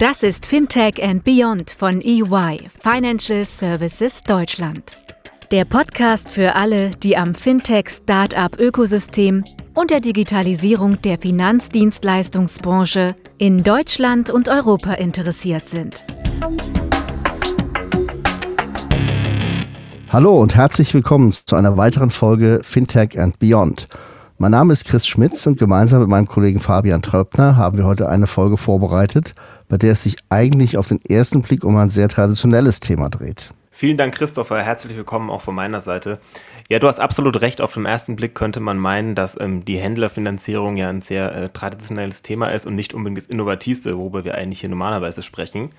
Das 0.00 0.22
ist 0.22 0.46
Fintech 0.46 1.02
and 1.02 1.24
Beyond 1.24 1.72
von 1.72 2.00
EY, 2.00 2.68
Financial 2.80 3.44
Services 3.44 4.22
Deutschland. 4.22 4.96
Der 5.52 5.66
Podcast 5.66 6.30
für 6.30 6.54
alle, 6.54 6.88
die 6.88 7.18
am 7.18 7.34
Fintech-Startup-Ökosystem 7.34 9.44
und 9.74 9.90
der 9.90 10.00
Digitalisierung 10.00 11.02
der 11.02 11.18
Finanzdienstleistungsbranche 11.18 13.14
in 13.36 13.62
Deutschland 13.62 14.30
und 14.30 14.48
Europa 14.48 14.94
interessiert 14.94 15.68
sind. 15.68 16.02
Hallo 20.08 20.40
und 20.40 20.54
herzlich 20.54 20.94
willkommen 20.94 21.32
zu 21.32 21.56
einer 21.56 21.76
weiteren 21.76 22.08
Folge 22.08 22.60
Fintech 22.62 23.20
and 23.20 23.38
Beyond. 23.38 23.86
Mein 24.38 24.52
Name 24.52 24.72
ist 24.72 24.86
Chris 24.86 25.06
Schmitz 25.06 25.46
und 25.46 25.58
gemeinsam 25.58 26.00
mit 26.00 26.08
meinem 26.08 26.26
Kollegen 26.26 26.60
Fabian 26.60 27.02
Tröpner 27.02 27.58
haben 27.58 27.76
wir 27.76 27.84
heute 27.84 28.08
eine 28.08 28.26
Folge 28.26 28.56
vorbereitet, 28.56 29.34
bei 29.70 29.78
der 29.78 29.92
es 29.92 30.02
sich 30.02 30.16
eigentlich 30.28 30.76
auf 30.76 30.88
den 30.88 31.00
ersten 31.06 31.42
Blick 31.42 31.64
um 31.64 31.76
ein 31.76 31.90
sehr 31.90 32.08
traditionelles 32.08 32.80
Thema 32.80 33.08
dreht. 33.08 33.50
Vielen 33.70 33.96
Dank, 33.96 34.14
Christopher. 34.14 34.60
Herzlich 34.60 34.96
willkommen 34.96 35.30
auch 35.30 35.42
von 35.42 35.54
meiner 35.54 35.78
Seite. 35.78 36.18
Ja, 36.68 36.80
du 36.80 36.88
hast 36.88 36.98
absolut 36.98 37.40
recht. 37.40 37.60
Auf 37.60 37.74
den 37.74 37.86
ersten 37.86 38.16
Blick 38.16 38.34
könnte 38.34 38.58
man 38.58 38.78
meinen, 38.78 39.14
dass 39.14 39.40
ähm, 39.40 39.64
die 39.64 39.78
Händlerfinanzierung 39.78 40.76
ja 40.76 40.90
ein 40.90 41.00
sehr 41.00 41.34
äh, 41.34 41.48
traditionelles 41.50 42.22
Thema 42.22 42.48
ist 42.48 42.66
und 42.66 42.74
nicht 42.74 42.94
unbedingt 42.94 43.18
das 43.18 43.26
innovativste, 43.26 43.96
worüber 43.96 44.24
wir 44.24 44.34
eigentlich 44.34 44.60
hier 44.60 44.68
normalerweise 44.68 45.22
sprechen. 45.22 45.70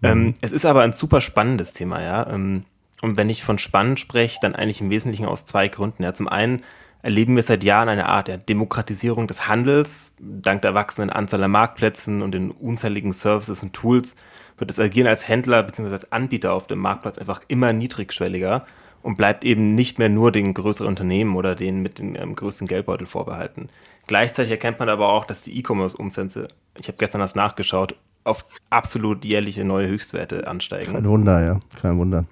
Mhm. 0.00 0.08
Ähm, 0.08 0.34
es 0.42 0.52
ist 0.52 0.66
aber 0.66 0.82
ein 0.82 0.92
super 0.92 1.22
spannendes 1.22 1.72
Thema, 1.72 2.02
ja. 2.02 2.28
Ähm, 2.30 2.64
und 3.00 3.16
wenn 3.16 3.30
ich 3.30 3.42
von 3.42 3.56
spannend 3.56 3.98
spreche, 3.98 4.36
dann 4.42 4.54
eigentlich 4.54 4.82
im 4.82 4.90
Wesentlichen 4.90 5.24
aus 5.24 5.46
zwei 5.46 5.68
Gründen. 5.68 6.02
Ja, 6.02 6.12
zum 6.12 6.28
einen 6.28 6.60
erleben 7.02 7.36
wir 7.36 7.42
seit 7.42 7.64
Jahren 7.64 7.88
eine 7.88 8.06
Art 8.06 8.28
der 8.28 8.38
Demokratisierung 8.38 9.26
des 9.26 9.48
Handels. 9.48 10.12
Dank 10.18 10.62
der 10.62 10.74
wachsenden 10.74 11.10
Anzahl 11.10 11.42
an 11.42 11.50
Marktplätzen 11.50 12.22
und 12.22 12.32
den 12.32 12.50
unzähligen 12.50 13.12
Services 13.12 13.62
und 13.62 13.72
Tools 13.72 14.16
wird 14.58 14.70
das 14.70 14.78
Agieren 14.78 15.08
als 15.08 15.26
Händler 15.26 15.62
bzw. 15.62 15.90
als 15.92 16.12
Anbieter 16.12 16.52
auf 16.52 16.66
dem 16.66 16.78
Marktplatz 16.78 17.18
einfach 17.18 17.40
immer 17.48 17.72
niedrigschwelliger 17.72 18.64
und 19.02 19.16
bleibt 19.16 19.44
eben 19.44 19.74
nicht 19.74 19.98
mehr 19.98 20.08
nur 20.08 20.30
den 20.30 20.52
größeren 20.52 20.88
Unternehmen 20.88 21.36
oder 21.36 21.54
denen 21.54 21.82
mit 21.82 21.98
dem 21.98 22.14
ähm, 22.16 22.36
größten 22.36 22.66
Geldbeutel 22.66 23.06
vorbehalten. 23.06 23.68
Gleichzeitig 24.06 24.50
erkennt 24.50 24.78
man 24.78 24.88
aber 24.88 25.08
auch, 25.08 25.24
dass 25.24 25.42
die 25.42 25.58
E-Commerce-Umsätze, 25.58 26.48
ich 26.78 26.88
habe 26.88 26.98
gestern 26.98 27.20
das 27.20 27.34
nachgeschaut, 27.34 27.94
auf 28.24 28.44
absolut 28.68 29.24
jährliche 29.24 29.64
neue 29.64 29.88
Höchstwerte 29.88 30.46
ansteigen. 30.46 30.92
Kein 30.92 31.08
Wunder, 31.08 31.42
ja, 31.42 31.60
kein 31.80 31.98
Wunder. 31.98 32.26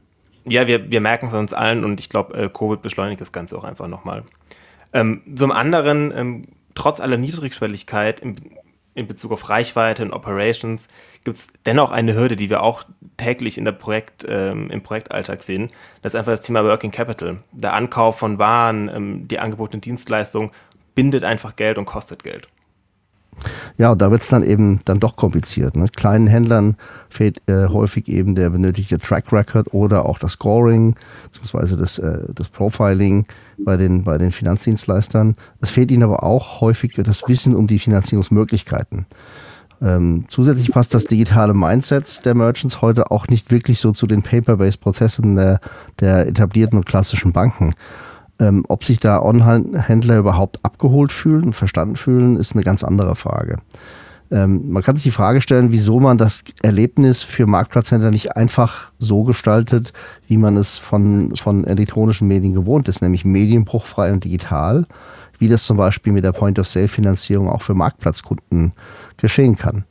Ja, 0.45 0.67
wir, 0.67 0.91
wir 0.91 1.01
merken 1.01 1.27
es 1.27 1.35
uns 1.35 1.53
allen 1.53 1.85
und 1.85 2.01
ich 2.01 2.09
glaube, 2.09 2.35
äh, 2.35 2.49
Covid 2.49 2.83
beschleunigt 2.83 3.21
das 3.21 3.33
Ganze 3.33 3.57
auch 3.57 3.65
einfach 3.65 3.89
nochmal. 3.89 4.25
Ähm, 4.93 5.23
zum 5.35 5.53
anderen, 5.53 6.13
ähm, 6.17 6.45
trotz 6.75 7.01
aller 7.01 7.17
Niedrigschwelligkeit 7.17 8.21
im, 8.21 8.37
in 8.95 9.07
Bezug 9.07 9.33
auf 9.33 9.49
Reichweite 9.49 10.03
und 10.03 10.13
Operations, 10.13 10.89
gibt 11.25 11.37
es 11.37 11.53
dennoch 11.67 11.91
eine 11.91 12.15
Hürde, 12.15 12.37
die 12.37 12.51
wir 12.51 12.63
auch 12.63 12.85
täglich 13.17 13.59
in 13.59 13.65
der 13.65 13.73
Projekt, 13.73 14.25
ähm, 14.29 14.71
im 14.71 14.83
Projektalltag 14.83 15.41
sehen. 15.41 15.69
Das 16.03 16.15
ist 16.15 16.19
einfach 16.19 16.33
das 16.33 16.41
Thema 16.41 16.65
Working 16.65 16.91
Capital. 16.91 17.43
Der 17.53 17.75
Ankauf 17.75 18.19
von 18.19 18.39
Waren, 18.39 18.89
ähm, 18.89 19.29
die 19.29 19.39
angebotene 19.39 19.81
Dienstleistung 19.81 20.53
bindet 20.95 21.25
einfach 21.25 21.55
Geld 21.57 21.79
und 21.79 21.85
kostet 21.85 22.25
Geld. 22.25 22.49
Ja, 23.77 23.93
und 23.93 24.03
da 24.03 24.11
wird 24.11 24.23
es 24.23 24.29
dann 24.29 24.43
eben 24.43 24.81
dann 24.85 25.01
doch 25.01 25.17
kompliziert. 25.17 25.77
Ne? 25.77 25.89
Kleinen 25.95 26.27
Händlern 26.27 26.77
fehlt 27.09 27.41
äh, 27.49 27.69
häufig 27.69 28.09
eben 28.09 28.35
der 28.35 28.51
benötigte 28.51 28.99
Track 28.99 29.33
Record 29.33 29.73
oder 29.73 30.07
auch 30.07 30.19
das 30.19 30.33
Scoring, 30.33 30.97
beziehungsweise 31.25 31.77
das, 31.77 31.99
äh, 31.99 32.21
das 32.35 32.49
Profiling 32.49 33.27
bei 33.59 33.77
den, 33.77 34.05
bei 34.05 34.19
den 34.19 34.33
Finanzdienstleistern. 34.33 35.37
Es 35.61 35.71
fehlt 35.71 35.91
ihnen 35.91 36.03
aber 36.03 36.23
auch 36.23 36.61
häufig 36.61 36.95
das 36.95 37.23
Wissen 37.29 37.55
um 37.55 37.67
die 37.67 37.79
Finanzierungsmöglichkeiten. 37.79 39.07
Ähm, 39.81 40.25
zusätzlich 40.29 40.73
passt 40.73 40.93
das 40.93 41.05
digitale 41.05 41.55
Mindset 41.55 42.25
der 42.25 42.35
Merchants 42.35 42.83
heute 42.83 43.11
auch 43.13 43.29
nicht 43.29 43.51
wirklich 43.53 43.79
so 43.79 43.93
zu 43.93 44.07
den 44.07 44.23
Paper-Based-Prozessen 44.23 45.37
der, 45.37 45.61
der 46.01 46.27
etablierten 46.27 46.79
und 46.79 46.87
klassischen 46.87 47.33
Banken. 47.33 47.75
Ähm, 48.41 48.65
ob 48.69 48.85
sich 48.85 49.01
da 49.01 49.21
Online-Händler 49.21 50.19
überhaupt 50.19 50.61
abgeholt 50.63 51.11
fühlen 51.11 51.45
und 51.45 51.57
verstanden 51.57 51.97
fühlen, 51.97 52.37
ist 52.37 52.55
eine 52.55 52.63
ganz 52.63 52.85
andere 52.85 53.17
Frage. 53.17 53.57
Ähm, 54.31 54.71
man 54.71 54.83
kann 54.83 54.97
sich 54.97 55.05
die 55.05 55.11
Frage 55.11 55.41
stellen, 55.41 55.73
wieso 55.73 56.01
man 56.01 56.19
das 56.19 56.45
Erlebnis 56.63 57.23
für 57.23 57.47
Marktplatzhändler 57.47 58.11
nicht 58.11 58.37
einfach 58.37 58.93
so 58.99 59.25
gestaltet, 59.25 59.93
wie 60.27 60.37
man 60.37 60.57
es 60.57 60.77
von, 60.77 61.35
von 61.35 61.65
elektronischen 61.65 62.29
Medien 62.29 62.55
gewohnt 62.55 62.89
ist, 62.89 63.01
nämlich 63.01 63.25
medienbruchfrei 63.25 64.13
und 64.13 64.25
digital, 64.25 64.87
wie 65.39 65.49
das 65.49 65.65
zum 65.65 65.77
Beispiel 65.77 66.13
mit 66.13 66.25
der 66.25 66.33
Point-of-Sale-Finanzierung 66.33 67.49
auch 67.49 67.63
für 67.63 67.75
Marktplatzkunden 67.75 68.73
geschehen 69.17 69.57
kann. 69.57 69.85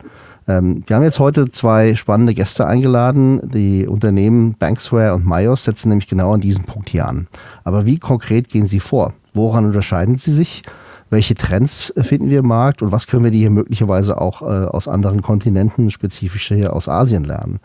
Ähm, 0.48 0.82
wir 0.86 0.96
haben 0.96 1.04
jetzt 1.04 1.20
heute 1.20 1.50
zwei 1.50 1.94
spannende 1.94 2.34
Gäste 2.34 2.66
eingeladen. 2.66 3.40
Die 3.52 3.86
Unternehmen 3.86 4.54
Banksware 4.58 5.14
und 5.14 5.26
Myos 5.26 5.64
setzen 5.64 5.90
nämlich 5.90 6.08
genau 6.08 6.32
an 6.32 6.40
diesem 6.40 6.64
Punkt 6.64 6.88
hier 6.88 7.06
an. 7.06 7.28
Aber 7.64 7.84
wie 7.84 7.98
konkret 7.98 8.48
gehen 8.48 8.66
sie 8.66 8.80
vor? 8.80 9.12
Woran 9.34 9.66
unterscheiden 9.66 10.16
sie 10.16 10.32
sich? 10.32 10.62
Welche 11.10 11.34
Trends 11.34 11.92
finden 11.96 12.28
wir 12.28 12.40
im 12.40 12.48
Markt 12.48 12.82
und 12.82 12.92
was 12.92 13.06
können 13.06 13.24
wir 13.24 13.30
die 13.30 13.38
hier 13.38 13.50
möglicherweise 13.50 14.20
auch 14.20 14.42
äh, 14.42 14.66
aus 14.66 14.88
anderen 14.88 15.22
Kontinenten, 15.22 15.90
spezifisch 15.90 16.48
hier 16.48 16.74
aus 16.74 16.86
Asien 16.86 17.24
lernen? 17.24 17.60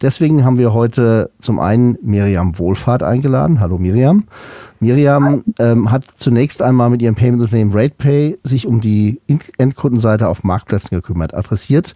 Deswegen 0.00 0.46
haben 0.46 0.56
wir 0.56 0.72
heute 0.72 1.30
zum 1.38 1.58
einen 1.58 1.98
Miriam 2.00 2.58
Wohlfahrt 2.58 3.02
eingeladen. 3.02 3.60
Hallo 3.60 3.76
Miriam. 3.76 4.24
Miriam 4.80 5.44
ähm, 5.58 5.90
hat 5.90 6.04
zunächst 6.04 6.62
einmal 6.62 6.88
mit 6.88 7.02
ihrem 7.02 7.16
Payment-Unternehmen 7.16 7.72
RatePay 7.74 8.38
sich 8.42 8.66
um 8.66 8.80
die 8.80 9.20
Endkundenseite 9.58 10.26
auf 10.28 10.42
Marktplätzen 10.42 10.96
gekümmert, 10.96 11.34
adressiert 11.34 11.94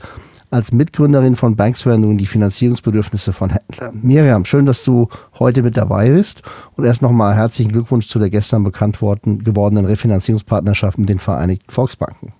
als 0.50 0.72
Mitgründerin 0.72 1.36
von 1.36 1.56
Banksware 1.56 1.98
nun 1.98 2.18
die 2.18 2.26
Finanzierungsbedürfnisse 2.26 3.32
von 3.32 3.50
Händlern. 3.50 4.00
Miriam, 4.02 4.44
schön, 4.44 4.66
dass 4.66 4.84
du 4.84 5.08
heute 5.38 5.62
mit 5.62 5.76
dabei 5.76 6.10
bist 6.10 6.42
und 6.76 6.84
erst 6.84 7.02
nochmal 7.02 7.34
herzlichen 7.34 7.72
Glückwunsch 7.72 8.08
zu 8.08 8.18
der 8.18 8.30
gestern 8.30 8.64
bekannt 8.64 9.00
worden, 9.00 9.44
gewordenen 9.44 9.86
Refinanzierungspartnerschaft 9.86 10.98
mit 10.98 11.08
den 11.08 11.18
Vereinigten 11.18 11.70
Volksbanken. 11.70 12.32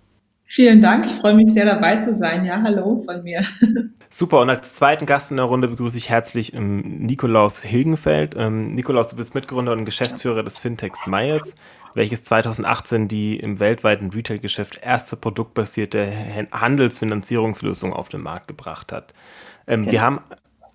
Vielen 0.53 0.81
Dank, 0.83 1.07
ich 1.07 1.13
freue 1.13 1.35
mich 1.35 1.53
sehr 1.53 1.65
dabei 1.65 1.97
zu 1.97 2.13
sein. 2.13 2.45
Ja, 2.45 2.61
hallo 2.61 3.01
von 3.05 3.23
mir. 3.23 3.45
Super, 4.11 4.41
und 4.41 4.51
als 4.51 4.75
zweiten 4.75 5.07
Gast 5.07 5.31
in 5.31 5.37
der 5.37 5.47
Runde 5.47 5.69
begrüße 5.69 5.97
ich 5.97 6.11
herzlich 6.11 6.53
ähm, 6.55 7.07
Nikolaus 7.07 7.63
Hilgenfeld. 7.63 8.35
Ähm, 8.37 8.75
Nikolaus, 8.75 9.07
du 9.07 9.17
bist 9.17 9.37
Mitgründer 9.37 9.71
und 9.71 9.85
Geschäftsführer 9.85 10.43
des 10.43 10.59
Fintechs 10.59 11.07
Myers 11.07 11.55
welches 11.95 12.23
2018 12.23 13.09
die 13.09 13.39
im 13.39 13.59
weltweiten 13.61 14.11
Retail-Geschäft 14.11 14.81
erste 14.83 15.17
produktbasierte 15.17 16.13
Handelsfinanzierungslösung 16.53 17.93
auf 17.93 18.09
den 18.09 18.23
Markt 18.23 18.49
gebracht 18.49 18.93
hat. 18.93 19.15
Ähm, 19.67 19.83
okay. 19.83 19.93
Wir 19.93 20.03
haben 20.03 20.21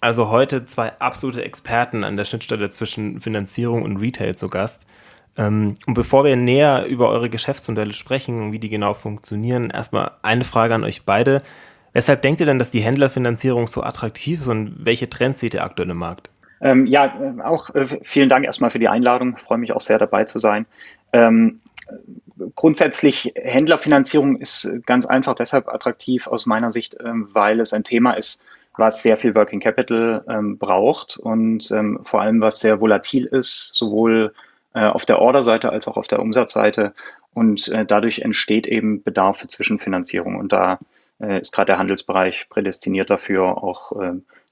also 0.02 0.30
heute 0.30 0.66
zwei 0.66 0.92
absolute 1.00 1.44
Experten 1.44 2.03
an 2.03 2.18
der 2.18 2.26
Schnittstelle 2.26 2.70
zwischen 2.70 3.20
Finanzierung 3.20 3.84
und 3.84 3.98
Retail 3.98 4.36
zu 4.36 4.50
Gast. 4.50 4.86
Ähm, 5.38 5.76
und 5.86 5.94
bevor 5.94 6.24
wir 6.24 6.36
näher 6.36 6.86
über 6.86 7.09
eure 7.09 7.30
Geschäftsmodelle 7.30 7.94
sprechen 7.94 8.42
und 8.42 8.52
wie 8.52 8.59
die 8.59 8.70
genau 8.70 8.94
funktionieren, 8.94 9.70
erstmal 9.70 10.12
eine 10.22 10.44
Frage 10.44 10.76
an 10.76 10.84
euch 10.84 11.03
beide. 11.03 11.42
Weshalb 11.94 12.22
denkt 12.22 12.42
ihr 12.42 12.46
denn, 12.46 12.59
dass 12.59 12.72
die 12.72 12.82
Händlerfinanzierung 12.82 13.68
so 13.68 13.82
attraktiv 13.82 14.42
ist 14.42 14.47
und 14.47 14.86
welche 14.86 15.09
Trends 15.09 15.40
seht 15.40 15.53
ihr 15.53 15.64
aktuell 15.64 15.90
im 15.90 15.97
Markt? 15.97 16.30
Ähm, 16.62 16.86
ja, 16.86 17.06
äh, 17.06 17.42
auch 17.42 17.74
äh, 17.76 17.86
vielen 18.02 18.30
Dank 18.30 18.46
erstmal 18.46 18.70
für 18.70 18.80
die 18.80 18.88
Einladung. 18.88 19.36
Ich 19.38 19.44
freue 19.44 19.58
mich 19.58 19.74
auch 19.74 19.82
sehr 19.82 20.00
dabei 20.00 20.24
zu 20.26 20.40
sein. 20.40 20.66
Ähm, 21.16 21.62
grundsätzlich 22.56 23.31
Händlerfinanzierung 23.36 24.36
ist 24.38 24.70
ganz 24.86 25.06
einfach 25.06 25.36
deshalb 25.36 25.70
attraktiv 25.70 26.28
aus 26.28 26.46
meiner 26.46 26.72
Sicht, 26.72 26.98
ähm, 27.00 27.30
weil 27.31 27.62
es 27.62 27.74
ein 27.74 27.86
Thema 27.86 28.14
ist, 28.14 28.42
was 28.78 29.02
sehr 29.02 29.16
viel 29.16 29.34
Working 29.34 29.62
Capital 29.62 30.26
ähm, 30.28 30.58
braucht 30.58 31.16
und 31.18 31.72
ähm, 31.72 32.02
vor 32.03 32.22
allem 32.22 32.42
was 32.42 32.59
sehr 32.59 32.81
volatil 32.81 33.26
ist, 33.26 33.74
sowohl 33.74 34.34
äh, 34.74 34.84
auf 34.84 35.06
der 35.06 35.20
Orderseite 35.20 35.70
als 35.70 35.88
auch 35.88 35.96
auf 35.96 36.09
der 36.09 36.20
Umsatzseite. 36.20 36.94
Und 37.34 37.70
äh, 37.70 37.86
dadurch 37.86 38.20
entsteht 38.20 38.68
eben 38.68 39.02
Bedarf 39.02 39.40
für 39.40 39.47
Zwischenfinanzierung. 39.47 40.35
Und 40.35 40.52
da 40.52 40.79
äh, 41.22 41.40
ist 41.40 41.53
gerade 41.53 41.67
der 41.67 41.78
Handelsbereich 41.78 42.50
prädestiniert 42.50 43.09
dafür, 43.09 43.64
auch 43.64 43.94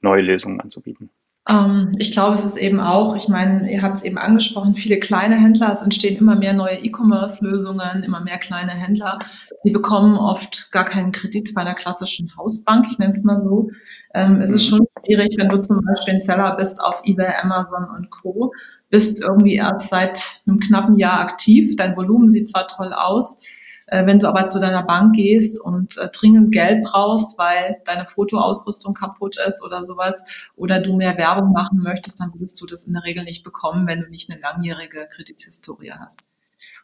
neue 0.01 0.21
Lösungen 0.21 0.61
anzubieten. 0.61 1.09
Ähm, 1.49 1.91
ich 1.97 2.11
glaube, 2.11 2.35
es 2.35 2.45
ist 2.45 2.55
eben 2.55 2.79
auch, 2.79 3.15
ich 3.17 3.27
meine, 3.27 3.69
ihr 3.71 3.81
habt 3.81 3.97
es 3.97 4.03
eben 4.03 4.17
angesprochen, 4.17 4.75
viele 4.75 4.97
kleine 4.99 5.35
Händler, 5.35 5.71
es 5.71 5.81
entstehen 5.81 6.17
immer 6.17 6.35
mehr 6.35 6.53
neue 6.53 6.77
E-Commerce-Lösungen, 6.77 8.03
immer 8.03 8.21
mehr 8.21 8.37
kleine 8.37 8.71
Händler, 8.71 9.19
die 9.65 9.71
bekommen 9.71 10.15
oft 10.15 10.71
gar 10.71 10.85
keinen 10.85 11.11
Kredit 11.11 11.53
bei 11.53 11.61
einer 11.61 11.75
klassischen 11.75 12.31
Hausbank, 12.37 12.87
ich 12.89 12.97
nenne 12.97 13.11
es 13.11 13.23
mal 13.23 13.41
so. 13.41 13.71
Ähm, 14.13 14.41
es 14.41 14.51
ist 14.51 14.71
mhm. 14.71 14.77
schon 14.77 14.87
schwierig, 15.05 15.35
wenn 15.37 15.49
du 15.49 15.59
zum 15.59 15.81
Beispiel 15.85 16.13
ein 16.13 16.19
Seller 16.19 16.55
bist 16.55 16.81
auf 16.81 17.01
eBay, 17.03 17.33
Amazon 17.41 17.87
und 17.93 18.09
Co., 18.09 18.53
bist 18.89 19.21
irgendwie 19.21 19.55
erst 19.55 19.89
seit 19.89 20.41
einem 20.45 20.59
knappen 20.59 20.95
Jahr 20.95 21.19
aktiv, 21.19 21.75
dein 21.75 21.97
Volumen 21.97 22.29
sieht 22.29 22.47
zwar 22.47 22.67
toll 22.67 22.93
aus, 22.93 23.41
wenn 23.87 24.19
du 24.19 24.27
aber 24.27 24.47
zu 24.47 24.59
deiner 24.59 24.83
Bank 24.83 25.15
gehst 25.15 25.61
und 25.61 25.97
äh, 25.97 26.09
dringend 26.09 26.51
Geld 26.51 26.83
brauchst, 26.83 27.37
weil 27.37 27.77
deine 27.85 28.05
Fotoausrüstung 28.05 28.93
kaputt 28.93 29.37
ist 29.45 29.63
oder 29.63 29.83
sowas, 29.83 30.51
oder 30.55 30.79
du 30.79 30.95
mehr 30.95 31.17
Werbung 31.17 31.51
machen 31.51 31.79
möchtest, 31.79 32.19
dann 32.19 32.33
würdest 32.33 32.61
du 32.61 32.65
das 32.65 32.85
in 32.85 32.93
der 32.93 33.03
Regel 33.03 33.23
nicht 33.23 33.43
bekommen, 33.43 33.87
wenn 33.87 34.01
du 34.01 34.09
nicht 34.09 34.31
eine 34.31 34.41
langjährige 34.41 35.07
Kredithistorie 35.07 35.91
hast. 35.91 36.21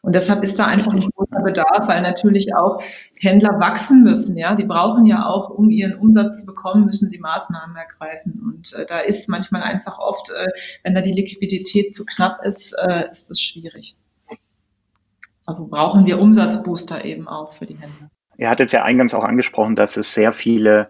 Und 0.02 0.14
deshalb 0.14 0.42
ist 0.42 0.58
da 0.58 0.66
einfach 0.66 0.92
ein 0.92 1.00
großer 1.00 1.42
Bedarf, 1.42 1.88
weil 1.88 2.00
natürlich 2.00 2.54
auch 2.54 2.82
Händler 3.18 3.60
wachsen 3.60 4.02
müssen. 4.02 4.36
Ja, 4.36 4.54
die 4.54 4.64
brauchen 4.64 5.04
ja 5.04 5.26
auch, 5.26 5.50
um 5.50 5.70
ihren 5.70 5.94
Umsatz 5.94 6.40
zu 6.40 6.46
bekommen, 6.46 6.86
müssen 6.86 7.10
sie 7.10 7.18
Maßnahmen 7.18 7.76
ergreifen. 7.76 8.40
Und 8.42 8.74
äh, 8.78 8.86
da 8.86 9.00
ist 9.00 9.28
manchmal 9.28 9.62
einfach 9.62 9.98
oft, 9.98 10.30
äh, 10.30 10.46
wenn 10.84 10.94
da 10.94 11.02
die 11.02 11.12
Liquidität 11.12 11.94
zu 11.94 12.04
knapp 12.06 12.42
ist, 12.44 12.72
äh, 12.72 13.10
ist 13.10 13.28
das 13.28 13.40
schwierig. 13.40 13.96
Also 15.50 15.66
brauchen 15.66 16.06
wir 16.06 16.20
Umsatzbooster 16.20 17.04
eben 17.04 17.26
auch 17.26 17.52
für 17.52 17.66
die 17.66 17.74
Händler. 17.74 18.08
Er 18.38 18.50
hat 18.50 18.60
jetzt 18.60 18.70
ja 18.70 18.84
eingangs 18.84 19.14
auch 19.14 19.24
angesprochen, 19.24 19.74
dass 19.74 19.96
es 19.96 20.14
sehr 20.14 20.32
viele 20.32 20.86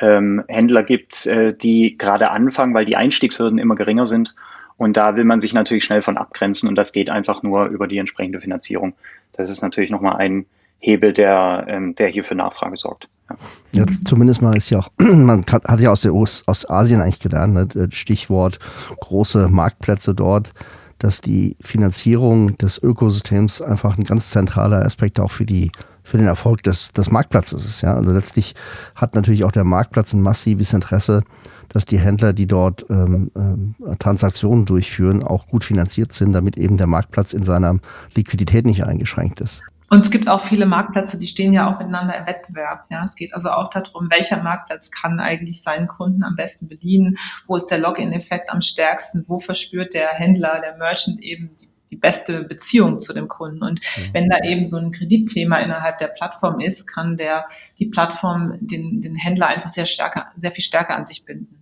ähm, 0.00 0.42
Händler 0.48 0.82
gibt, 0.82 1.26
äh, 1.26 1.54
die 1.56 1.96
gerade 1.96 2.32
anfangen, 2.32 2.74
weil 2.74 2.84
die 2.84 2.96
Einstiegshürden 2.96 3.60
immer 3.60 3.76
geringer 3.76 4.06
sind. 4.06 4.34
Und 4.76 4.96
da 4.96 5.14
will 5.14 5.22
man 5.22 5.38
sich 5.38 5.54
natürlich 5.54 5.84
schnell 5.84 6.02
von 6.02 6.16
abgrenzen 6.16 6.68
und 6.68 6.74
das 6.74 6.90
geht 6.90 7.08
einfach 7.08 7.44
nur 7.44 7.66
über 7.66 7.86
die 7.86 7.98
entsprechende 7.98 8.40
Finanzierung. 8.40 8.94
Das 9.32 9.48
ist 9.48 9.62
natürlich 9.62 9.90
nochmal 9.90 10.16
ein 10.16 10.46
Hebel, 10.80 11.12
der, 11.12 11.66
ähm, 11.68 11.94
der 11.94 12.08
hier 12.08 12.24
für 12.24 12.34
Nachfrage 12.34 12.76
sorgt. 12.76 13.08
Ja. 13.28 13.36
ja. 13.82 13.86
zumindest 14.04 14.42
mal 14.42 14.56
ist 14.56 14.70
ja 14.70 14.80
auch, 14.80 14.88
man 14.98 15.44
hat, 15.52 15.66
hat 15.66 15.78
ja 15.78 15.92
aus, 15.92 16.00
der, 16.00 16.10
aus 16.12 16.68
Asien 16.68 17.00
eigentlich 17.00 17.20
gelernt, 17.20 17.54
ne? 17.54 17.88
Stichwort 17.92 18.58
große 18.98 19.46
Marktplätze 19.48 20.16
dort, 20.16 20.52
dass 21.00 21.20
die 21.20 21.56
Finanzierung 21.60 22.56
des 22.58 22.78
Ökosystems 22.78 23.60
einfach 23.60 23.98
ein 23.98 24.04
ganz 24.04 24.30
zentraler 24.30 24.84
Aspekt 24.84 25.18
auch 25.18 25.30
für 25.30 25.46
die 25.46 25.72
für 26.02 26.18
den 26.18 26.26
Erfolg 26.26 26.62
des, 26.62 26.92
des 26.92 27.10
Marktplatzes 27.10 27.64
ist. 27.64 27.82
Ja? 27.82 27.94
Also 27.94 28.12
letztlich 28.12 28.54
hat 28.96 29.14
natürlich 29.14 29.44
auch 29.44 29.52
der 29.52 29.64
Marktplatz 29.64 30.12
ein 30.12 30.22
massives 30.22 30.72
Interesse, 30.72 31.22
dass 31.68 31.84
die 31.84 32.00
Händler, 32.00 32.32
die 32.32 32.46
dort 32.46 32.84
ähm, 32.90 33.30
äh, 33.36 33.96
Transaktionen 33.96 34.64
durchführen, 34.64 35.22
auch 35.22 35.46
gut 35.46 35.62
finanziert 35.62 36.12
sind, 36.12 36.32
damit 36.32 36.56
eben 36.56 36.76
der 36.78 36.88
Marktplatz 36.88 37.32
in 37.32 37.44
seiner 37.44 37.78
Liquidität 38.14 38.66
nicht 38.66 38.84
eingeschränkt 38.84 39.40
ist. 39.40 39.62
Und 39.90 40.00
es 40.04 40.10
gibt 40.10 40.28
auch 40.28 40.40
viele 40.42 40.66
Marktplätze, 40.66 41.18
die 41.18 41.26
stehen 41.26 41.52
ja 41.52 41.68
auch 41.68 41.78
miteinander 41.78 42.16
im 42.16 42.26
Wettbewerb. 42.26 42.86
Ja, 42.90 43.04
es 43.04 43.16
geht 43.16 43.34
also 43.34 43.50
auch 43.50 43.70
darum, 43.70 44.08
welcher 44.08 44.40
Marktplatz 44.40 44.90
kann 44.90 45.20
eigentlich 45.20 45.62
seinen 45.62 45.88
Kunden 45.88 46.22
am 46.22 46.36
besten 46.36 46.68
bedienen? 46.68 47.16
Wo 47.46 47.56
ist 47.56 47.66
der 47.66 47.78
Login-Effekt 47.78 48.50
am 48.50 48.60
stärksten? 48.60 49.24
Wo 49.26 49.40
verspürt 49.40 49.92
der 49.92 50.10
Händler, 50.10 50.60
der 50.60 50.76
Merchant 50.76 51.20
eben 51.20 51.50
die 51.60 51.68
die 51.90 51.96
beste 51.96 52.44
Beziehung 52.44 52.98
zu 53.00 53.12
dem 53.12 53.28
Kunden. 53.28 53.62
Und 53.62 53.80
mhm. 53.80 54.10
wenn 54.12 54.28
da 54.28 54.38
eben 54.44 54.66
so 54.66 54.76
ein 54.76 54.92
Kreditthema 54.92 55.58
innerhalb 55.58 55.98
der 55.98 56.06
Plattform 56.08 56.60
ist, 56.60 56.86
kann 56.86 57.16
der, 57.16 57.46
die 57.78 57.86
Plattform 57.86 58.58
den, 58.60 59.00
den 59.00 59.16
Händler 59.16 59.48
einfach 59.48 59.70
sehr 59.70 59.86
stärker, 59.86 60.30
sehr 60.36 60.52
viel 60.52 60.62
stärker 60.62 60.96
an 60.96 61.06
sich 61.06 61.24
binden. 61.24 61.59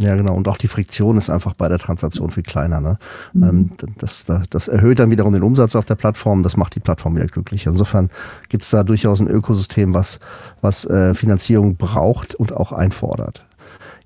Ja, 0.00 0.16
genau. 0.16 0.34
Und 0.34 0.48
auch 0.48 0.56
die 0.56 0.68
Friktion 0.68 1.18
ist 1.18 1.28
einfach 1.28 1.52
bei 1.52 1.68
der 1.68 1.78
Transaktion 1.78 2.30
viel 2.30 2.42
kleiner. 2.42 2.80
Ne? 2.80 2.98
Mhm. 3.34 3.42
Ähm, 3.42 3.70
das, 3.98 4.24
das, 4.24 4.48
das, 4.48 4.68
erhöht 4.68 4.98
dann 4.98 5.10
wiederum 5.10 5.34
den 5.34 5.42
Umsatz 5.42 5.76
auf 5.76 5.84
der 5.84 5.94
Plattform. 5.94 6.42
Das 6.42 6.56
macht 6.56 6.74
die 6.74 6.80
Plattform 6.80 7.16
wieder 7.16 7.26
glücklich. 7.26 7.66
Insofern 7.66 8.08
gibt 8.48 8.64
es 8.64 8.70
da 8.70 8.82
durchaus 8.82 9.20
ein 9.20 9.28
Ökosystem, 9.28 9.92
was, 9.92 10.18
was 10.62 10.86
äh, 10.86 11.14
Finanzierung 11.14 11.76
braucht 11.76 12.34
und 12.34 12.54
auch 12.54 12.72
einfordert. 12.72 13.42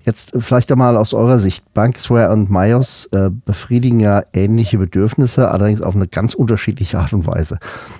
Jetzt 0.01 0.33
vielleicht 0.37 0.71
einmal 0.71 0.97
aus 0.97 1.13
eurer 1.13 1.39
Sicht. 1.39 1.63
Banksware 1.73 2.31
und 2.31 2.51
Myos 2.51 3.07
äh, 3.13 3.29
befriedigen 3.29 4.01
ja 4.01 4.23
ähnliche 4.33 4.77
Bedürfnisse, 4.77 5.49
allerdings 5.49 5.81
auf 5.81 5.95
eine 5.95 6.07
ganz 6.07 6.33
unterschiedliche 6.33 6.99
Art 6.99 7.13
und 7.13 7.25
Weise. 7.25 7.57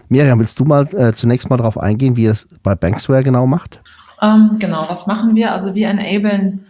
Miriam, 0.09 0.37
willst 0.39 0.59
du 0.59 0.65
mal 0.65 0.85
äh, 0.93 1.13
zunächst 1.13 1.49
mal 1.49 1.57
darauf 1.57 1.79
eingehen, 1.79 2.15
wie 2.17 2.25
ihr 2.25 2.31
es 2.31 2.47
bei 2.61 2.75
Banksware 2.75 3.23
genau 3.23 3.47
macht? 3.47 3.81
Ähm, 4.21 4.57
genau, 4.59 4.85
was 4.87 5.07
machen 5.07 5.35
wir? 5.35 5.53
Also 5.53 5.73
wir 5.75 5.89
enablen 5.89 6.65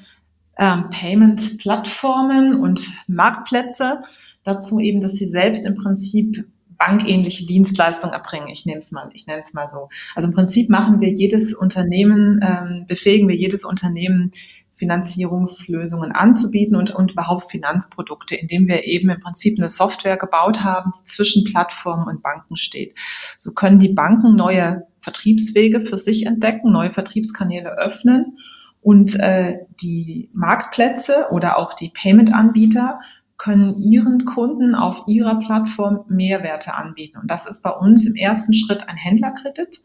ähm, 0.58 0.90
Payment-Plattformen 0.90 2.60
und 2.60 2.90
Marktplätze 3.08 4.04
dazu 4.44 4.80
eben, 4.80 5.02
dass 5.02 5.14
sie 5.14 5.28
selbst 5.28 5.66
im 5.66 5.76
Prinzip 5.76 6.46
bankähnliche 6.78 7.46
Dienstleistungen 7.46 8.14
erbringen. 8.14 8.50
Ich 8.50 8.66
nehme 8.66 8.80
es 8.80 8.92
mal, 8.92 9.10
ich 9.14 9.28
nenne 9.28 9.42
es 9.42 9.54
mal 9.54 9.70
so. 9.70 9.90
Also 10.14 10.28
im 10.28 10.34
Prinzip 10.34 10.70
machen 10.70 11.00
wir 11.00 11.10
jedes 11.10 11.54
Unternehmen, 11.54 12.40
ähm, 12.42 12.86
befähigen 12.88 13.28
wir 13.28 13.36
jedes 13.36 13.64
Unternehmen, 13.64 14.32
Finanzierungslösungen 14.76 16.12
anzubieten 16.12 16.76
und, 16.76 16.92
und 16.92 17.14
überhaupt 17.14 17.50
Finanzprodukte, 17.50 18.36
indem 18.36 18.68
wir 18.68 18.84
eben 18.84 19.10
im 19.10 19.22
Prinzip 19.22 19.58
eine 19.58 19.70
Software 19.70 20.18
gebaut 20.18 20.66
haben, 20.66 20.92
die 21.00 21.06
zwischen 21.06 21.46
Plattformen 21.46 22.08
und 22.08 22.22
Banken 22.22 22.58
steht. 22.58 22.94
So 23.38 23.54
können 23.54 23.80
die 23.80 23.94
Banken 23.94 24.36
neue 24.36 24.86
Vertriebswege 25.00 25.86
für 25.86 25.98
sich 25.98 26.26
entdecken, 26.26 26.72
neue 26.72 26.92
Vertriebskanäle 26.92 27.78
öffnen 27.78 28.38
und 28.86 29.20
äh, 29.20 29.66
die 29.82 30.30
Marktplätze 30.32 31.30
oder 31.32 31.58
auch 31.58 31.74
die 31.74 31.90
Payment-Anbieter 31.90 33.00
können 33.36 33.80
ihren 33.80 34.26
Kunden 34.26 34.76
auf 34.76 35.08
ihrer 35.08 35.40
Plattform 35.40 36.06
Mehrwerte 36.08 36.76
anbieten. 36.76 37.18
Und 37.18 37.32
das 37.32 37.48
ist 37.48 37.64
bei 37.64 37.72
uns 37.72 38.06
im 38.06 38.16
ersten 38.16 38.54
Schritt 38.54 38.88
ein 38.88 38.96
Händlerkredit. 38.96 39.82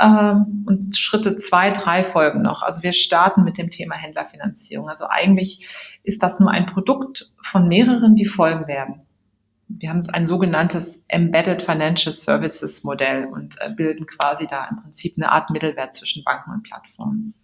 Ähm, 0.00 0.64
und 0.66 0.98
Schritte 0.98 1.36
zwei, 1.36 1.70
drei 1.70 2.02
folgen 2.02 2.42
noch. 2.42 2.62
Also 2.62 2.82
wir 2.82 2.92
starten 2.92 3.44
mit 3.44 3.56
dem 3.56 3.70
Thema 3.70 3.94
Händlerfinanzierung. 3.94 4.88
Also 4.88 5.04
eigentlich 5.08 6.00
ist 6.02 6.24
das 6.24 6.40
nur 6.40 6.50
ein 6.50 6.66
Produkt 6.66 7.30
von 7.40 7.68
mehreren, 7.68 8.16
die 8.16 8.26
folgen 8.26 8.66
werden. 8.66 9.02
Wir 9.68 9.90
haben 9.90 10.04
ein 10.12 10.26
sogenanntes 10.26 11.04
Embedded 11.06 11.62
Financial 11.62 12.10
Services 12.10 12.82
Modell 12.82 13.26
und 13.26 13.58
äh, 13.60 13.70
bilden 13.70 14.06
quasi 14.06 14.48
da 14.48 14.66
im 14.68 14.74
Prinzip 14.74 15.14
eine 15.16 15.30
Art 15.30 15.50
Mittelwert 15.50 15.94
zwischen 15.94 16.24
Banken 16.24 16.50
und 16.50 16.64
Plattformen. 16.64 17.34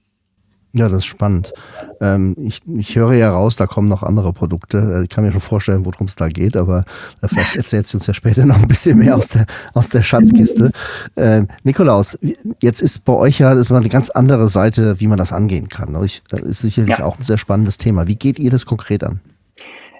Ja, 0.76 0.90
das 0.90 0.98
ist 0.98 1.06
spannend. 1.06 1.54
Ähm, 2.02 2.36
ich, 2.38 2.60
ich 2.76 2.96
höre 2.96 3.14
ja 3.14 3.30
raus, 3.30 3.56
da 3.56 3.66
kommen 3.66 3.88
noch 3.88 4.02
andere 4.02 4.34
Produkte. 4.34 4.76
Äh, 4.76 5.04
ich 5.04 5.08
kann 5.08 5.24
mir 5.24 5.32
schon 5.32 5.40
vorstellen, 5.40 5.86
worum 5.86 6.06
es 6.06 6.16
da 6.16 6.28
geht, 6.28 6.54
aber 6.54 6.84
äh, 7.22 7.28
vielleicht 7.28 7.56
erzählst 7.56 7.94
du 7.94 7.98
uns 7.98 8.06
ja 8.06 8.12
später 8.12 8.44
noch 8.44 8.56
ein 8.56 8.68
bisschen 8.68 8.98
mehr 8.98 9.16
aus 9.16 9.28
der, 9.28 9.46
aus 9.72 9.88
der 9.88 10.02
Schatzkiste. 10.02 10.72
Ähm, 11.16 11.48
Nikolaus, 11.64 12.18
jetzt 12.60 12.82
ist 12.82 13.06
bei 13.06 13.14
euch 13.14 13.38
ja 13.38 13.54
das 13.54 13.62
ist 13.62 13.70
mal 13.70 13.78
eine 13.78 13.88
ganz 13.88 14.10
andere 14.10 14.48
Seite, 14.48 15.00
wie 15.00 15.06
man 15.06 15.16
das 15.16 15.32
angehen 15.32 15.70
kann. 15.70 15.94
Das 15.94 16.20
ist 16.42 16.60
sicherlich 16.60 16.98
ja. 16.98 17.04
auch 17.04 17.18
ein 17.18 17.22
sehr 17.22 17.38
spannendes 17.38 17.78
Thema. 17.78 18.06
Wie 18.06 18.16
geht 18.16 18.38
ihr 18.38 18.50
das 18.50 18.66
konkret 18.66 19.02
an? 19.02 19.20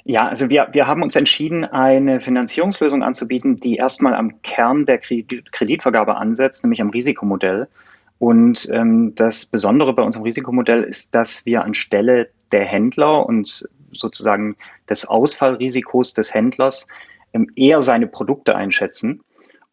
Ja, 0.04 0.28
also 0.28 0.50
wir, 0.50 0.68
wir 0.72 0.86
haben 0.86 1.02
uns 1.02 1.16
entschieden, 1.16 1.64
eine 1.64 2.20
Finanzierungslösung 2.20 3.02
anzubieten, 3.02 3.56
die 3.56 3.76
erstmal 3.76 4.14
am 4.14 4.42
Kern 4.42 4.84
der 4.84 4.98
Kreditvergabe 4.98 6.16
ansetzt, 6.16 6.62
nämlich 6.64 6.82
am 6.82 6.90
Risikomodell. 6.90 7.66
Und 8.18 8.68
ähm, 8.72 9.14
das 9.14 9.46
Besondere 9.46 9.92
bei 9.92 10.02
unserem 10.02 10.24
Risikomodell 10.24 10.82
ist, 10.82 11.14
dass 11.14 11.44
wir 11.44 11.64
anstelle 11.64 12.30
der 12.52 12.64
Händler 12.64 13.26
und 13.26 13.68
sozusagen 13.92 14.56
des 14.88 15.06
Ausfallrisikos 15.06 16.14
des 16.14 16.32
Händlers 16.32 16.86
ähm, 17.32 17.50
eher 17.56 17.82
seine 17.82 18.06
Produkte 18.06 18.54
einschätzen 18.54 19.20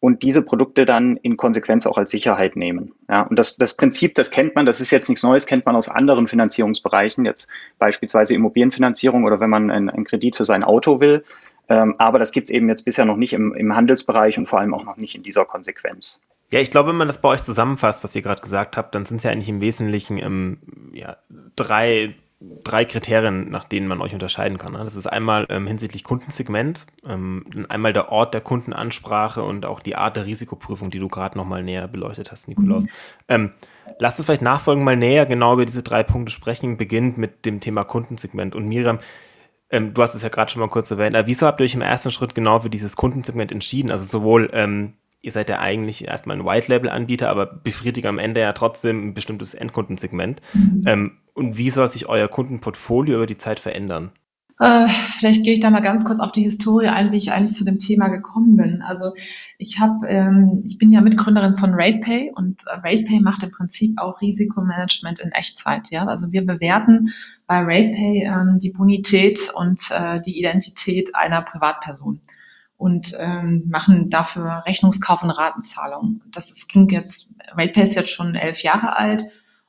und 0.04 0.22
diese 0.22 0.42
Produkte 0.42 0.84
dann 0.84 1.16
in 1.16 1.38
Konsequenz 1.38 1.86
auch 1.86 1.96
als 1.96 2.10
Sicherheit 2.10 2.56
nehmen. 2.56 2.92
Ja, 3.08 3.22
und 3.22 3.38
das, 3.38 3.56
das 3.56 3.74
Prinzip, 3.74 4.14
das 4.14 4.30
kennt 4.30 4.54
man, 4.54 4.66
das 4.66 4.80
ist 4.82 4.90
jetzt 4.90 5.08
nichts 5.08 5.22
Neues, 5.22 5.46
kennt 5.46 5.64
man 5.64 5.76
aus 5.76 5.88
anderen 5.88 6.26
Finanzierungsbereichen, 6.26 7.24
jetzt 7.24 7.48
beispielsweise 7.78 8.34
Immobilienfinanzierung 8.34 9.24
oder 9.24 9.40
wenn 9.40 9.48
man 9.48 9.70
einen, 9.70 10.04
Kredit 10.04 10.36
für 10.36 10.44
sein 10.44 10.62
Auto 10.62 11.00
will. 11.00 11.24
Ähm, 11.70 11.94
aber 11.96 12.18
das 12.18 12.32
gibt 12.32 12.48
es 12.48 12.50
eben 12.50 12.68
jetzt 12.68 12.84
bisher 12.84 13.06
noch 13.06 13.16
nicht 13.16 13.32
im, 13.32 13.54
im 13.54 13.74
Handelsbereich 13.74 14.36
und 14.36 14.46
vor 14.46 14.60
allem 14.60 14.74
auch 14.74 14.84
noch 14.84 14.98
nicht 14.98 15.14
in 15.14 15.22
dieser 15.22 15.46
Konsequenz. 15.46 16.20
Ja, 16.54 16.60
ich 16.60 16.70
glaube, 16.70 16.90
wenn 16.90 16.96
man 16.96 17.08
das 17.08 17.20
bei 17.20 17.30
euch 17.30 17.42
zusammenfasst, 17.42 18.04
was 18.04 18.14
ihr 18.14 18.22
gerade 18.22 18.40
gesagt 18.40 18.76
habt, 18.76 18.94
dann 18.94 19.04
sind 19.04 19.16
es 19.16 19.24
ja 19.24 19.32
eigentlich 19.32 19.48
im 19.48 19.60
Wesentlichen 19.60 20.18
ähm, 20.18 20.58
ja, 20.92 21.16
drei, 21.56 22.14
drei 22.62 22.84
Kriterien, 22.84 23.50
nach 23.50 23.64
denen 23.64 23.88
man 23.88 24.00
euch 24.00 24.14
unterscheiden 24.14 24.56
kann. 24.56 24.74
Ne? 24.74 24.78
Das 24.78 24.94
ist 24.94 25.08
einmal 25.08 25.46
ähm, 25.48 25.66
hinsichtlich 25.66 26.04
Kundensegment, 26.04 26.86
ähm, 27.04 27.44
einmal 27.68 27.92
der 27.92 28.12
Ort 28.12 28.34
der 28.34 28.40
Kundenansprache 28.40 29.42
und 29.42 29.66
auch 29.66 29.80
die 29.80 29.96
Art 29.96 30.14
der 30.14 30.26
Risikoprüfung, 30.26 30.90
die 30.90 31.00
du 31.00 31.08
gerade 31.08 31.36
nochmal 31.36 31.64
näher 31.64 31.88
beleuchtet 31.88 32.30
hast, 32.30 32.46
Nikolaus. 32.46 32.84
Mhm. 32.84 32.90
Ähm, 33.26 33.50
lass 33.98 34.20
uns 34.20 34.26
vielleicht 34.26 34.42
nachfolgend 34.42 34.84
mal 34.84 34.96
näher 34.96 35.26
genau 35.26 35.54
über 35.54 35.66
diese 35.66 35.82
drei 35.82 36.04
Punkte 36.04 36.30
sprechen, 36.30 36.76
beginnt 36.76 37.18
mit 37.18 37.46
dem 37.46 37.58
Thema 37.58 37.82
Kundensegment. 37.82 38.54
Und 38.54 38.68
Miriam, 38.68 39.00
ähm, 39.70 39.92
du 39.92 40.02
hast 40.02 40.14
es 40.14 40.22
ja 40.22 40.28
gerade 40.28 40.52
schon 40.52 40.60
mal 40.60 40.68
kurz 40.68 40.88
erwähnt, 40.88 41.16
aber 41.16 41.26
wieso 41.26 41.48
habt 41.48 41.60
ihr 41.60 41.64
euch 41.64 41.74
im 41.74 41.82
ersten 41.82 42.12
Schritt 42.12 42.36
genau 42.36 42.60
für 42.60 42.70
dieses 42.70 42.94
Kundensegment 42.94 43.50
entschieden? 43.50 43.90
Also 43.90 44.04
sowohl 44.04 44.50
ähm, 44.52 44.92
ihr 45.24 45.32
seid 45.32 45.48
ja 45.48 45.58
eigentlich 45.58 46.06
erstmal 46.06 46.36
ein 46.36 46.44
White-Label-Anbieter, 46.44 47.30
aber 47.30 47.46
befriedigt 47.46 48.06
am 48.06 48.18
Ende 48.18 48.40
ja 48.40 48.52
trotzdem 48.52 49.08
ein 49.08 49.14
bestimmtes 49.14 49.54
Endkundensegment. 49.54 50.40
Mhm. 50.52 50.84
Ähm, 50.86 51.12
und 51.32 51.56
wie 51.56 51.70
soll 51.70 51.88
sich 51.88 52.08
euer 52.08 52.28
Kundenportfolio 52.28 53.16
über 53.16 53.26
die 53.26 53.38
Zeit 53.38 53.58
verändern? 53.58 54.12
Äh, 54.60 54.86
vielleicht 54.86 55.44
gehe 55.44 55.54
ich 55.54 55.60
da 55.60 55.70
mal 55.70 55.80
ganz 55.80 56.04
kurz 56.04 56.20
auf 56.20 56.30
die 56.30 56.44
Historie 56.44 56.86
ein, 56.86 57.10
wie 57.10 57.16
ich 57.16 57.32
eigentlich 57.32 57.56
zu 57.56 57.64
dem 57.64 57.78
Thema 57.78 58.08
gekommen 58.08 58.56
bin. 58.56 58.82
Also 58.82 59.12
ich 59.58 59.80
habe, 59.80 60.06
ähm, 60.06 60.62
ich 60.64 60.78
bin 60.78 60.92
ja 60.92 61.00
Mitgründerin 61.00 61.56
von 61.56 61.74
RatePay 61.74 62.32
und 62.36 62.62
äh, 62.66 62.74
RatePay 62.74 63.18
macht 63.20 63.42
im 63.42 63.50
Prinzip 63.50 63.98
auch 63.98 64.20
Risikomanagement 64.20 65.18
in 65.18 65.32
Echtzeit. 65.32 65.90
Ja, 65.90 66.06
also 66.06 66.30
wir 66.30 66.46
bewerten 66.46 67.08
bei 67.48 67.58
RatePay 67.58 68.26
ähm, 68.26 68.58
die 68.62 68.70
Bonität 68.70 69.50
und 69.54 69.90
äh, 69.90 70.20
die 70.20 70.38
Identität 70.38 71.16
einer 71.16 71.42
Privatperson 71.42 72.20
und 72.76 73.16
ähm, 73.18 73.64
machen 73.68 74.10
dafür 74.10 74.64
Rechnungskauf 74.66 75.22
und 75.22 75.30
Ratenzahlung. 75.30 76.22
Das 76.30 76.50
ist, 76.50 76.68
klingt 76.68 76.92
jetzt, 76.92 77.30
RatePay 77.56 77.82
ist 77.82 77.94
jetzt 77.94 78.10
schon 78.10 78.34
elf 78.34 78.62
Jahre 78.62 78.96
alt 78.96 79.24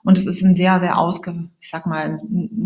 Und 0.05 0.19
es 0.19 0.27
ist 0.27 0.43
ein 0.43 0.53
sehr, 0.53 0.79
sehr 0.79 0.99
ausge, 0.99 1.49
ich 1.59 1.71
sag 1.71 1.87
mal, 1.87 2.19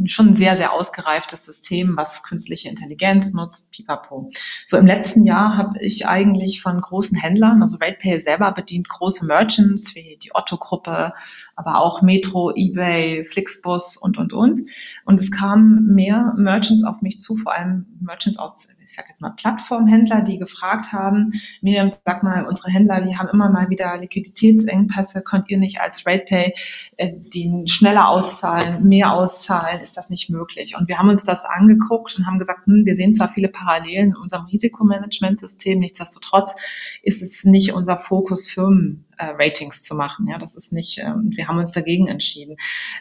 schon 0.08 0.27
ein 0.27 0.34
sehr, 0.34 0.58
sehr 0.58 0.74
ausgereiftes 0.74 1.46
System, 1.46 1.96
was 1.96 2.22
künstliche 2.22 2.67
Intelligenz 2.67 3.34
nutzt, 3.34 3.72
pipapo. 3.72 4.29
So 4.65 4.75
im 4.75 4.86
letzten 4.86 5.25
Jahr 5.25 5.55
habe 5.55 5.79
ich 5.79 6.05
eigentlich 6.05 6.62
von 6.62 6.81
großen 6.81 7.17
Händlern, 7.17 7.62
also 7.62 7.77
RatePay 7.77 8.19
selber 8.19 8.51
bedient 8.51 8.89
große 8.89 9.25
Merchants 9.25 9.96
wie 9.96 10.19
die 10.22 10.36
Otto-Gruppe, 10.36 11.13
aber 11.55 11.79
auch 11.79 12.01
Metro, 12.01 12.51
eBay, 12.53 13.24
Flixbus 13.24 13.96
und, 13.96 14.17
und, 14.17 14.34
und. 14.34 14.60
Und 15.05 15.17
es 15.17 15.31
kamen 15.31 15.93
mehr 15.96 16.34
Merchants 16.36 16.84
auf 16.84 17.01
mich 17.01 17.22
zu, 17.22 17.38
vor 17.38 17.53
allem 17.53 17.86
Merchants 18.01 18.38
aus 18.38 18.67
ich 18.89 18.96
sage 18.96 19.10
jetzt 19.10 19.22
mal 19.22 19.29
Plattformhändler, 19.29 20.22
die 20.22 20.39
gefragt 20.39 20.91
haben, 20.93 21.29
Miriam, 21.62 21.89
sag 21.89 22.24
mal, 22.24 22.48
unsere 22.48 22.72
Händler, 22.72 23.01
die 23.01 23.15
haben 23.15 23.29
immer 23.29 23.48
mal 23.48 23.69
wieder 23.69 23.96
Liquiditätsengpässe, 23.98 25.22
könnt 25.22 25.48
ihr 25.50 25.60
nicht 25.60 25.79
als 25.79 26.08
RatePay 26.08 26.53
äh, 26.98 27.12
die 27.15 27.63
schneller 27.67 28.08
auszahlen, 28.08 28.88
mehr 28.88 29.13
auszahlen, 29.13 29.79
ist 29.81 29.96
das 29.96 30.10
nicht 30.10 30.31
möglich? 30.31 30.75
Und 30.75 30.88
wir 30.88 30.98
haben 30.98 31.10
uns 31.10 31.24
das 31.24 31.46
angeguckt 31.46 32.17
und 32.17 32.25
haben 32.25 32.39
gesagt, 32.39 32.65
hm, 32.65 32.84
wir 32.86 32.96
sehen 32.96 33.13
zwar 33.13 33.29
viele 33.29 33.50
Parallelen 33.50 34.10
in 34.10 34.15
unserem 34.15 34.48
Risikomanagementsystem, 34.48 35.77
nichtsdestotrotz 35.77 36.55
ist 37.03 37.22
es 37.22 37.46
nicht 37.46 37.74
unser 37.74 37.98
Fokus, 38.00 38.50
Firmen 38.50 39.05
äh, 39.19 39.33
Ratings 39.38 39.83
zu 39.83 39.95
machen. 39.95 40.27
Ja, 40.27 40.38
das 40.38 40.55
ist 40.55 40.73
nicht, 40.73 40.97
äh, 40.97 41.13
wir 41.15 41.47
haben 41.47 41.59
uns 41.59 41.71
dagegen 41.71 42.07
entschieden. 42.07 42.55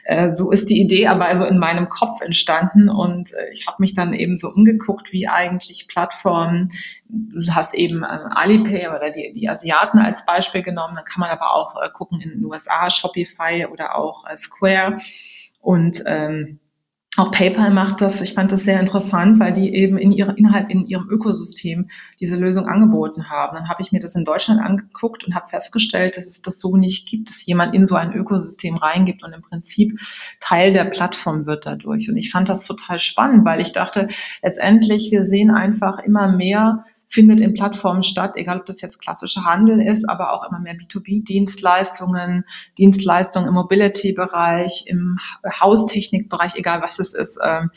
Äh, 0.04 0.34
so 0.34 0.50
ist 0.50 0.68
die 0.68 0.80
Idee 0.80 1.06
aber 1.06 1.26
also 1.26 1.44
in 1.44 1.58
meinem 1.58 1.88
Kopf 1.88 2.20
entstanden 2.20 2.88
und 2.88 3.32
äh, 3.32 3.50
ich 3.52 3.66
habe 3.66 3.76
mich 3.80 3.94
dann 3.94 4.12
eben 4.12 4.36
so 4.36 4.50
umgeguckt, 4.50 5.12
wie 5.12 5.28
eigentlich 5.28 5.86
Plattformen, 5.88 6.68
du 7.08 7.54
hast 7.54 7.74
eben 7.74 8.02
äh, 8.02 8.06
Alipay 8.06 8.88
oder 8.88 9.10
die, 9.10 9.32
die 9.32 9.48
Asiaten 9.48 9.98
als 9.98 10.26
Beispiel 10.26 10.62
genommen, 10.62 10.96
dann 10.96 11.04
kann 11.04 11.20
man 11.20 11.30
aber 11.30 11.54
auch 11.54 11.76
äh, 11.80 11.88
gucken 11.90 12.20
in 12.20 12.30
den 12.30 12.44
USA, 12.44 12.90
Shopify 12.90 13.66
oder 13.72 13.96
auch 13.96 14.24
äh, 14.28 14.36
Square 14.36 14.96
und 15.60 16.02
ähm, 16.06 16.58
auch 17.18 17.30
PayPal 17.30 17.70
macht 17.70 18.00
das. 18.00 18.20
Ich 18.20 18.34
fand 18.34 18.52
das 18.52 18.62
sehr 18.62 18.78
interessant, 18.78 19.40
weil 19.40 19.52
die 19.52 19.74
eben 19.74 19.98
in 19.98 20.10
ihrer, 20.10 20.36
innerhalb 20.38 20.70
in 20.70 20.86
ihrem 20.86 21.08
Ökosystem 21.10 21.88
diese 22.20 22.36
Lösung 22.36 22.66
angeboten 22.66 23.28
haben. 23.30 23.56
Dann 23.56 23.68
habe 23.68 23.82
ich 23.82 23.92
mir 23.92 23.98
das 23.98 24.14
in 24.14 24.24
Deutschland 24.24 24.60
angeguckt 24.60 25.24
und 25.24 25.34
habe 25.34 25.48
festgestellt, 25.48 26.16
dass 26.16 26.26
es 26.26 26.42
das 26.42 26.60
so 26.60 26.76
nicht 26.76 27.08
gibt, 27.08 27.28
dass 27.28 27.44
jemand 27.46 27.74
in 27.74 27.86
so 27.86 27.94
ein 27.94 28.12
Ökosystem 28.12 28.76
reingibt 28.76 29.24
und 29.24 29.32
im 29.32 29.42
Prinzip 29.42 29.98
Teil 30.40 30.72
der 30.72 30.84
Plattform 30.84 31.46
wird 31.46 31.66
dadurch. 31.66 32.08
Und 32.08 32.16
ich 32.16 32.30
fand 32.30 32.48
das 32.48 32.66
total 32.66 32.98
spannend, 32.98 33.44
weil 33.44 33.60
ich 33.60 33.72
dachte, 33.72 34.08
letztendlich, 34.42 35.10
wir 35.10 35.24
sehen 35.24 35.50
einfach 35.50 35.98
immer 35.98 36.28
mehr 36.28 36.84
findet 37.08 37.40
in 37.40 37.54
Plattformen 37.54 38.02
statt, 38.02 38.36
egal 38.36 38.60
ob 38.60 38.66
das 38.66 38.80
jetzt 38.80 39.00
klassischer 39.00 39.44
Handel 39.44 39.80
ist, 39.80 40.08
aber 40.08 40.32
auch 40.32 40.48
immer 40.48 40.60
mehr 40.60 40.74
B2B-Dienstleistungen, 40.74 42.44
Dienstleistungen 42.76 43.48
im 43.48 43.54
Mobility-Bereich, 43.54 44.84
im 44.86 45.18
Haustechnikbereich, 45.60 46.56
egal 46.56 46.82
was 46.82 46.98
es 46.98 47.14
ist, 47.14 47.38
ähm, 47.42 47.70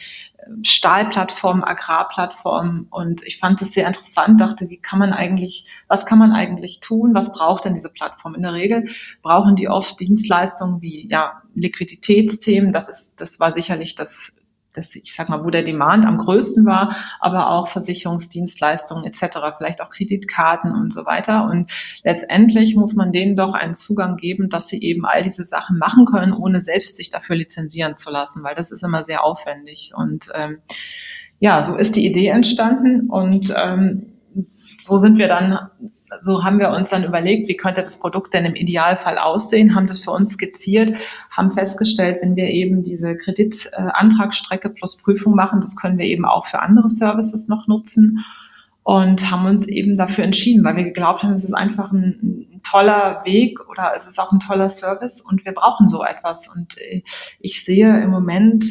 Stahlplattformen, 0.64 1.64
Agrarplattformen. 1.64 2.88
Und 2.90 3.24
ich 3.26 3.40
fand 3.40 3.62
es 3.62 3.74
sehr 3.74 3.88
interessant, 3.88 4.42
dachte, 4.42 4.70
wie 4.70 4.78
kann 4.78 5.00
man 5.00 5.14
eigentlich, 5.14 5.66
was 5.88 6.06
kann 6.06 6.20
man 6.20 6.34
eigentlich 6.34 6.80
tun? 6.82 7.14
Was 7.14 7.32
braucht 7.32 7.66
denn 7.66 7.74
diese 7.74 7.90
Plattform? 7.90 8.36
In 8.36 8.42
der 8.42 8.54
Regel 8.54 8.86
brauchen 9.22 9.56
die 9.56 9.70
oft 9.70 10.00
Dienstleistungen 10.00 10.82
wie, 10.82 11.08
ja, 11.10 11.42
Liquiditätsthemen. 11.56 12.72
Das 12.72 12.90
ist, 12.90 13.22
das 13.22 13.40
war 13.40 13.52
sicherlich 13.52 13.96
das 13.96 14.34
das, 14.74 14.96
ich 14.96 15.14
sag 15.14 15.30
mal, 15.30 15.44
wo 15.44 15.50
der 15.50 15.64
Demand 15.64 16.06
am 16.06 16.18
größten 16.18 16.66
war, 16.66 16.96
aber 17.20 17.50
auch 17.50 17.68
Versicherungsdienstleistungen 17.68 19.06
etc., 19.06 19.40
vielleicht 19.58 19.82
auch 19.82 19.90
Kreditkarten 19.90 20.72
und 20.72 20.94
so 20.94 21.06
weiter. 21.06 21.46
Und 21.46 21.72
letztendlich 22.04 22.76
muss 22.76 22.96
man 22.96 23.12
denen 23.12 23.36
doch 23.36 23.54
einen 23.54 23.74
Zugang 23.74 24.18
geben, 24.18 24.50
dass 24.50 24.68
sie 24.68 24.82
eben 24.82 25.06
all 25.06 25.22
diese 25.22 25.44
Sachen 25.44 25.78
machen 25.78 26.06
können, 26.06 26.34
ohne 26.34 26.62
selbst 26.62 26.98
sich 26.98 27.10
dafür 27.10 27.36
lizenzieren 27.36 27.96
zu 27.96 28.10
lassen, 28.10 28.44
weil 28.44 28.56
das 28.56 28.72
ist 28.72 28.84
immer 28.84 29.04
sehr 29.04 29.24
aufwendig. 29.24 29.94
Und 29.96 30.30
ähm, 30.34 30.60
ja, 31.40 31.64
so 31.64 31.76
ist 31.76 31.96
die 31.96 32.06
Idee 32.06 32.28
entstanden 32.28 33.10
und 33.10 33.54
ähm, 33.58 34.06
so 34.78 34.98
sind 34.98 35.18
wir 35.18 35.28
dann 35.28 35.70
so 36.20 36.44
haben 36.44 36.60
wir 36.60 36.70
uns 36.70 36.90
dann 36.90 37.04
überlegt, 37.04 37.48
wie 37.48 37.56
könnte 37.56 37.82
das 37.82 38.00
Produkt 38.00 38.34
denn 38.34 38.46
im 38.46 38.56
Idealfall 38.56 39.18
aussehen, 39.18 39.76
haben 39.76 39.88
das 39.88 40.04
für 40.04 40.12
uns 40.12 40.32
skizziert, 40.32 40.98
haben 41.30 41.52
festgestellt, 41.52 42.20
wenn 42.22 42.36
wir 42.36 42.46
eben 42.46 42.84
diese 42.84 43.16
Kreditantragsstrecke 43.16 44.70
plus 44.72 44.98
Prüfung 44.98 45.36
machen, 45.36 45.62
das 45.62 45.76
können 45.76 45.98
wir 45.98 46.06
eben 46.06 46.26
auch 46.26 46.48
für 46.48 46.62
andere 46.62 46.90
Services 46.90 47.48
noch 47.48 47.68
nutzen 47.68 48.26
und 48.84 49.32
haben 49.32 49.46
uns 49.46 49.68
eben 49.68 49.96
dafür 49.96 50.24
entschieden, 50.24 50.64
weil 50.64 50.76
wir 50.76 50.84
geglaubt 50.84 51.24
haben, 51.24 51.34
es 51.34 51.44
ist 51.44 51.54
einfach 51.54 51.92
ein, 51.92 52.48
ein, 52.52 52.62
toller 52.64 53.22
Weg 53.26 53.60
oder 53.70 53.92
es 53.96 54.08
ist 54.08 54.20
auch 54.20 54.32
ein 54.32 54.40
toller 54.40 54.70
Service 54.70 55.20
und 55.22 55.46
wir 55.46 55.52
brauchen 55.52 55.88
so 55.88 56.04
etwas. 56.04 56.48
Und 56.48 56.78
äh, 56.78 57.02
ich 57.40 57.66
sehe 57.66 58.02
im 58.02 58.10
Moment 58.10 58.66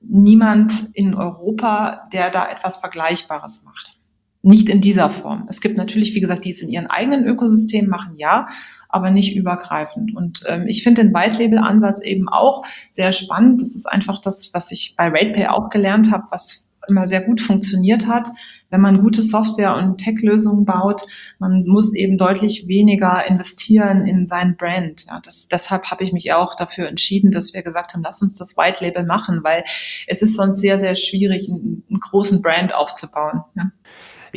niemand 0.00 0.90
in 0.94 1.14
Europa, 1.14 2.08
der 2.12 2.30
da 2.30 2.48
etwas 2.48 2.78
Vergleichbares 2.78 3.64
macht. 3.64 3.97
Nicht 4.42 4.68
in 4.68 4.80
dieser 4.80 5.10
Form. 5.10 5.46
Es 5.48 5.60
gibt 5.60 5.76
natürlich, 5.76 6.14
wie 6.14 6.20
gesagt, 6.20 6.44
die 6.44 6.52
es 6.52 6.62
in 6.62 6.70
ihren 6.70 6.86
eigenen 6.86 7.24
Ökosystemen 7.24 7.90
machen, 7.90 8.14
ja, 8.16 8.48
aber 8.88 9.10
nicht 9.10 9.36
übergreifend. 9.36 10.14
Und 10.16 10.42
ähm, 10.48 10.64
ich 10.66 10.82
finde 10.82 11.02
den 11.02 11.14
White 11.14 11.38
Label 11.38 11.58
Ansatz 11.58 12.00
eben 12.00 12.28
auch 12.28 12.64
sehr 12.90 13.12
spannend. 13.12 13.60
Das 13.60 13.74
ist 13.74 13.86
einfach 13.86 14.20
das, 14.20 14.50
was 14.54 14.70
ich 14.70 14.94
bei 14.96 15.08
RatePay 15.08 15.48
auch 15.48 15.70
gelernt 15.70 16.10
habe, 16.10 16.24
was 16.30 16.64
immer 16.88 17.06
sehr 17.06 17.20
gut 17.20 17.40
funktioniert 17.40 18.06
hat. 18.06 18.28
Wenn 18.70 18.80
man 18.80 19.02
gute 19.02 19.22
Software 19.22 19.76
und 19.76 19.98
Tech-Lösungen 19.98 20.64
baut, 20.64 21.02
man 21.38 21.64
muss 21.64 21.94
eben 21.94 22.18
deutlich 22.18 22.66
weniger 22.66 23.26
investieren 23.26 24.06
in 24.06 24.26
sein 24.26 24.56
Brand. 24.56 25.06
Ja, 25.06 25.20
das, 25.22 25.48
deshalb 25.48 25.90
habe 25.90 26.04
ich 26.04 26.12
mich 26.12 26.32
auch 26.32 26.54
dafür 26.54 26.88
entschieden, 26.88 27.30
dass 27.30 27.54
wir 27.54 27.62
gesagt 27.62 27.94
haben, 27.94 28.02
lass 28.02 28.22
uns 28.22 28.36
das 28.36 28.56
White 28.56 28.84
Label 28.84 29.04
machen, 29.04 29.40
weil 29.42 29.64
es 30.06 30.22
ist 30.22 30.34
sonst 30.34 30.60
sehr, 30.60 30.80
sehr 30.80 30.96
schwierig, 30.96 31.48
einen, 31.48 31.84
einen 31.88 32.00
großen 32.00 32.42
Brand 32.42 32.74
aufzubauen. 32.74 33.42
Ja. 33.54 33.70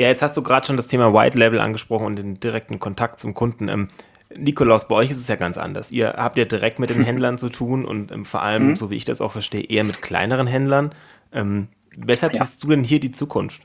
Ja, 0.02 0.08
jetzt 0.08 0.24
hast 0.24 0.36
du 0.36 0.42
gerade 0.42 0.66
schon 0.66 0.78
das 0.78 0.88
Thema 0.88 1.14
White 1.14 1.38
Label 1.38 1.60
angesprochen 1.60 2.08
und 2.08 2.16
den 2.16 2.40
direkten 2.40 2.80
Kontakt 2.80 3.20
zum 3.20 3.36
Kunden. 3.36 3.68
Ähm, 3.68 3.90
Nikolaus, 4.36 4.88
bei 4.88 4.96
euch 4.96 5.12
ist 5.12 5.20
es 5.20 5.28
ja 5.28 5.36
ganz 5.36 5.60
anders. 5.60 5.92
Ihr 5.92 6.16
habt 6.18 6.38
ja 6.38 6.46
direkt 6.46 6.80
mit 6.80 6.90
den 6.90 7.02
Händlern 7.06 7.38
zu 7.38 7.50
tun 7.50 7.86
und 7.86 8.12
ähm, 8.12 8.26
vor 8.26 8.42
allem, 8.42 8.70
mhm. 8.70 8.76
so 8.76 8.90
wie 8.90 8.96
ich 8.96 9.06
das 9.06 9.22
auch 9.22 9.32
verstehe, 9.32 9.62
eher 9.62 9.84
mit 9.84 10.02
kleineren 10.02 10.48
Händlern. 10.48 10.90
Ähm, 11.32 11.68
weshalb 11.96 12.34
ja. 12.34 12.44
siehst 12.44 12.64
du 12.64 12.70
denn 12.70 12.84
hier 12.84 13.00
die 13.00 13.12
Zukunft? 13.12 13.62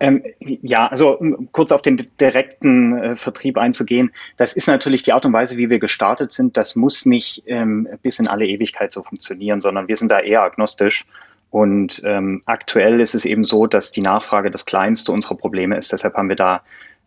Ähm, 0.00 0.24
ja, 0.40 0.88
also 0.88 1.16
um 1.16 1.52
kurz 1.52 1.70
auf 1.70 1.82
den 1.82 2.10
direkten 2.20 2.98
äh, 2.98 3.14
Vertrieb 3.14 3.58
einzugehen, 3.58 4.10
das 4.38 4.54
ist 4.54 4.66
natürlich 4.66 5.04
die 5.04 5.12
Art 5.12 5.24
und 5.24 5.32
Weise, 5.32 5.56
wie 5.56 5.70
wir 5.70 5.78
gestartet 5.78 6.32
sind. 6.32 6.56
Das 6.56 6.74
muss 6.74 7.06
nicht 7.06 7.44
ähm, 7.46 7.86
bis 8.02 8.18
in 8.18 8.26
alle 8.26 8.44
Ewigkeit 8.44 8.90
so 8.90 9.04
funktionieren, 9.04 9.60
sondern 9.60 9.86
wir 9.86 9.96
sind 9.96 10.10
da 10.10 10.18
eher 10.18 10.42
agnostisch 10.42 11.06
und 11.50 12.02
ähm, 12.04 12.42
aktuell 12.46 13.00
ist 13.00 13.14
es 13.14 13.24
eben 13.24 13.44
so, 13.44 13.66
dass 13.66 13.90
die 13.90 14.02
Nachfrage 14.02 14.50
das 14.50 14.64
kleinste 14.64 15.12
unserer 15.12 15.36
Probleme 15.36 15.76
ist. 15.76 15.92
Deshalb 15.92 16.14
haben 16.14 16.28
wir 16.28 16.36
da 16.36 16.62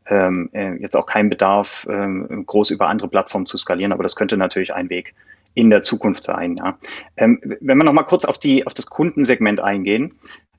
ähm, 0.06 0.50
äh, 0.52 0.76
jetzt 0.76 0.98
auch 0.98 1.06
keinen 1.06 1.30
Bedarf, 1.30 1.88
ähm, 1.90 2.46
groß 2.46 2.72
über 2.72 2.90
andere 2.90 3.08
Plattformen 3.08 3.46
zu 3.46 3.58
skalieren. 3.58 3.94
Aber 3.94 4.04
das 4.04 4.18
könnte 4.18 4.36
natürlich 4.36 4.74
ein 4.74 4.90
Weg 4.90 5.16
in 5.54 5.70
der 5.70 5.82
Zukunft 5.82 6.26
sein. 6.26 6.58
Ja. 6.58 6.78
Ähm, 7.16 7.40
wenn 7.62 7.78
wir 7.78 7.86
noch 7.86 7.94
mal 7.94 8.04
kurz 8.04 8.26
auf, 8.26 8.38
die, 8.38 8.68
auf 8.68 8.74
das 8.74 8.88
Kundensegment 8.88 9.62
eingehen, 9.62 10.14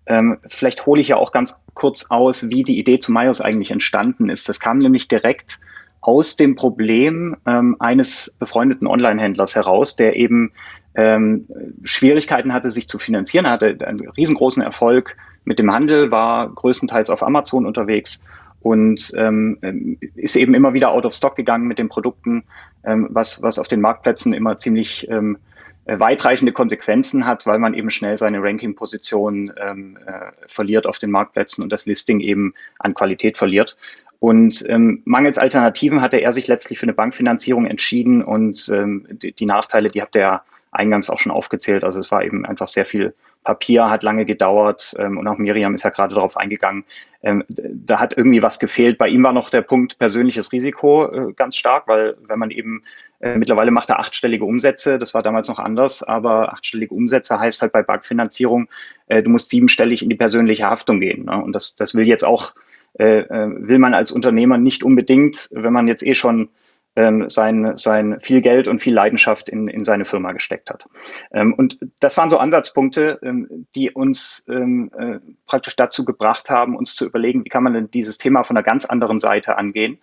ähm, 0.06 0.38
vielleicht 0.48 0.86
hole 0.86 1.00
ich 1.00 1.08
ja 1.08 1.16
auch 1.16 1.32
ganz 1.32 1.62
kurz 1.74 2.10
aus, 2.10 2.48
wie 2.48 2.62
die 2.62 2.78
Idee 2.78 2.98
zu 2.98 3.12
Mayos 3.12 3.40
eigentlich 3.40 3.70
entstanden 3.70 4.30
ist. 4.30 4.48
Das 4.48 4.60
kam 4.60 4.78
nämlich 4.78 5.08
direkt 5.08 5.58
aus 6.00 6.36
dem 6.36 6.54
Problem 6.54 7.36
ähm, 7.46 7.76
eines 7.80 8.34
befreundeten 8.38 8.86
Online-Händlers 8.86 9.56
heraus, 9.56 9.96
der 9.96 10.16
eben 10.16 10.52
ähm, 10.94 11.46
Schwierigkeiten 11.82 12.52
hatte, 12.52 12.70
sich 12.70 12.88
zu 12.88 12.98
finanzieren. 12.98 13.46
Er 13.46 13.52
hatte 13.52 13.76
einen 13.86 14.08
riesengroßen 14.08 14.62
Erfolg 14.62 15.16
mit 15.44 15.58
dem 15.58 15.72
Handel, 15.72 16.10
war 16.10 16.48
größtenteils 16.48 17.10
auf 17.10 17.22
Amazon 17.22 17.66
unterwegs 17.66 18.22
und 18.60 19.12
ähm, 19.16 19.98
ist 20.14 20.36
eben 20.36 20.54
immer 20.54 20.72
wieder 20.72 20.90
out 20.90 21.04
of 21.04 21.14
stock 21.14 21.36
gegangen 21.36 21.66
mit 21.66 21.78
den 21.78 21.88
Produkten, 21.88 22.44
ähm, 22.84 23.08
was, 23.10 23.42
was 23.42 23.58
auf 23.58 23.68
den 23.68 23.80
Marktplätzen 23.80 24.32
immer 24.32 24.56
ziemlich 24.56 25.08
ähm, 25.10 25.38
weitreichende 25.86 26.52
Konsequenzen 26.52 27.26
hat, 27.26 27.46
weil 27.46 27.58
man 27.58 27.74
eben 27.74 27.90
schnell 27.90 28.16
seine 28.16 28.42
Ranking-Position 28.42 29.52
ähm, 29.60 29.98
äh, 30.06 30.32
verliert 30.48 30.86
auf 30.86 30.98
den 30.98 31.10
Marktplätzen 31.10 31.62
und 31.62 31.70
das 31.70 31.84
Listing 31.84 32.20
eben 32.20 32.54
an 32.78 32.94
Qualität 32.94 33.36
verliert. 33.36 33.76
Und 34.18 34.64
ähm, 34.70 35.02
mangels 35.04 35.36
Alternativen 35.36 36.00
hatte 36.00 36.16
er 36.16 36.32
sich 36.32 36.46
letztlich 36.46 36.78
für 36.78 36.84
eine 36.84 36.94
Bankfinanzierung 36.94 37.66
entschieden 37.66 38.22
und 38.22 38.70
ähm, 38.72 39.06
die, 39.10 39.32
die 39.32 39.44
Nachteile, 39.44 39.88
die 39.88 40.00
habt 40.00 40.16
ihr 40.16 40.22
ja 40.22 40.42
eingangs 40.74 41.08
auch 41.10 41.18
schon 41.18 41.32
aufgezählt. 41.32 41.84
Also 41.84 42.00
es 42.00 42.10
war 42.10 42.24
eben 42.24 42.44
einfach 42.44 42.68
sehr 42.68 42.86
viel 42.86 43.14
Papier, 43.44 43.90
hat 43.90 44.02
lange 44.02 44.24
gedauert 44.24 44.94
ähm, 44.98 45.18
und 45.18 45.28
auch 45.28 45.38
Miriam 45.38 45.74
ist 45.74 45.84
ja 45.84 45.90
gerade 45.90 46.14
darauf 46.14 46.36
eingegangen. 46.36 46.84
Ähm, 47.22 47.44
da 47.48 48.00
hat 48.00 48.16
irgendwie 48.16 48.42
was 48.42 48.58
gefehlt. 48.58 48.98
Bei 48.98 49.08
ihm 49.08 49.22
war 49.22 49.32
noch 49.32 49.50
der 49.50 49.62
Punkt 49.62 49.98
persönliches 49.98 50.52
Risiko 50.52 51.06
äh, 51.06 51.32
ganz 51.34 51.56
stark, 51.56 51.86
weil 51.86 52.16
wenn 52.26 52.38
man 52.38 52.50
eben 52.50 52.82
äh, 53.20 53.36
mittlerweile 53.36 53.70
macht 53.70 53.90
er 53.90 54.00
achtstellige 54.00 54.44
Umsätze, 54.44 54.98
das 54.98 55.14
war 55.14 55.22
damals 55.22 55.48
noch 55.48 55.58
anders, 55.58 56.02
aber 56.02 56.52
achtstellige 56.52 56.94
Umsätze 56.94 57.38
heißt 57.38 57.62
halt 57.62 57.72
bei 57.72 57.82
Bankfinanzierung, 57.82 58.68
äh, 59.06 59.22
du 59.22 59.30
musst 59.30 59.50
siebenstellig 59.50 60.02
in 60.02 60.08
die 60.08 60.16
persönliche 60.16 60.64
Haftung 60.64 61.00
gehen. 61.00 61.26
Ne? 61.26 61.42
Und 61.42 61.52
das, 61.52 61.76
das 61.76 61.94
will 61.94 62.06
jetzt 62.06 62.24
auch, 62.24 62.54
äh, 62.98 63.20
äh 63.20 63.48
will 63.48 63.78
man 63.78 63.94
als 63.94 64.10
Unternehmer 64.10 64.58
nicht 64.58 64.82
unbedingt, 64.82 65.48
wenn 65.52 65.72
man 65.72 65.86
jetzt 65.86 66.04
eh 66.04 66.14
schon 66.14 66.48
ähm, 66.96 67.28
sein, 67.28 67.76
sein 67.76 68.20
viel 68.20 68.40
Geld 68.40 68.68
und 68.68 68.80
viel 68.80 68.94
Leidenschaft 68.94 69.48
in, 69.48 69.68
in 69.68 69.84
seine 69.84 70.04
Firma 70.04 70.32
gesteckt 70.32 70.70
hat. 70.70 70.86
Ähm, 71.32 71.54
und 71.54 71.78
das 72.00 72.16
waren 72.16 72.30
so 72.30 72.38
Ansatzpunkte, 72.38 73.18
ähm, 73.22 73.66
die 73.74 73.90
uns 73.90 74.46
ähm, 74.48 74.90
äh, 74.96 75.18
praktisch 75.46 75.76
dazu 75.76 76.04
gebracht 76.04 76.50
haben, 76.50 76.76
uns 76.76 76.94
zu 76.94 77.06
überlegen, 77.06 77.44
wie 77.44 77.48
kann 77.48 77.64
man 77.64 77.74
denn 77.74 77.90
dieses 77.90 78.18
Thema 78.18 78.44
von 78.44 78.56
einer 78.56 78.64
ganz 78.64 78.84
anderen 78.84 79.18
Seite 79.18 79.56
angehen. 79.56 79.98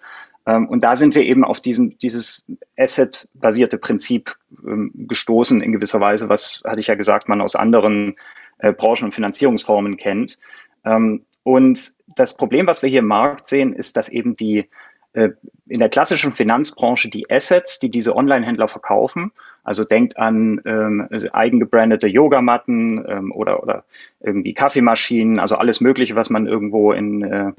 Ähm, 0.45 0.67
und 0.67 0.83
da 0.83 0.95
sind 0.95 1.15
wir 1.15 1.24
eben 1.24 1.43
auf 1.43 1.60
diesen, 1.60 1.98
dieses 2.00 2.45
Asset-basierte 2.77 3.77
Prinzip 3.77 4.36
ähm, 4.65 4.91
gestoßen 4.93 5.62
in 5.62 5.71
gewisser 5.71 6.00
Weise, 6.00 6.29
was, 6.29 6.62
hatte 6.65 6.79
ich 6.79 6.88
ja 6.88 6.95
gesagt, 6.95 7.29
man 7.29 7.41
aus 7.41 7.55
anderen 7.55 8.15
äh, 8.57 8.74
Branchen 8.74 9.05
und 9.05 9.15
Finanzierungsformen 9.15 9.98
kennt. 9.98 10.38
Ähm, 10.83 11.25
und 11.43 11.93
das 12.15 12.36
Problem, 12.36 12.67
was 12.67 12.83
wir 12.83 12.89
hier 12.89 13.00
im 13.00 13.07
Markt 13.07 13.48
sehen, 13.48 13.74
ist, 13.74 13.98
dass 13.98 14.10
eben 14.10 14.36
die 14.36 14.67
in 15.13 15.79
der 15.79 15.89
klassischen 15.89 16.31
Finanzbranche 16.31 17.09
die 17.09 17.29
Assets, 17.29 17.79
die 17.79 17.89
diese 17.89 18.15
Online-Händler 18.15 18.67
verkaufen, 18.67 19.31
also 19.63 19.83
denkt 19.83 20.17
an 20.17 20.61
ähm, 20.65 21.07
eigengebrandete 21.33 22.07
Yogamatten 22.07 23.05
ähm, 23.07 23.31
oder, 23.31 23.61
oder 23.61 23.83
irgendwie 24.21 24.53
Kaffeemaschinen, 24.53 25.39
also 25.39 25.55
alles 25.55 25.81
Mögliche, 25.81 26.15
was 26.15 26.29
man 26.29 26.47
irgendwo 26.47 26.93
in, 26.93 27.23
äh, 27.23 27.51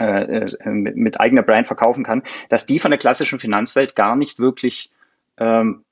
äh, 0.00 0.46
äh 0.46 0.70
mit, 0.70 0.96
mit, 0.96 1.20
eigener 1.20 1.42
Brand 1.42 1.66
verkaufen 1.66 2.04
kann, 2.04 2.22
dass 2.48 2.66
die 2.66 2.78
von 2.78 2.90
der 2.90 2.98
klassischen 2.98 3.38
Finanzwelt 3.38 3.94
gar 3.94 4.16
nicht 4.16 4.38
wirklich 4.38 4.90
ähm, 5.38 5.84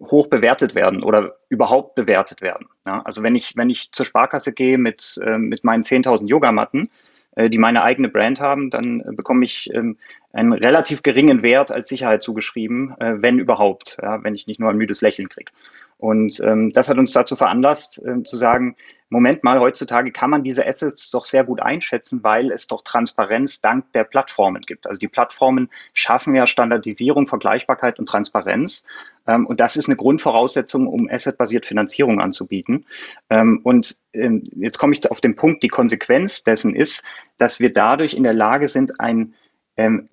hoch 0.00 0.26
bewertet 0.26 0.74
werden 0.74 1.02
oder 1.02 1.36
überhaupt 1.48 1.94
bewertet 1.94 2.42
werden. 2.42 2.66
Ja, 2.84 3.02
also 3.02 3.22
wenn 3.22 3.34
ich, 3.34 3.56
wenn 3.56 3.70
ich 3.70 3.92
zur 3.92 4.06
Sparkasse 4.06 4.52
gehe 4.52 4.76
mit, 4.76 5.20
äh, 5.24 5.38
mit 5.38 5.64
meinen 5.64 5.84
10.000 5.84 6.28
Yogamatten, 6.28 6.84
äh, 6.84 6.88
die 7.36 7.58
meine 7.58 7.82
eigene 7.82 8.08
Brand 8.08 8.40
haben, 8.40 8.70
dann 8.70 9.00
äh, 9.00 9.12
bekomme 9.12 9.44
ich 9.44 9.70
ähm, 9.72 9.98
einen 10.32 10.52
relativ 10.52 11.02
geringen 11.02 11.42
Wert 11.42 11.70
als 11.70 11.88
Sicherheit 11.88 12.22
zugeschrieben, 12.22 12.94
äh, 12.98 13.22
wenn 13.22 13.38
überhaupt, 13.38 13.98
ja, 14.02 14.22
wenn 14.24 14.34
ich 14.34 14.46
nicht 14.46 14.60
nur 14.60 14.70
ein 14.70 14.76
müdes 14.76 15.00
Lächeln 15.00 15.28
kriege. 15.28 15.52
Und 15.98 16.40
ähm, 16.40 16.70
das 16.72 16.88
hat 16.88 16.98
uns 16.98 17.12
dazu 17.12 17.36
veranlasst, 17.36 18.04
äh, 18.04 18.22
zu 18.22 18.36
sagen, 18.36 18.76
Moment 19.08 19.44
mal, 19.44 19.60
heutzutage 19.60 20.10
kann 20.10 20.30
man 20.30 20.42
diese 20.42 20.66
Assets 20.66 21.10
doch 21.10 21.24
sehr 21.24 21.44
gut 21.44 21.62
einschätzen, 21.62 22.24
weil 22.24 22.50
es 22.50 22.66
doch 22.66 22.82
Transparenz 22.82 23.60
dank 23.60 23.92
der 23.92 24.04
Plattformen 24.04 24.62
gibt. 24.62 24.86
Also 24.86 24.98
die 24.98 25.08
Plattformen 25.08 25.70
schaffen 25.94 26.34
ja 26.34 26.46
Standardisierung, 26.46 27.28
Vergleichbarkeit 27.28 27.98
und 27.98 28.08
Transparenz. 28.08 28.84
Ähm, 29.26 29.46
und 29.46 29.60
das 29.60 29.76
ist 29.76 29.88
eine 29.88 29.96
Grundvoraussetzung, 29.96 30.86
um 30.86 31.08
assetbasiert 31.10 31.66
Finanzierung 31.66 32.20
anzubieten. 32.20 32.86
Ähm, 33.30 33.60
und 33.62 33.96
ähm, 34.12 34.44
jetzt 34.56 34.78
komme 34.78 34.92
ich 34.92 35.10
auf 35.10 35.20
den 35.20 35.36
Punkt, 35.36 35.62
die 35.62 35.68
Konsequenz 35.68 36.44
dessen 36.44 36.74
ist, 36.74 37.04
dass 37.38 37.60
wir 37.60 37.72
dadurch 37.72 38.14
in 38.14 38.22
der 38.22 38.34
Lage 38.34 38.68
sind, 38.68 39.00
ein 39.00 39.34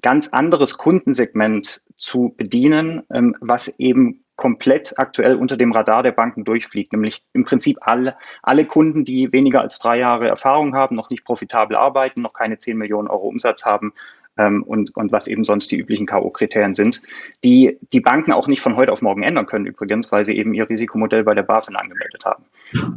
ganz 0.01 0.27
anderes 0.27 0.77
Kundensegment 0.77 1.83
zu 1.95 2.33
bedienen, 2.35 3.03
was 3.39 3.79
eben 3.79 4.25
komplett 4.35 4.97
aktuell 4.97 5.35
unter 5.35 5.57
dem 5.57 5.71
Radar 5.71 6.03
der 6.03 6.11
Banken 6.11 6.43
durchfliegt, 6.43 6.91
nämlich 6.91 7.23
im 7.33 7.45
Prinzip 7.45 7.77
alle, 7.81 8.17
alle 8.41 8.65
Kunden, 8.65 9.05
die 9.05 9.31
weniger 9.31 9.61
als 9.61 9.79
drei 9.79 9.99
Jahre 9.99 10.27
Erfahrung 10.27 10.75
haben, 10.75 10.97
noch 10.97 11.09
nicht 11.09 11.23
profitabel 11.23 11.77
arbeiten, 11.77 12.21
noch 12.21 12.33
keine 12.33 12.57
10 12.57 12.77
Millionen 12.77 13.07
Euro 13.07 13.27
Umsatz 13.27 13.65
haben 13.65 13.93
ähm, 14.37 14.63
und, 14.63 14.95
und 14.95 15.11
was 15.11 15.27
eben 15.27 15.43
sonst 15.43 15.71
die 15.71 15.77
üblichen 15.77 16.05
K.O.-Kriterien 16.05 16.75
sind, 16.75 17.01
die 17.43 17.77
die 17.91 17.99
Banken 17.99 18.33
auch 18.33 18.47
nicht 18.47 18.61
von 18.61 18.75
heute 18.75 18.91
auf 18.91 19.01
morgen 19.01 19.23
ändern 19.23 19.45
können 19.45 19.65
übrigens, 19.65 20.11
weil 20.11 20.25
sie 20.25 20.37
eben 20.37 20.53
ihr 20.53 20.69
Risikomodell 20.69 21.23
bei 21.23 21.33
der 21.33 21.43
BaFin 21.43 21.75
angemeldet 21.75 22.25
haben. 22.25 22.45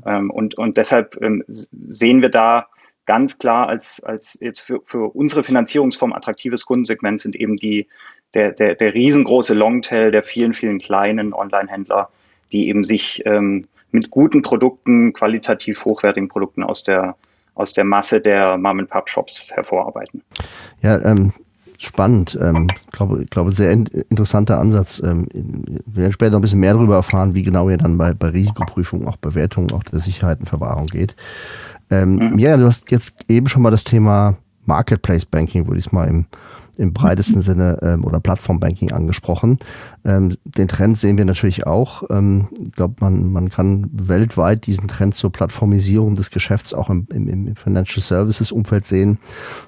Ähm, 0.06 0.30
und, 0.30 0.56
und 0.56 0.76
deshalb 0.76 1.20
ähm, 1.20 1.44
sehen 1.48 2.22
wir 2.22 2.30
da 2.30 2.68
ganz 3.06 3.38
klar 3.38 3.68
als, 3.68 4.02
als 4.02 4.38
jetzt 4.40 4.60
für, 4.60 4.80
für 4.84 5.14
unsere 5.14 5.44
Finanzierungsform 5.44 6.12
attraktives 6.12 6.66
Kundensegment 6.66 7.20
sind 7.20 7.36
eben 7.36 7.56
die 7.56 7.86
der, 8.34 8.52
der, 8.52 8.74
der 8.74 8.92
riesengroße 8.92 9.54
Longtail 9.54 10.10
der 10.10 10.22
vielen, 10.22 10.52
vielen 10.52 10.78
kleinen 10.78 11.32
Online-Händler, 11.32 12.10
die 12.52 12.68
eben 12.68 12.84
sich 12.84 13.22
ähm, 13.24 13.66
mit 13.92 14.10
guten 14.10 14.42
Produkten, 14.42 15.12
qualitativ 15.12 15.84
hochwertigen 15.84 16.28
Produkten 16.28 16.62
aus 16.62 16.82
der, 16.82 17.16
aus 17.56 17.72
der 17.72 17.84
Masse 17.84 18.20
der 18.20 18.56
Mom-and-Pop-Shops 18.58 19.52
hervorarbeiten. 19.54 20.22
Ja, 20.82 21.02
ähm, 21.04 21.32
spannend. 21.78 22.38
Ähm, 22.40 22.68
glaube, 22.92 23.24
glaube, 23.26 23.52
sehr 23.52 23.72
in, 23.72 23.86
interessanter 24.08 24.58
Ansatz. 24.58 25.02
Ähm, 25.04 25.26
wir 25.32 26.02
werden 26.02 26.12
später 26.12 26.32
noch 26.32 26.38
ein 26.38 26.42
bisschen 26.42 26.60
mehr 26.60 26.74
darüber 26.74 26.96
erfahren, 26.96 27.34
wie 27.34 27.42
genau 27.42 27.68
ihr 27.68 27.78
dann 27.78 27.98
bei, 27.98 28.14
bei 28.14 28.28
Risikoprüfung, 28.28 29.08
auch 29.08 29.16
Bewertung, 29.16 29.72
auch 29.72 29.82
der 29.82 30.00
Sicherheitenverwahrung 30.00 30.86
geht. 30.86 31.16
Ähm, 31.90 32.16
mhm. 32.16 32.38
Ja, 32.38 32.56
du 32.56 32.66
hast 32.66 32.90
jetzt 32.90 33.24
eben 33.28 33.48
schon 33.48 33.62
mal 33.62 33.70
das 33.70 33.84
Thema 33.84 34.36
Marketplace 34.64 35.24
Banking, 35.24 35.66
würde 35.66 35.78
ich 35.78 35.86
es 35.86 35.92
mal 35.92 36.08
im 36.08 36.26
im 36.76 36.92
breitesten 36.92 37.40
Sinne 37.40 37.78
ähm, 37.82 38.04
oder 38.04 38.20
Plattformbanking 38.20 38.92
angesprochen. 38.92 39.58
Ähm, 40.04 40.34
den 40.44 40.68
Trend 40.68 40.98
sehen 40.98 41.18
wir 41.18 41.24
natürlich 41.24 41.66
auch. 41.66 42.04
Ähm, 42.10 42.48
ich 42.64 42.72
glaube, 42.72 42.96
man, 43.00 43.30
man 43.32 43.48
kann 43.50 43.88
weltweit 43.92 44.66
diesen 44.66 44.88
Trend 44.88 45.14
zur 45.14 45.32
Plattformisierung 45.32 46.14
des 46.14 46.30
Geschäfts 46.30 46.74
auch 46.74 46.90
im, 46.90 47.06
im, 47.12 47.28
im 47.28 47.56
Financial 47.56 48.02
Services 48.02 48.52
Umfeld 48.52 48.86
sehen, 48.86 49.18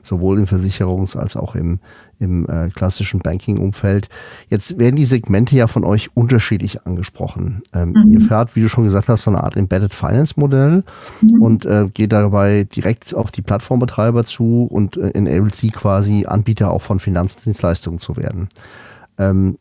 sowohl 0.02 0.38
im 0.38 0.44
Versicherungs- 0.44 1.16
als 1.16 1.36
auch 1.36 1.54
im, 1.54 1.80
im 2.18 2.48
äh, 2.48 2.68
klassischen 2.70 3.20
Banking-Umfeld. 3.20 4.08
Jetzt 4.48 4.78
werden 4.78 4.96
die 4.96 5.04
Segmente 5.04 5.56
ja 5.56 5.66
von 5.66 5.84
euch 5.84 6.10
unterschiedlich 6.14 6.84
angesprochen. 6.86 7.62
Ähm, 7.74 7.90
mhm. 7.90 8.12
Ihr 8.12 8.20
fährt, 8.20 8.56
wie 8.56 8.62
du 8.62 8.68
schon 8.68 8.84
gesagt 8.84 9.08
hast, 9.08 9.22
so 9.22 9.30
eine 9.30 9.42
Art 9.42 9.56
Embedded 9.56 9.94
Finance-Modell 9.94 10.84
mhm. 11.20 11.42
und 11.42 11.66
äh, 11.66 11.86
geht 11.92 12.12
dabei 12.12 12.64
direkt 12.64 13.14
auf 13.14 13.30
die 13.30 13.42
Plattformbetreiber 13.42 14.24
zu 14.24 14.66
und 14.70 14.96
äh, 14.96 15.10
enabled 15.10 15.54
sie 15.54 15.70
quasi 15.70 16.26
Anbieter 16.26 16.70
auch 16.70 16.82
von 16.82 16.98
Finanzdienstleistungen 16.98 17.98
zu 17.98 18.16
werden. 18.16 18.48
Ähm, 19.18 19.58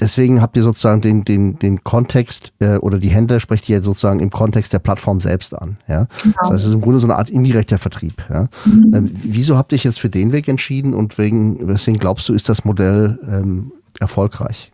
deswegen 0.00 0.40
habt 0.40 0.56
ihr 0.56 0.62
sozusagen 0.62 1.00
den, 1.00 1.24
den, 1.24 1.58
den 1.58 1.84
Kontext 1.84 2.52
äh, 2.58 2.76
oder 2.76 2.98
die 2.98 3.10
Händler 3.10 3.40
sprecht 3.40 3.68
ihr 3.68 3.82
sozusagen 3.82 4.20
im 4.20 4.30
Kontext 4.30 4.72
der 4.72 4.78
Plattform 4.78 5.20
selbst 5.20 5.54
an. 5.54 5.76
Ja? 5.86 6.06
Genau. 6.22 6.34
Das 6.40 6.50
heißt, 6.50 6.62
es 6.62 6.68
ist 6.68 6.74
im 6.74 6.80
Grunde 6.80 7.00
so 7.00 7.06
eine 7.06 7.16
Art 7.16 7.30
indirekter 7.30 7.78
Vertrieb. 7.78 8.24
Ja? 8.28 8.46
Mhm. 8.64 8.92
Ähm, 8.94 9.10
wieso 9.12 9.56
habt 9.56 9.72
ihr 9.72 9.76
euch 9.76 9.84
jetzt 9.84 10.00
für 10.00 10.10
den 10.10 10.32
Weg 10.32 10.48
entschieden 10.48 10.94
und 10.94 11.18
wegen, 11.18 11.68
weswegen 11.68 12.00
glaubst 12.00 12.28
du, 12.28 12.32
ist 12.32 12.48
das 12.48 12.64
Modell 12.64 13.18
ähm, 13.28 13.72
erfolgreich? 14.00 14.72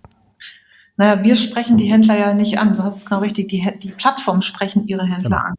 Naja, 0.97 1.23
wir 1.23 1.37
sprechen 1.37 1.77
die 1.77 1.91
Händler 1.93 2.17
ja 2.19 2.33
nicht 2.33 2.59
an. 2.59 2.77
Du 2.77 2.83
hast 2.83 2.99
es 2.99 3.07
genau 3.07 3.21
richtig, 3.21 3.49
die, 3.49 3.63
die 3.83 3.91
Plattformen 3.91 4.41
sprechen 4.41 4.87
ihre 4.87 5.05
Händler 5.05 5.31
genau. 5.31 5.43
an. 5.43 5.55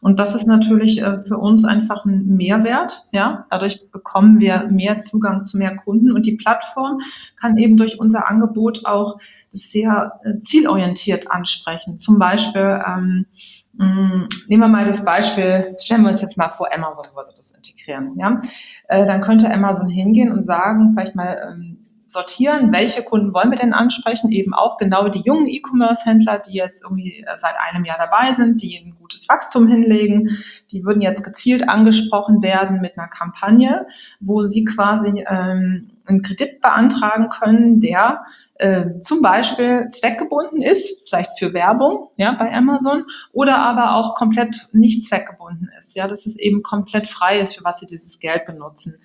Und 0.00 0.18
das 0.18 0.34
ist 0.34 0.46
natürlich 0.46 1.02
äh, 1.02 1.22
für 1.22 1.38
uns 1.38 1.64
einfach 1.64 2.04
ein 2.04 2.26
Mehrwert. 2.36 3.06
Ja, 3.12 3.46
dadurch 3.50 3.90
bekommen 3.90 4.40
wir 4.40 4.68
mehr 4.70 4.98
Zugang 4.98 5.44
zu 5.44 5.58
mehr 5.58 5.76
Kunden 5.76 6.12
und 6.12 6.26
die 6.26 6.36
Plattform 6.36 6.98
kann 7.40 7.56
eben 7.56 7.76
durch 7.76 7.98
unser 8.00 8.28
Angebot 8.28 8.84
auch 8.86 9.18
sehr 9.50 10.18
äh, 10.22 10.38
zielorientiert 10.40 11.30
ansprechen. 11.30 11.98
Zum 11.98 12.18
Beispiel 12.18 12.82
ähm, 12.86 13.26
mm, 13.74 14.28
nehmen 14.48 14.62
wir 14.62 14.68
mal 14.68 14.84
das 14.84 15.04
Beispiel, 15.04 15.76
stellen 15.80 16.02
wir 16.02 16.10
uns 16.10 16.22
jetzt 16.22 16.38
mal 16.38 16.50
vor, 16.50 16.72
Amazon 16.72 17.06
würde 17.14 17.30
das 17.36 17.52
integrieren. 17.52 18.18
Ja, 18.18 18.40
äh, 18.88 19.06
dann 19.06 19.20
könnte 19.20 19.52
Amazon 19.52 19.88
hingehen 19.88 20.32
und 20.32 20.42
sagen, 20.42 20.92
vielleicht 20.92 21.16
mal 21.16 21.36
ähm, 21.52 21.78
sortieren, 22.06 22.72
welche 22.72 23.02
Kunden 23.02 23.34
wollen 23.34 23.50
wir 23.50 23.58
denn 23.58 23.72
ansprechen, 23.72 24.30
eben 24.30 24.54
auch 24.54 24.78
genau 24.78 25.08
die 25.08 25.22
jungen 25.22 25.46
E-Commerce-Händler, 25.46 26.38
die 26.38 26.54
jetzt 26.54 26.84
irgendwie 26.84 27.24
äh, 27.26 27.36
seit 27.36 27.54
einem 27.58 27.84
Jahr 27.84 27.98
dabei 27.98 28.32
sind, 28.32 28.62
die 28.62 28.78
ein 28.78 28.96
gutes 28.98 29.28
Wachstum 29.28 29.68
hinlegen, 29.68 30.28
die 30.70 30.84
würden 30.84 31.00
jetzt 31.00 31.24
gezielt 31.24 31.68
angesprochen 31.68 32.42
werden 32.42 32.80
mit 32.80 32.98
einer 32.98 33.08
Kampagne, 33.08 33.86
wo 34.20 34.42
sie 34.42 34.64
quasi 34.64 35.24
ähm, 35.28 35.90
einen 36.06 36.22
Kredit 36.22 36.60
beantragen 36.60 37.28
können, 37.28 37.80
der 37.80 38.24
äh, 38.54 39.00
zum 39.00 39.22
Beispiel 39.22 39.88
zweckgebunden 39.90 40.62
ist, 40.62 41.02
vielleicht 41.08 41.38
für 41.38 41.52
Werbung, 41.52 42.10
ja, 42.16 42.32
bei 42.32 42.52
Amazon, 42.52 43.04
oder 43.32 43.58
aber 43.58 43.94
auch 43.96 44.14
komplett 44.14 44.68
nicht 44.72 45.04
zweckgebunden 45.04 45.70
ist, 45.76 45.96
ja, 45.96 46.06
dass 46.06 46.26
es 46.26 46.38
eben 46.38 46.62
komplett 46.62 47.06
frei 47.06 47.40
ist, 47.40 47.56
für 47.56 47.64
was 47.64 47.80
sie 47.80 47.86
dieses 47.86 48.18
Geld 48.18 48.44
benutzen. 48.46 48.98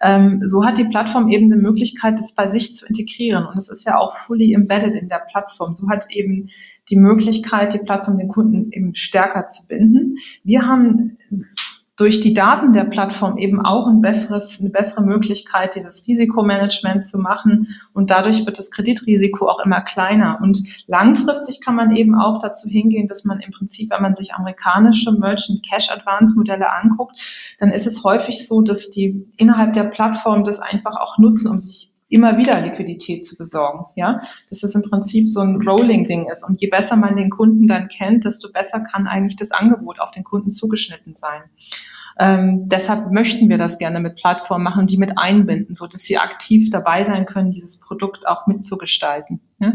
Ähm, 0.00 0.40
so 0.44 0.64
hat 0.64 0.78
die 0.78 0.88
Plattform 0.88 1.28
eben 1.28 1.48
die 1.48 1.56
Möglichkeit, 1.56 2.18
das 2.18 2.34
bei 2.34 2.48
sich 2.48 2.74
zu 2.74 2.86
integrieren 2.86 3.46
und 3.46 3.56
es 3.56 3.70
ist 3.70 3.86
ja 3.86 3.98
auch 3.98 4.14
fully 4.16 4.54
embedded 4.54 4.94
in 4.94 5.08
der 5.08 5.22
Plattform. 5.30 5.74
So 5.74 5.88
hat 5.88 6.10
eben 6.10 6.48
die 6.90 6.96
Möglichkeit, 6.96 7.74
die 7.74 7.78
Plattform 7.78 8.18
den 8.18 8.28
Kunden 8.28 8.70
eben 8.72 8.94
stärker 8.94 9.46
zu 9.46 9.66
binden. 9.66 10.14
Wir 10.44 10.66
haben 10.66 11.16
durch 11.96 12.20
die 12.20 12.34
Daten 12.34 12.72
der 12.72 12.84
Plattform 12.84 13.38
eben 13.38 13.64
auch 13.64 13.86
ein 13.86 14.02
besseres, 14.02 14.60
eine 14.60 14.68
bessere 14.68 15.02
Möglichkeit, 15.02 15.74
dieses 15.74 16.06
Risikomanagement 16.06 17.02
zu 17.02 17.18
machen. 17.18 17.68
Und 17.94 18.10
dadurch 18.10 18.44
wird 18.44 18.58
das 18.58 18.70
Kreditrisiko 18.70 19.48
auch 19.48 19.64
immer 19.64 19.80
kleiner. 19.80 20.38
Und 20.42 20.62
langfristig 20.86 21.62
kann 21.62 21.74
man 21.74 21.96
eben 21.96 22.14
auch 22.14 22.40
dazu 22.42 22.68
hingehen, 22.68 23.06
dass 23.06 23.24
man 23.24 23.40
im 23.40 23.50
Prinzip, 23.50 23.90
wenn 23.90 24.02
man 24.02 24.14
sich 24.14 24.34
amerikanische 24.34 25.10
Merchant 25.12 25.66
Cash 25.66 25.90
Advance 25.90 26.36
Modelle 26.36 26.70
anguckt, 26.70 27.16
dann 27.58 27.70
ist 27.70 27.86
es 27.86 28.04
häufig 28.04 28.46
so, 28.46 28.60
dass 28.60 28.90
die 28.90 29.26
innerhalb 29.38 29.72
der 29.72 29.84
Plattform 29.84 30.44
das 30.44 30.60
einfach 30.60 30.96
auch 31.00 31.16
nutzen, 31.16 31.50
um 31.50 31.58
sich 31.58 31.90
immer 32.08 32.38
wieder 32.38 32.60
Liquidität 32.60 33.24
zu 33.24 33.36
besorgen, 33.36 33.86
ja, 33.96 34.20
dass 34.48 34.60
das 34.60 34.74
im 34.74 34.82
Prinzip 34.82 35.28
so 35.28 35.40
ein 35.40 35.60
Rolling-Ding 35.60 36.30
ist. 36.30 36.44
Und 36.48 36.60
je 36.60 36.68
besser 36.68 36.96
man 36.96 37.16
den 37.16 37.30
Kunden 37.30 37.66
dann 37.66 37.88
kennt, 37.88 38.24
desto 38.24 38.50
besser 38.52 38.80
kann 38.80 39.06
eigentlich 39.06 39.36
das 39.36 39.50
Angebot 39.50 40.00
auf 40.00 40.12
den 40.12 40.24
Kunden 40.24 40.50
zugeschnitten 40.50 41.14
sein. 41.14 41.42
Ähm, 42.18 42.66
deshalb 42.66 43.12
möchten 43.12 43.48
wir 43.48 43.58
das 43.58 43.78
gerne 43.78 44.00
mit 44.00 44.16
Plattformen 44.16 44.64
machen, 44.64 44.86
die 44.86 44.96
mit 44.96 45.18
einbinden, 45.18 45.74
so 45.74 45.86
dass 45.86 46.02
sie 46.02 46.16
aktiv 46.16 46.70
dabei 46.70 47.04
sein 47.04 47.26
können, 47.26 47.50
dieses 47.50 47.78
Produkt 47.78 48.26
auch 48.26 48.46
mitzugestalten. 48.46 49.40
Ja? 49.58 49.74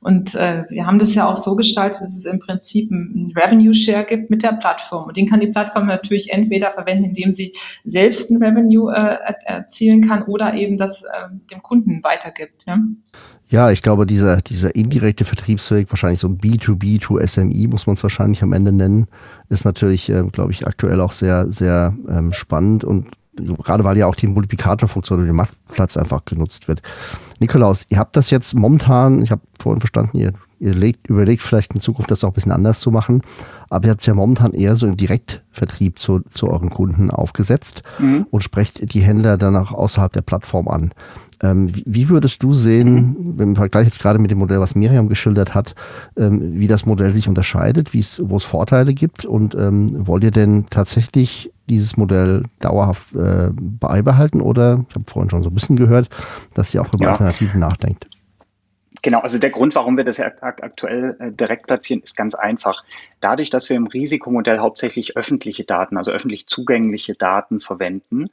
Und 0.00 0.34
äh, 0.34 0.64
wir 0.68 0.86
haben 0.86 0.98
das 0.98 1.14
ja 1.14 1.28
auch 1.28 1.36
so 1.36 1.54
gestaltet, 1.54 2.00
dass 2.00 2.16
es 2.16 2.26
im 2.26 2.40
Prinzip 2.40 2.90
einen 2.90 3.32
Revenue 3.36 3.74
Share 3.74 4.04
gibt 4.04 4.30
mit 4.30 4.42
der 4.42 4.52
Plattform. 4.52 5.06
Und 5.06 5.16
den 5.16 5.28
kann 5.28 5.40
die 5.40 5.48
Plattform 5.48 5.86
natürlich 5.86 6.32
entweder 6.32 6.72
verwenden, 6.72 7.04
indem 7.04 7.32
sie 7.32 7.52
selbst 7.84 8.30
ein 8.30 8.42
Revenue 8.42 8.92
äh, 8.92 9.34
erzielen 9.44 10.00
kann 10.02 10.22
oder 10.24 10.54
eben 10.54 10.78
das 10.78 11.02
äh, 11.02 11.28
dem 11.50 11.62
Kunden 11.62 12.02
weitergibt. 12.02 12.64
Ja? 12.66 12.78
Ja, 13.48 13.70
ich 13.70 13.80
glaube, 13.80 14.06
dieser, 14.06 14.42
dieser 14.42 14.74
indirekte 14.74 15.24
Vertriebsweg, 15.24 15.90
wahrscheinlich 15.90 16.20
so 16.20 16.28
ein 16.28 16.38
B2B 16.38 17.00
to 17.00 17.24
SMI, 17.24 17.68
muss 17.68 17.86
man 17.86 17.94
es 17.94 18.02
wahrscheinlich 18.02 18.42
am 18.42 18.52
Ende 18.52 18.72
nennen, 18.72 19.06
ist 19.48 19.64
natürlich, 19.64 20.08
äh, 20.10 20.24
glaube 20.32 20.50
ich, 20.50 20.66
aktuell 20.66 21.00
auch 21.00 21.12
sehr, 21.12 21.50
sehr 21.52 21.94
ähm, 22.08 22.32
spannend 22.32 22.82
und 22.82 23.06
gerade 23.36 23.84
weil 23.84 23.96
ja 23.96 24.06
auch 24.06 24.14
die 24.14 24.26
Multiplikatorfunktion 24.26 25.20
über 25.20 25.26
den 25.26 25.36
Marktplatz 25.36 25.96
einfach 25.96 26.24
genutzt 26.24 26.68
wird. 26.68 26.82
Nikolaus, 27.38 27.86
ihr 27.88 27.98
habt 27.98 28.16
das 28.16 28.30
jetzt 28.30 28.54
momentan, 28.54 29.22
ich 29.22 29.30
habe 29.30 29.42
vorhin 29.60 29.80
verstanden, 29.80 30.16
ihr, 30.16 30.32
ihr 30.58 30.74
legt, 30.74 31.08
überlegt 31.08 31.42
vielleicht 31.42 31.74
in 31.74 31.80
Zukunft 31.80 32.10
das 32.10 32.24
auch 32.24 32.30
ein 32.30 32.34
bisschen 32.34 32.52
anders 32.52 32.80
zu 32.80 32.90
machen, 32.90 33.22
aber 33.68 33.86
ihr 33.86 33.90
habt 33.90 34.00
es 34.00 34.06
ja 34.06 34.14
momentan 34.14 34.52
eher 34.52 34.74
so 34.74 34.86
im 34.86 34.96
Direktvertrieb 34.96 35.98
zu, 35.98 36.20
zu 36.20 36.48
euren 36.48 36.70
Kunden 36.70 37.10
aufgesetzt 37.10 37.82
mhm. 37.98 38.26
und 38.30 38.42
sprecht 38.42 38.92
die 38.94 39.00
Händler 39.00 39.36
dann 39.36 39.56
auch 39.56 39.72
außerhalb 39.72 40.12
der 40.12 40.22
Plattform 40.22 40.68
an. 40.68 40.92
Ähm, 41.42 41.70
wie, 41.72 42.08
würdest 42.08 42.42
du 42.42 42.52
sehen, 42.52 43.36
im 43.38 43.56
Vergleich 43.56 43.84
jetzt 43.84 44.00
gerade 44.00 44.18
mit 44.18 44.30
dem 44.30 44.38
Modell, 44.38 44.60
was 44.60 44.74
Miriam 44.74 45.08
geschildert 45.08 45.54
hat, 45.54 45.74
ähm, 46.16 46.58
wie 46.58 46.68
das 46.68 46.86
Modell 46.86 47.12
sich 47.12 47.28
unterscheidet, 47.28 47.90
wo 47.92 48.36
es 48.36 48.44
Vorteile 48.44 48.94
gibt 48.94 49.24
und 49.24 49.54
ähm, 49.54 50.06
wollt 50.06 50.24
ihr 50.24 50.30
denn 50.30 50.66
tatsächlich 50.70 51.52
dieses 51.68 51.96
Modell 51.96 52.44
dauerhaft 52.60 53.14
äh, 53.14 53.50
beibehalten 53.52 54.40
oder, 54.40 54.84
ich 54.88 54.94
habe 54.94 55.04
vorhin 55.06 55.30
schon 55.30 55.42
so 55.42 55.50
ein 55.50 55.54
bisschen 55.54 55.76
gehört, 55.76 56.08
dass 56.54 56.72
ihr 56.74 56.82
auch 56.82 56.92
über 56.94 57.04
ja. 57.04 57.10
Alternativen 57.10 57.60
nachdenkt? 57.60 58.06
Genau, 59.02 59.20
also 59.20 59.38
der 59.38 59.50
Grund, 59.50 59.74
warum 59.74 59.96
wir 59.96 60.04
das 60.04 60.20
aktuell 60.20 61.16
äh, 61.20 61.30
direkt 61.30 61.66
platzieren, 61.66 62.02
ist 62.02 62.16
ganz 62.16 62.34
einfach. 62.34 62.82
Dadurch, 63.20 63.50
dass 63.50 63.68
wir 63.68 63.76
im 63.76 63.86
Risikomodell 63.86 64.58
hauptsächlich 64.58 65.16
öffentliche 65.16 65.64
Daten, 65.64 65.96
also 65.96 66.10
öffentlich 66.12 66.46
zugängliche 66.46 67.14
Daten 67.14 67.60
verwenden, 67.60 68.30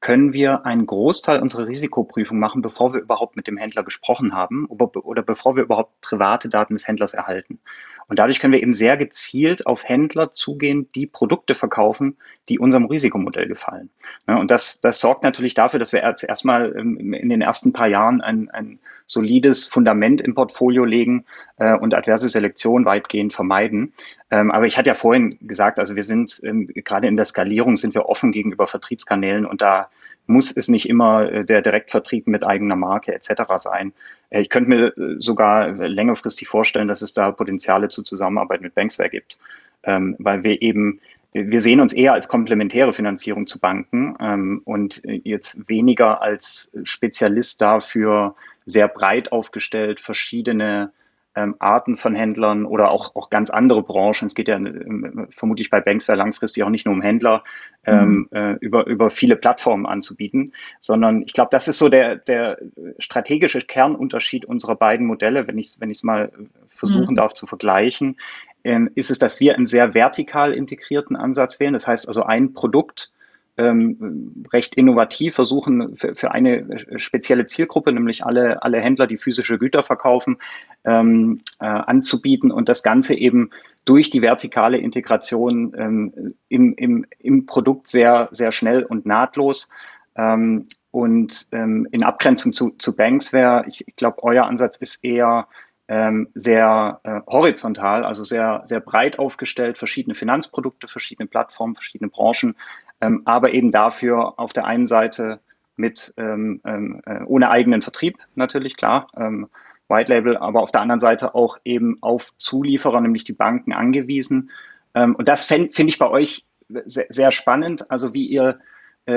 können 0.00 0.32
wir 0.32 0.66
einen 0.66 0.86
Großteil 0.86 1.40
unserer 1.40 1.66
Risikoprüfung 1.66 2.38
machen, 2.38 2.60
bevor 2.60 2.92
wir 2.92 3.00
überhaupt 3.00 3.36
mit 3.36 3.46
dem 3.46 3.56
Händler 3.56 3.84
gesprochen 3.84 4.34
haben 4.34 4.66
oder 4.66 5.22
bevor 5.22 5.56
wir 5.56 5.62
überhaupt 5.62 6.00
private 6.02 6.48
Daten 6.48 6.74
des 6.74 6.86
Händlers 6.86 7.14
erhalten. 7.14 7.58
Und 8.06 8.18
dadurch 8.18 8.38
können 8.38 8.52
wir 8.52 8.60
eben 8.60 8.72
sehr 8.72 8.96
gezielt 8.96 9.66
auf 9.66 9.84
Händler 9.84 10.30
zugehen, 10.30 10.90
die 10.94 11.06
Produkte 11.06 11.54
verkaufen, 11.54 12.18
die 12.48 12.58
unserem 12.58 12.84
Risikomodell 12.84 13.48
gefallen. 13.48 13.90
Und 14.26 14.50
das, 14.50 14.80
das 14.80 15.00
sorgt 15.00 15.22
natürlich 15.22 15.54
dafür, 15.54 15.80
dass 15.80 15.92
wir 15.92 16.02
erstmal 16.02 16.72
in 16.72 17.28
den 17.28 17.40
ersten 17.40 17.72
paar 17.72 17.88
Jahren 17.88 18.20
ein, 18.20 18.50
ein 18.50 18.78
solides 19.06 19.64
Fundament 19.66 20.20
im 20.20 20.34
Portfolio 20.34 20.84
legen 20.84 21.20
äh, 21.58 21.74
und 21.74 21.94
adverse 21.94 22.28
Selektion 22.28 22.84
weitgehend 22.84 23.34
vermeiden. 23.34 23.92
Ähm, 24.30 24.50
aber 24.50 24.66
ich 24.66 24.78
hatte 24.78 24.88
ja 24.88 24.94
vorhin 24.94 25.38
gesagt, 25.42 25.78
also 25.78 25.96
wir 25.96 26.02
sind 26.02 26.40
ähm, 26.44 26.68
gerade 26.68 27.06
in 27.06 27.16
der 27.16 27.24
Skalierung 27.24 27.76
sind 27.76 27.94
wir 27.94 28.06
offen 28.06 28.32
gegenüber 28.32 28.66
Vertriebskanälen 28.66 29.46
und 29.46 29.62
da 29.62 29.90
muss 30.26 30.56
es 30.56 30.68
nicht 30.68 30.88
immer 30.88 31.30
äh, 31.30 31.44
der 31.44 31.62
Direktvertrieb 31.62 32.26
mit 32.26 32.46
eigener 32.46 32.76
Marke 32.76 33.14
etc. 33.14 33.42
sein. 33.56 33.92
Äh, 34.30 34.40
ich 34.40 34.48
könnte 34.48 34.70
mir 34.70 34.86
äh, 34.96 35.16
sogar 35.18 35.70
längerfristig 35.72 36.48
vorstellen, 36.48 36.88
dass 36.88 37.02
es 37.02 37.14
da 37.14 37.30
Potenziale 37.30 37.88
zur 37.88 38.04
Zusammenarbeit 38.04 38.62
mit 38.62 38.74
Banksware 38.74 39.10
gibt, 39.10 39.38
ähm, 39.82 40.16
weil 40.18 40.42
wir 40.42 40.62
eben 40.62 41.00
wir 41.36 41.60
sehen 41.60 41.80
uns 41.80 41.92
eher 41.92 42.12
als 42.12 42.28
komplementäre 42.28 42.92
Finanzierung 42.92 43.48
zu 43.48 43.58
Banken 43.58 44.14
ähm, 44.20 44.62
und 44.64 45.02
jetzt 45.04 45.68
weniger 45.68 46.22
als 46.22 46.70
Spezialist 46.84 47.60
dafür 47.60 48.36
sehr 48.66 48.88
breit 48.88 49.32
aufgestellt 49.32 50.00
verschiedene 50.00 50.92
ähm, 51.36 51.56
Arten 51.58 51.96
von 51.96 52.14
Händlern 52.14 52.64
oder 52.64 52.90
auch, 52.90 53.16
auch 53.16 53.28
ganz 53.28 53.50
andere 53.50 53.82
Branchen. 53.82 54.26
Es 54.26 54.34
geht 54.34 54.48
ja 54.48 54.56
ähm, 54.56 55.26
vermutlich 55.30 55.68
bei 55.68 55.80
Banksware 55.80 56.16
langfristig 56.16 56.62
auch 56.62 56.70
nicht 56.70 56.86
nur 56.86 56.94
um 56.94 57.02
Händler, 57.02 57.42
ähm, 57.84 58.28
mhm. 58.30 58.36
äh, 58.36 58.52
über, 58.60 58.86
über 58.86 59.10
viele 59.10 59.36
Plattformen 59.36 59.86
anzubieten, 59.86 60.52
sondern 60.78 61.22
ich 61.22 61.32
glaube, 61.32 61.48
das 61.50 61.66
ist 61.66 61.78
so 61.78 61.88
der, 61.88 62.16
der 62.16 62.58
strategische 62.98 63.60
Kernunterschied 63.60 64.44
unserer 64.44 64.76
beiden 64.76 65.06
Modelle, 65.06 65.48
wenn 65.48 65.58
ich 65.58 65.66
es 65.66 65.80
wenn 65.80 65.90
ich's 65.90 66.04
mal 66.04 66.30
versuchen 66.68 67.14
mhm. 67.14 67.16
darf 67.16 67.34
zu 67.34 67.46
vergleichen, 67.46 68.16
ähm, 68.62 68.90
ist 68.94 69.10
es, 69.10 69.18
dass 69.18 69.40
wir 69.40 69.56
einen 69.56 69.66
sehr 69.66 69.94
vertikal 69.94 70.52
integrierten 70.52 71.16
Ansatz 71.16 71.58
wählen. 71.58 71.72
Das 71.72 71.88
heißt 71.88 72.06
also 72.06 72.22
ein 72.22 72.54
Produkt 72.54 73.12
ähm, 73.56 74.44
recht 74.52 74.74
innovativ 74.74 75.34
versuchen, 75.34 75.96
für, 75.96 76.14
für, 76.14 76.32
eine 76.32 76.84
spezielle 76.96 77.46
Zielgruppe, 77.46 77.92
nämlich 77.92 78.24
alle, 78.24 78.62
alle 78.62 78.80
Händler, 78.80 79.06
die 79.06 79.18
physische 79.18 79.58
Güter 79.58 79.82
verkaufen, 79.82 80.38
ähm, 80.84 81.40
äh, 81.60 81.66
anzubieten 81.66 82.50
und 82.50 82.68
das 82.68 82.82
Ganze 82.82 83.14
eben 83.14 83.50
durch 83.84 84.10
die 84.10 84.22
vertikale 84.22 84.78
Integration 84.78 85.72
ähm, 85.76 86.34
im, 86.48 86.74
im, 86.74 87.06
im 87.18 87.46
Produkt 87.46 87.88
sehr, 87.88 88.28
sehr 88.32 88.50
schnell 88.50 88.82
und 88.82 89.06
nahtlos. 89.06 89.68
Ähm, 90.16 90.66
und 90.90 91.48
ähm, 91.52 91.88
in 91.90 92.04
Abgrenzung 92.04 92.52
zu, 92.52 92.70
zu 92.78 92.94
Banksware, 92.94 93.64
ich, 93.68 93.86
ich 93.86 93.96
glaube, 93.96 94.22
euer 94.22 94.44
Ansatz 94.44 94.76
ist 94.76 95.04
eher 95.04 95.48
ähm, 95.88 96.28
sehr 96.34 97.00
äh, 97.04 97.20
horizontal, 97.26 98.04
also 98.04 98.24
sehr, 98.24 98.62
sehr 98.64 98.80
breit 98.80 99.18
aufgestellt, 99.18 99.76
verschiedene 99.76 100.14
Finanzprodukte, 100.14 100.88
verschiedene 100.88 101.28
Plattformen, 101.28 101.74
verschiedene 101.74 102.10
Branchen, 102.10 102.56
ähm, 103.04 103.22
aber 103.24 103.52
eben 103.52 103.70
dafür 103.70 104.38
auf 104.38 104.52
der 104.52 104.64
einen 104.64 104.86
Seite 104.86 105.40
mit 105.76 106.14
ähm, 106.16 106.60
ähm, 106.64 107.02
äh, 107.04 107.22
ohne 107.24 107.50
eigenen 107.50 107.82
Vertrieb 107.82 108.18
natürlich, 108.34 108.76
klar, 108.76 109.08
ähm, 109.16 109.48
White 109.88 110.12
Label, 110.12 110.36
aber 110.36 110.62
auf 110.62 110.72
der 110.72 110.80
anderen 110.80 111.00
Seite 111.00 111.34
auch 111.34 111.58
eben 111.64 111.98
auf 112.00 112.36
Zulieferer, 112.38 113.00
nämlich 113.00 113.24
die 113.24 113.32
Banken 113.32 113.72
angewiesen. 113.72 114.50
Ähm, 114.94 115.14
und 115.14 115.28
das 115.28 115.44
finde 115.44 115.70
ich 115.86 115.98
bei 115.98 116.08
euch 116.08 116.46
sehr, 116.86 117.06
sehr 117.10 117.30
spannend, 117.30 117.90
also 117.90 118.14
wie 118.14 118.26
ihr 118.26 118.56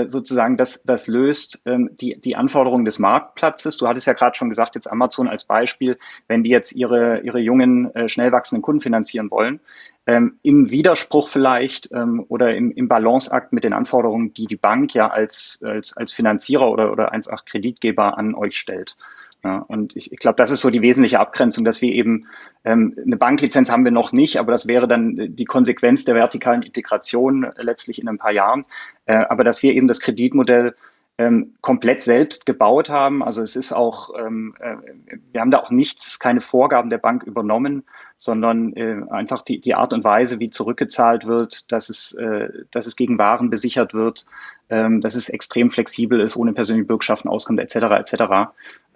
sozusagen 0.08 0.58
das, 0.58 0.84
das 0.84 1.08
löst 1.08 1.63
ähm, 1.65 1.89
die, 1.93 2.19
die 2.19 2.36
Anforderungen 2.36 2.86
des 2.86 3.00
Marktplatzes. 3.00 3.78
Du 3.78 3.88
hattest 3.88 4.08
ja 4.08 4.13
gerade 4.13 4.36
schon 4.36 4.50
gesagt, 4.50 4.76
jetzt 4.76 4.91
Amazon 4.91 5.28
als 5.28 5.45
Beispiel, 5.45 5.97
wenn 6.28 6.43
die 6.43 6.50
jetzt 6.50 6.73
ihre, 6.73 7.21
ihre 7.21 7.39
jungen, 7.39 7.93
äh, 7.95 8.10
schnell 8.10 8.32
wachsenden 8.32 8.62
Kunden 8.62 8.82
finanzieren 8.82 9.32
wollen, 9.32 9.60
ähm, 10.06 10.39
im 10.41 10.71
Widerspruch 10.71 11.30
vielleicht 11.30 11.89
ähm, 11.91 12.26
oder 12.30 12.56
im, 12.56 12.71
im 12.71 12.88
Balanceakt 12.88 13.54
mit 13.54 13.63
den 13.63 13.73
Anforderungen, 13.73 14.34
die 14.34 14.45
die 14.45 14.56
Bank 14.56 14.93
ja 14.93 15.10
als, 15.10 15.62
als, 15.63 15.95
als 15.95 16.12
Finanzierer 16.12 16.69
oder, 16.69 16.91
oder 16.91 17.12
einfach 17.12 17.45
Kreditgeber 17.45 18.17
an 18.17 18.36
euch 18.36 18.58
stellt. 18.58 18.95
Ja, 19.43 19.60
und 19.60 19.95
ich, 19.95 20.12
ich 20.12 20.19
glaube, 20.19 20.38
das 20.38 20.52
ist 20.52 20.62
so 20.62 20.69
die 20.69 20.82
wesentliche 20.82 21.19
Abgrenzung, 21.19 21.63
dass 21.63 21.82
wir 21.82 21.93
eben 21.93 22.28
ähm, 22.65 22.97
eine 23.06 23.17
Banklizenz 23.17 23.69
haben 23.69 23.86
wir 23.86 23.91
noch 23.91 24.12
nicht, 24.12 24.38
aber 24.38 24.52
das 24.52 24.67
wäre 24.67 24.88
dann 24.88 25.36
die 25.36 25.45
Konsequenz 25.45 26.06
der 26.06 26.15
vertikalen 26.15 26.63
Integration 26.63 27.45
letztlich 27.58 28.02
in 28.02 28.10
ein 28.10 28.17
paar 28.17 28.32
Jahren. 28.32 28.63
Äh, 29.06 29.15
aber 29.15 29.43
dass 29.43 29.62
wir 29.62 29.73
eben 29.73 29.88
das 29.88 30.02
Kreditmodell 30.02 30.76
ähm, 31.17 31.56
komplett 31.62 32.02
selbst 32.02 32.45
gebaut 32.45 32.89
haben. 32.89 33.23
Also 33.23 33.41
es 33.41 33.56
ist 33.56 33.73
auch, 33.73 34.12
ähm, 34.19 34.56
äh, 34.60 34.76
wir 35.32 35.41
haben 35.41 35.52
da 35.52 35.60
auch 35.60 35.71
nichts, 35.71 36.19
keine 36.19 36.41
Vorgaben 36.41 36.89
der 36.89 37.00
Bank 37.00 37.23
übernommen, 37.23 37.84
sondern 38.17 38.73
äh, 38.73 39.01
einfach 39.10 39.43
die, 39.43 39.60
die 39.60 39.75
Art 39.75 39.93
und 39.93 40.03
Weise, 40.03 40.39
wie 40.39 40.49
zurückgezahlt 40.49 41.25
wird, 41.25 41.71
dass 41.71 41.89
es, 41.89 42.13
äh, 42.13 42.49
dass 42.71 42.88
es 42.88 42.95
gegen 42.95 43.17
Waren 43.19 43.49
besichert 43.49 43.93
wird, 43.93 44.25
ähm, 44.69 45.01
dass 45.01 45.15
es 45.15 45.30
extrem 45.30 45.69
flexibel 45.69 46.19
ist, 46.19 46.36
ohne 46.36 46.53
persönliche 46.53 46.88
Bürgschaften 46.88 47.30
auskommt, 47.30 47.60
etc. 47.60 47.75
etc. 47.75 48.23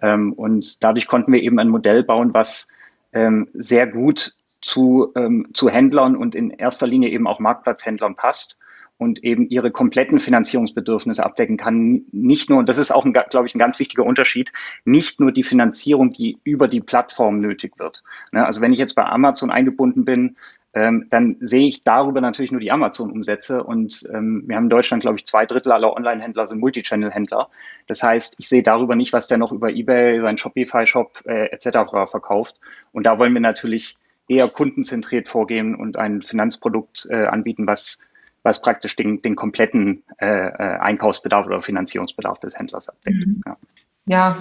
Ähm, 0.00 0.32
und 0.32 0.82
dadurch 0.82 1.06
konnten 1.06 1.32
wir 1.32 1.42
eben 1.42 1.58
ein 1.60 1.68
Modell 1.68 2.02
bauen, 2.02 2.34
was 2.34 2.66
ähm, 3.12 3.48
sehr 3.54 3.86
gut 3.86 4.34
zu, 4.60 5.12
ähm, 5.14 5.48
zu 5.54 5.68
Händlern 5.70 6.16
und 6.16 6.34
in 6.34 6.50
erster 6.50 6.86
Linie 6.86 7.10
eben 7.10 7.26
auch 7.26 7.38
Marktplatzhändlern 7.38 8.16
passt 8.16 8.58
und 9.02 9.22
eben 9.22 9.48
ihre 9.48 9.70
kompletten 9.70 10.18
Finanzierungsbedürfnisse 10.18 11.24
abdecken 11.24 11.56
kann. 11.56 12.06
Nicht 12.12 12.48
nur, 12.48 12.60
und 12.60 12.68
das 12.68 12.78
ist 12.78 12.90
auch, 12.90 13.04
ein, 13.04 13.12
glaube 13.12 13.46
ich, 13.46 13.54
ein 13.54 13.58
ganz 13.58 13.78
wichtiger 13.78 14.04
Unterschied, 14.04 14.52
nicht 14.84 15.20
nur 15.20 15.32
die 15.32 15.42
Finanzierung, 15.42 16.12
die 16.12 16.38
über 16.44 16.68
die 16.68 16.80
Plattform 16.80 17.40
nötig 17.40 17.78
wird. 17.78 18.02
Ne, 18.32 18.46
also 18.46 18.60
wenn 18.60 18.72
ich 18.72 18.78
jetzt 18.78 18.94
bei 18.94 19.04
Amazon 19.04 19.50
eingebunden 19.50 20.04
bin, 20.04 20.32
ähm, 20.74 21.06
dann 21.10 21.36
sehe 21.40 21.66
ich 21.66 21.84
darüber 21.84 22.20
natürlich 22.20 22.50
nur 22.50 22.60
die 22.60 22.72
Amazon-Umsätze. 22.72 23.62
Und 23.62 24.08
ähm, 24.12 24.44
wir 24.46 24.56
haben 24.56 24.64
in 24.64 24.70
Deutschland, 24.70 25.02
glaube 25.02 25.18
ich, 25.18 25.26
zwei 25.26 25.44
Drittel 25.44 25.72
aller 25.72 25.94
Online-Händler 25.94 26.46
sind 26.46 26.60
Multichannel-Händler. 26.60 27.48
Das 27.86 28.02
heißt, 28.02 28.36
ich 28.38 28.48
sehe 28.48 28.62
darüber 28.62 28.96
nicht, 28.96 29.12
was 29.12 29.26
der 29.26 29.38
noch 29.38 29.52
über 29.52 29.70
eBay, 29.70 30.20
seinen 30.20 30.38
Shopify-Shop 30.38 31.22
äh, 31.26 31.46
etc. 31.46 32.10
verkauft. 32.10 32.58
Und 32.92 33.04
da 33.04 33.18
wollen 33.18 33.34
wir 33.34 33.40
natürlich 33.40 33.98
eher 34.28 34.48
kundenzentriert 34.48 35.28
vorgehen 35.28 35.74
und 35.74 35.98
ein 35.98 36.22
Finanzprodukt 36.22 37.06
äh, 37.10 37.26
anbieten, 37.26 37.66
was 37.66 37.98
was 38.42 38.60
praktisch 38.60 38.96
den, 38.96 39.22
den 39.22 39.36
kompletten 39.36 40.04
äh, 40.18 40.26
äh, 40.26 40.78
Einkaufsbedarf 40.78 41.46
oder 41.46 41.62
Finanzierungsbedarf 41.62 42.40
des 42.40 42.58
Händlers 42.58 42.88
abdeckt. 42.88 43.26
Mhm. 43.26 43.42
Ja. 43.46 43.56
ja. 44.06 44.36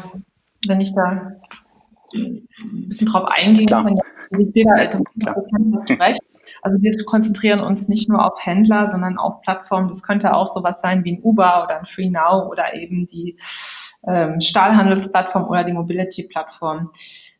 wenn 0.68 0.82
ich 0.82 0.94
da 0.94 1.34
ein 2.14 2.48
bisschen 2.88 3.08
drauf 3.08 3.26
eingehe, 3.26 3.66
kann, 3.66 4.00
ich 4.38 4.54
sehe 4.54 4.66
da 4.66 5.34
100% 5.34 6.00
recht. 6.00 6.22
Also 6.62 6.82
wir 6.82 6.92
konzentrieren 7.06 7.60
uns 7.60 7.88
nicht 7.88 8.10
nur 8.10 8.26
auf 8.26 8.44
Händler, 8.44 8.86
sondern 8.88 9.18
auf 9.18 9.42
Plattformen. 9.42 9.88
Das 9.88 10.04
könnte 10.04 10.34
auch 10.34 10.48
sowas 10.48 10.82
sein 10.82 11.04
wie 11.04 11.14
ein 11.14 11.22
Uber 11.22 11.64
oder 11.64 11.80
ein 11.80 11.86
FreeNow 11.86 12.50
oder 12.50 12.74
eben 12.74 13.06
die 13.06 13.38
ähm, 14.06 14.40
Stahlhandelsplattform 14.42 15.46
oder 15.46 15.64
die 15.64 15.74
Mobility-Plattform. 15.74 16.92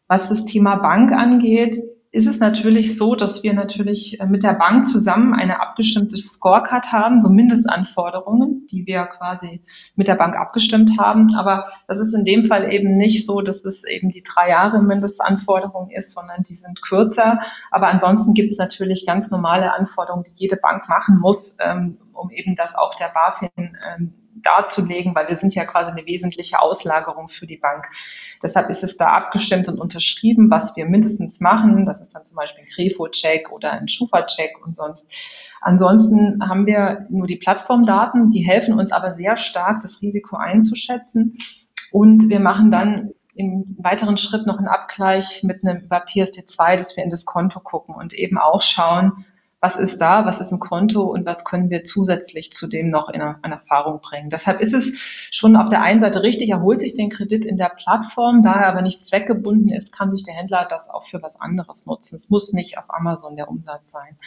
Was 0.08 0.30
das 0.30 0.46
Thema 0.46 0.76
Bank 0.76 1.12
angeht, 1.12 1.78
ist 2.14 2.28
es 2.28 2.40
natürlich 2.40 2.98
so, 2.98 3.16
dass 3.16 3.42
wir 3.42 3.54
natürlich 3.54 4.20
äh, 4.20 4.26
mit 4.26 4.44
der 4.44 4.54
Bank 4.54 4.86
zusammen 4.86 5.34
eine 5.34 5.62
abgestimmte 5.62 6.18
Scorecard 6.18 6.92
haben, 6.92 7.22
so 7.22 7.30
Mindestanforderungen, 7.30 8.68
die 8.70 8.86
wir 8.86 9.06
quasi 9.06 9.64
mit 9.96 10.10
der 10.10 10.16
Bank 10.16 10.36
abgestimmt 10.36 10.92
haben. 11.00 11.34
Aber 11.36 11.68
das 11.88 12.00
ist 12.00 12.14
in 12.14 12.26
dem 12.26 12.46
Fall 12.46 12.72
eben 12.74 12.98
nicht 12.98 13.26
so, 13.26 13.40
dass 13.40 13.64
es 13.64 13.86
eben 13.86 14.10
die 14.10 14.24
drei 14.24 14.50
Jahre 14.50 14.84
Mindestanforderung 14.84 15.90
ist, 15.90 16.14
sondern 16.14 16.44
die 16.44 16.56
sind 16.56 16.82
kürzer. 16.82 17.40
Aber 17.72 17.88
ansonsten 17.88 18.34
gibt 18.34 18.52
es 18.52 18.58
natürlich 18.58 19.06
ganz 19.06 19.32
normale 19.32 19.74
Anforderungen, 19.74 20.24
die 20.24 20.34
jede 20.36 20.58
Bank 20.58 20.90
machen 20.90 21.18
muss, 21.18 21.56
ähm, 21.62 21.98
um 22.12 22.30
eben 22.30 22.58
das 22.58 22.76
auch 22.76 22.94
der 22.96 23.10
BaFin 23.14 23.50
ähm, 23.58 24.14
darzulegen, 24.44 25.16
weil 25.16 25.28
wir 25.28 25.36
sind 25.36 25.56
ja 25.56 25.66
quasi 25.66 25.92
eine 25.92 26.06
wesentliche 26.06 26.62
Auslagerung 26.62 27.28
für 27.30 27.46
die 27.46 27.58
Bank. 27.58 27.88
Deshalb 28.42 28.70
ist 28.70 28.84
es 28.84 28.98
da 28.98 29.08
abgestimmt 29.08 29.68
und 29.68 29.80
unterschrieben, 29.80 30.50
was 30.50 30.76
wir 30.76 30.86
mindestens 30.86 31.40
machen. 31.40 31.86
Das 31.86 32.02
ist 32.02 32.14
dann 32.16 32.26
zum 32.26 32.38
Beispiel 32.38 32.64
ein 32.64 32.70
Grefo-Check 32.76 33.52
oder 33.52 33.72
ein 33.74 33.88
Schufa-Check 33.88 34.66
und 34.66 34.76
sonst. 34.76 35.12
Ansonsten 35.62 36.48
haben 36.48 36.66
wir 36.66 37.06
nur 37.10 37.28
die 37.28 37.38
Plattformdaten, 37.38 38.30
die 38.30 38.42
helfen 38.42 38.80
uns 38.80 38.92
aber 38.92 39.12
sehr 39.12 39.38
stark, 39.38 39.82
das 39.82 40.02
Risiko 40.02 40.36
einzuschätzen. 40.36 41.34
Und 41.92 42.30
wir 42.30 42.40
machen 42.40 42.72
dann 42.72 43.12
im 43.34 43.76
weiteren 43.80 44.18
Schritt 44.18 44.46
noch 44.46 44.58
einen 44.58 44.68
Abgleich 44.68 45.44
mit 45.44 45.64
einem 45.64 45.84
über 45.84 46.04
PSD2, 46.04 46.76
dass 46.76 46.98
wir 46.98 47.04
in 47.04 47.10
das 47.10 47.26
Konto 47.26 47.60
gucken 47.60 47.96
und 47.96 48.14
eben 48.14 48.38
auch 48.38 48.62
schauen, 48.62 49.26
was 49.62 49.76
ist 49.78 50.02
da, 50.02 50.26
was 50.26 50.42
ist 50.42 50.52
im 50.52 50.60
Konto 50.60 51.04
und 51.04 51.26
was 51.26 51.46
können 51.46 51.70
wir 51.70 51.84
zusätzlich 51.84 52.52
zu 52.52 52.68
dem 52.68 52.90
noch 52.90 53.10
in, 53.10 53.22
in 53.22 53.52
Erfahrung 53.52 54.02
bringen. 54.02 54.32
Deshalb 54.32 54.60
ist 54.60 54.74
es 54.74 55.30
schon 55.32 55.56
auf 55.56 55.70
der 55.70 55.84
einen 55.84 56.02
Seite 56.02 56.24
richtig, 56.24 56.50
er 56.50 56.62
holt 56.62 56.82
sich 56.82 56.96
den 56.96 57.10
Kredit 57.10 57.46
in 57.46 57.58
der 57.58 57.70
Plattform, 57.70 58.42
da 58.42 58.54
er 58.54 58.68
aber 58.68 58.82
nicht 58.82 59.06
zweckgebunden 59.06 59.70
ist, 59.70 59.96
kann 59.96 60.10
sich 60.10 60.24
der 60.24 60.34
Händler 60.34 60.66
das 60.68 60.90
auch 60.90 61.06
für 61.06 61.22
was 61.22 61.40
anderes 61.40 61.86
nutzen. 61.86 62.16
Es 62.16 62.32
muss 62.32 62.54
nicht 62.54 62.80
auf 62.80 62.86
Amazon 62.88 63.36
der 63.36 63.50
Umsatz 63.50 63.92
sein. 63.92 64.18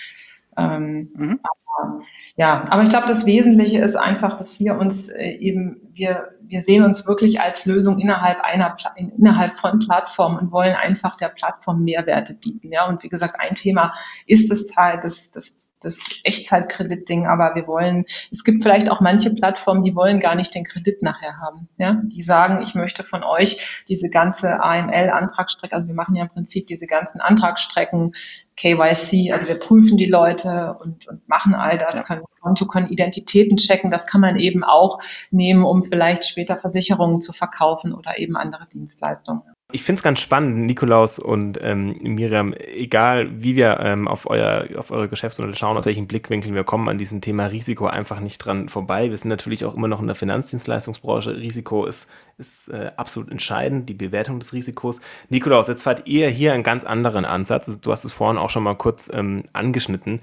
Ähm, 0.56 1.10
mhm. 1.14 1.40
aber, 1.42 2.00
ja, 2.36 2.64
aber 2.68 2.82
ich 2.82 2.88
glaube, 2.88 3.06
das 3.06 3.26
Wesentliche 3.26 3.80
ist 3.80 3.96
einfach, 3.96 4.34
dass 4.34 4.60
wir 4.60 4.76
uns 4.78 5.08
äh, 5.08 5.32
eben, 5.38 5.80
wir, 5.92 6.28
wir 6.42 6.62
sehen 6.62 6.84
uns 6.84 7.06
wirklich 7.06 7.40
als 7.40 7.66
Lösung 7.66 7.98
innerhalb 7.98 8.40
einer, 8.42 8.76
innerhalb 8.96 9.58
von 9.58 9.78
Plattformen 9.78 10.38
und 10.38 10.52
wollen 10.52 10.74
einfach 10.74 11.16
der 11.16 11.28
Plattform 11.28 11.82
Mehrwerte 11.84 12.34
bieten. 12.34 12.72
Ja, 12.72 12.86
und 12.86 13.02
wie 13.02 13.08
gesagt, 13.08 13.36
ein 13.38 13.54
Thema 13.54 13.92
ist 14.26 14.50
das 14.50 14.66
Teil, 14.66 15.00
das, 15.00 15.30
das 15.30 15.54
das 15.84 15.98
Echtzeitkreditding, 16.24 17.26
aber 17.26 17.54
wir 17.54 17.66
wollen, 17.66 18.04
es 18.32 18.42
gibt 18.44 18.62
vielleicht 18.62 18.90
auch 18.90 19.00
manche 19.00 19.30
Plattformen, 19.30 19.82
die 19.82 19.94
wollen 19.94 20.18
gar 20.18 20.34
nicht 20.34 20.54
den 20.54 20.64
Kredit 20.64 21.02
nachher 21.02 21.38
haben. 21.38 21.68
Ja? 21.78 22.00
Die 22.04 22.22
sagen, 22.22 22.62
ich 22.62 22.74
möchte 22.74 23.04
von 23.04 23.22
euch 23.22 23.84
diese 23.88 24.08
ganze 24.08 24.62
AML-Antragsstrecke, 24.62 25.74
also 25.74 25.86
wir 25.86 25.94
machen 25.94 26.16
ja 26.16 26.22
im 26.22 26.30
Prinzip 26.30 26.66
diese 26.66 26.86
ganzen 26.86 27.20
Antragsstrecken, 27.20 28.12
KYC, 28.56 29.32
also 29.32 29.48
wir 29.48 29.56
prüfen 29.56 29.96
die 29.96 30.06
Leute 30.06 30.76
und, 30.80 31.08
und 31.08 31.28
machen 31.28 31.54
all 31.54 31.76
das, 31.76 31.96
ja. 31.96 32.02
können 32.02 32.22
Konto, 32.40 32.66
können 32.66 32.88
Identitäten 32.88 33.56
checken, 33.56 33.90
das 33.90 34.06
kann 34.06 34.20
man 34.20 34.36
eben 34.38 34.62
auch 34.62 34.98
nehmen, 35.30 35.64
um 35.64 35.84
vielleicht 35.84 36.24
später 36.24 36.56
Versicherungen 36.56 37.20
zu 37.20 37.32
verkaufen 37.32 37.94
oder 37.94 38.18
eben 38.18 38.36
andere 38.36 38.66
Dienstleistungen. 38.66 39.42
Ich 39.72 39.82
finde 39.82 39.98
es 39.98 40.02
ganz 40.04 40.20
spannend, 40.20 40.66
Nikolaus 40.66 41.18
und 41.18 41.58
ähm, 41.62 41.96
Miriam, 42.02 42.54
egal 42.76 43.42
wie 43.42 43.56
wir 43.56 43.80
ähm, 43.80 44.06
auf, 44.06 44.28
euer, 44.30 44.68
auf 44.76 44.90
eure 44.90 45.08
Geschäftsmodelle 45.08 45.56
schauen, 45.56 45.76
aus 45.76 45.86
welchen 45.86 46.06
Blickwinkeln 46.06 46.54
wir 46.54 46.64
kommen 46.64 46.88
an 46.88 46.98
diesem 46.98 47.22
Thema 47.22 47.46
Risiko 47.46 47.86
einfach 47.86 48.20
nicht 48.20 48.38
dran 48.38 48.68
vorbei. 48.68 49.08
Wir 49.08 49.16
sind 49.16 49.30
natürlich 49.30 49.64
auch 49.64 49.74
immer 49.74 49.88
noch 49.88 50.00
in 50.00 50.06
der 50.06 50.14
Finanzdienstleistungsbranche. 50.14 51.38
Risiko 51.38 51.86
ist, 51.86 52.08
ist 52.36 52.68
äh, 52.68 52.92
absolut 52.96 53.32
entscheidend, 53.32 53.88
die 53.88 53.94
Bewertung 53.94 54.38
des 54.38 54.52
Risikos. 54.52 55.00
Nikolaus, 55.30 55.66
jetzt 55.66 55.82
fahrt 55.82 56.06
ihr 56.06 56.28
hier 56.28 56.52
einen 56.52 56.62
ganz 56.62 56.84
anderen 56.84 57.24
Ansatz. 57.24 57.80
Du 57.80 57.90
hast 57.90 58.04
es 58.04 58.12
vorhin 58.12 58.38
auch 58.38 58.43
schon 58.50 58.62
mal 58.62 58.74
kurz 58.74 59.10
ähm, 59.12 59.44
angeschnitten. 59.52 60.20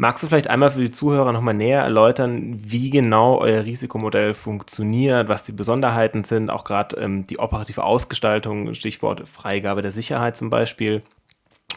Magst 0.00 0.22
du 0.22 0.28
vielleicht 0.28 0.48
einmal 0.48 0.70
für 0.70 0.80
die 0.80 0.92
Zuhörer 0.92 1.32
nochmal 1.32 1.54
näher 1.54 1.82
erläutern, 1.82 2.56
wie 2.56 2.88
genau 2.88 3.38
euer 3.38 3.64
Risikomodell 3.64 4.32
funktioniert, 4.32 5.28
was 5.28 5.42
die 5.42 5.52
Besonderheiten 5.52 6.22
sind, 6.22 6.50
auch 6.50 6.62
gerade 6.62 6.96
ähm, 6.98 7.26
die 7.26 7.40
operative 7.40 7.82
Ausgestaltung, 7.82 8.74
Stichwort 8.74 9.28
Freigabe 9.28 9.82
der 9.82 9.90
Sicherheit 9.90 10.36
zum 10.36 10.50
Beispiel. 10.50 11.02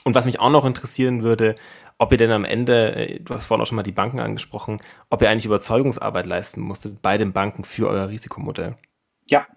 Und 0.04 0.14
was 0.14 0.26
mich 0.26 0.40
auch 0.40 0.52
noch 0.52 0.66
interessieren 0.66 1.24
würde, 1.24 1.56
ob 1.98 2.12
ihr 2.12 2.20
denn 2.20 2.32
am 2.32 2.46
Ende, 2.46 2.96
äh, 2.96 3.20
du 3.20 3.34
hast 3.34 3.46
vorhin 3.46 3.64
auch 3.64 3.68
schon 3.68 3.76
mal 3.76 3.84
die 3.84 3.92
Banken 3.92 4.20
angesprochen, 4.20 4.82
ob 5.10 5.24
ihr 5.24 5.30
eigentlich 5.30 5.46
Überzeugungsarbeit 5.46 6.28
leisten 6.28 6.62
musstet 6.62 7.02
bei 7.02 7.18
den 7.18 7.34
Banken 7.34 7.64
für 7.64 7.88
euer 7.88 8.10
Risikomodell. 8.10 8.76
Ja, 9.26 9.48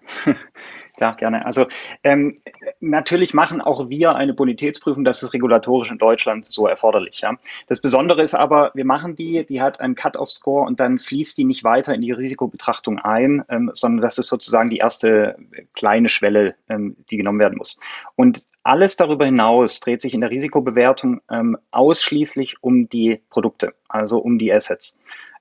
Klar, 0.97 1.15
gerne. 1.15 1.45
Also 1.45 1.67
ähm, 2.03 2.33
natürlich 2.79 3.33
machen 3.33 3.61
auch 3.61 3.89
wir 3.89 4.15
eine 4.15 4.33
Bonitätsprüfung, 4.33 5.03
das 5.03 5.23
ist 5.23 5.33
regulatorisch 5.33 5.91
in 5.91 5.97
Deutschland 5.97 6.45
so 6.45 6.67
erforderlich. 6.67 7.21
Ja. 7.21 7.35
Das 7.67 7.81
Besondere 7.81 8.21
ist 8.21 8.33
aber, 8.33 8.71
wir 8.73 8.85
machen 8.85 9.15
die, 9.15 9.45
die 9.45 9.61
hat 9.61 9.81
einen 9.81 9.95
Cut-off-Score 9.95 10.65
und 10.65 10.79
dann 10.79 10.99
fließt 10.99 11.37
die 11.37 11.45
nicht 11.45 11.63
weiter 11.63 11.93
in 11.93 12.01
die 12.01 12.11
Risikobetrachtung 12.11 12.99
ein, 12.99 13.43
ähm, 13.49 13.71
sondern 13.73 14.01
das 14.01 14.17
ist 14.17 14.27
sozusagen 14.27 14.69
die 14.69 14.77
erste 14.77 15.37
kleine 15.73 16.09
Schwelle, 16.09 16.55
ähm, 16.69 16.95
die 17.09 17.17
genommen 17.17 17.39
werden 17.39 17.57
muss. 17.57 17.77
Und 18.15 18.45
alles 18.63 18.95
darüber 18.95 19.25
hinaus 19.25 19.79
dreht 19.79 20.01
sich 20.01 20.13
in 20.13 20.21
der 20.21 20.31
Risikobewertung 20.31 21.21
ähm, 21.29 21.57
ausschließlich 21.71 22.57
um 22.61 22.89
die 22.89 23.21
Produkte, 23.29 23.73
also 23.89 24.19
um 24.19 24.37
die 24.37 24.51
Assets. 24.51 24.97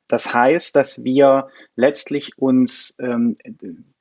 Das 0.08 0.34
heißt, 0.34 0.76
dass 0.76 1.02
wir 1.02 1.48
letztlich 1.76 2.36
uns 2.36 2.94
ähm, 2.98 3.36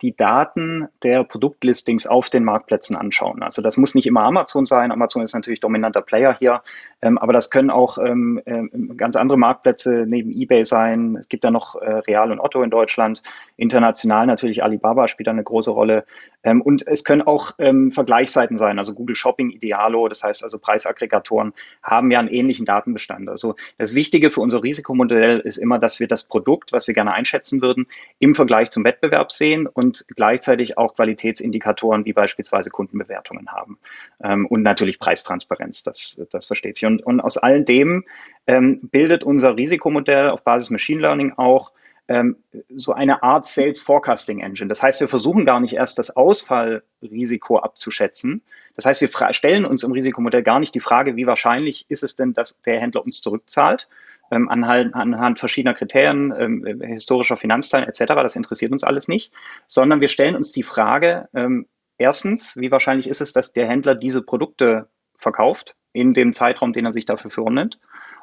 die 0.04 0.16
Daten 0.16 0.90
der 1.02 1.24
Produktlistings 1.24 2.06
auf 2.06 2.30
den 2.30 2.44
Marktplätzen 2.44 2.98
anschauen. 2.98 3.42
Also 3.42 3.62
das 3.62 3.78
muss 3.78 3.96
nicht 3.96 4.06
immer 4.06 4.22
Amazon 4.22 4.66
sein. 4.66 4.92
Amazon 4.92 5.24
ist 5.24 5.34
natürlich 5.34 5.62
dominanter 5.62 6.02
Player 6.02 6.36
hier, 6.38 6.62
ähm, 7.02 7.18
aber 7.18 7.32
das 7.32 7.50
können 7.50 7.72
auch 7.72 7.98
ähm, 7.98 8.42
äh, 8.46 8.64
ganz 8.96 9.16
andere 9.16 9.38
Marktplätze 9.38 10.06
neben 10.08 10.32
eBay 10.32 10.66
sein. 10.66 11.18
Es 11.22 11.30
gibt 11.30 11.46
da 11.46 11.52
noch 11.52 11.76
äh, 11.76 11.90
Real 11.90 12.32
und 12.32 12.42
Otto 12.42 12.62
in 12.62 12.70
Deutschland. 12.70 13.24
International 13.56 14.28
natürlich 14.28 14.62
Alibaba 14.62 15.08
spielt 15.08 15.28
da 15.28 15.32
eine 15.32 15.44
große 15.44 15.72
Rolle. 15.72 16.06
Ähm, 16.44 16.62
und 16.62 16.86
es 16.86 17.06
können 17.06 17.22
auch 17.22 17.52
ähm, 17.58 17.92
Vergleichsseiten 17.92 18.58
sein, 18.58 18.78
also 18.78 18.94
Google 18.94 19.16
Shopping, 19.16 19.52
Idealo, 19.52 20.10
das 20.10 20.24
heißt 20.24 20.44
also 20.44 20.60
Preisaggregatoren 20.60 21.54
haben 21.82 22.12
ja 22.12 22.20
einen 22.20 22.28
ähnlichen 22.28 22.66
Datenbestand. 22.66 23.30
Also 23.30 23.56
das 23.78 23.96
Wichtige 23.96 24.30
für 24.30 24.42
unser 24.42 24.64
Risikomodell 24.64 25.40
ist 25.40 25.58
immer, 25.58 25.80
dass 25.80 26.02
wir 26.02 26.08
das 26.08 26.26
Produkt, 26.26 26.74
was 26.74 26.88
wir 26.88 26.94
gerne 26.94 27.14
einschätzen 27.14 27.62
würden, 27.62 27.88
im 28.20 28.36
Vergleich 28.36 28.70
zum 28.70 28.84
Wettbewerb 28.84 29.32
sehen 29.32 29.66
und 29.68 29.93
gleichzeitig 30.16 30.78
auch 30.78 30.96
Qualitätsindikatoren 30.96 32.06
wie 32.06 32.14
beispielsweise 32.14 32.70
Kundenbewertungen 32.70 33.52
haben. 33.52 33.78
Ähm, 34.24 34.46
und 34.46 34.62
natürlich 34.62 35.00
Preistransparenz, 35.00 35.84
das, 35.84 36.22
das 36.32 36.46
versteht 36.46 36.76
sich. 36.76 36.86
Und, 36.86 37.04
und 37.04 37.20
aus 37.20 37.38
all 37.38 37.64
dem 37.64 38.04
ähm, 38.48 38.80
bildet 38.82 39.24
unser 39.24 39.58
Risikomodell 39.58 40.30
auf 40.30 40.44
Basis 40.44 40.70
Machine 40.70 41.02
Learning 41.02 41.34
auch 41.38 41.72
ähm, 42.08 42.38
so 42.76 42.94
eine 42.94 43.24
Art 43.24 43.46
Sales 43.46 43.82
Forecasting 43.82 44.40
Engine. 44.40 44.68
Das 44.68 44.84
heißt, 44.84 45.00
wir 45.00 45.08
versuchen 45.08 45.46
gar 45.46 45.60
nicht 45.60 45.74
erst 45.74 45.98
das 45.98 46.16
Ausfallrisiko 46.16 47.60
abzuschätzen. 47.60 48.42
Das 48.76 48.86
heißt, 48.86 49.02
wir 49.02 49.10
stellen 49.34 49.66
uns 49.66 49.84
im 49.84 49.92
Risikomodell 49.92 50.44
gar 50.44 50.60
nicht 50.60 50.76
die 50.76 50.80
Frage, 50.80 51.16
wie 51.16 51.28
wahrscheinlich 51.28 51.86
ist 51.90 52.04
es 52.04 52.16
denn, 52.16 52.34
dass 52.34 52.60
der 52.62 52.82
Händler 52.82 53.06
uns 53.06 53.22
zurückzahlt, 53.22 53.88
ähm, 54.32 54.50
anhand, 54.50 54.96
anhand, 54.96 55.40
verschiedener 55.40 55.74
Kriterien, 55.74 56.34
ähm, 56.38 56.82
historischer 56.82 57.38
Finanzzahlen 57.38 57.88
etc. 57.88 58.06
Das 58.16 58.36
interessiert 58.36 58.72
uns 58.72 58.84
alles 58.84 59.08
nicht, 59.08 59.34
sondern 59.68 60.02
wir 60.02 60.08
stellen 60.08 60.36
uns 60.36 60.52
die 60.52 60.64
Frage, 60.64 61.30
ähm, 61.34 61.68
erstens, 61.98 62.58
wie 62.58 62.72
wahrscheinlich 62.72 63.08
ist 63.08 63.22
es, 63.22 63.34
dass 63.34 63.54
der 63.54 63.68
Händler 63.68 63.96
diese 63.96 64.22
Produkte 64.22 64.90
verkauft 65.18 65.76
in 65.94 66.14
dem 66.14 66.34
Zeitraum, 66.34 66.74
den 66.74 66.86
er 66.86 66.92
sich 66.92 67.06
dafür 67.06 67.32
vornimmt? 67.32 67.80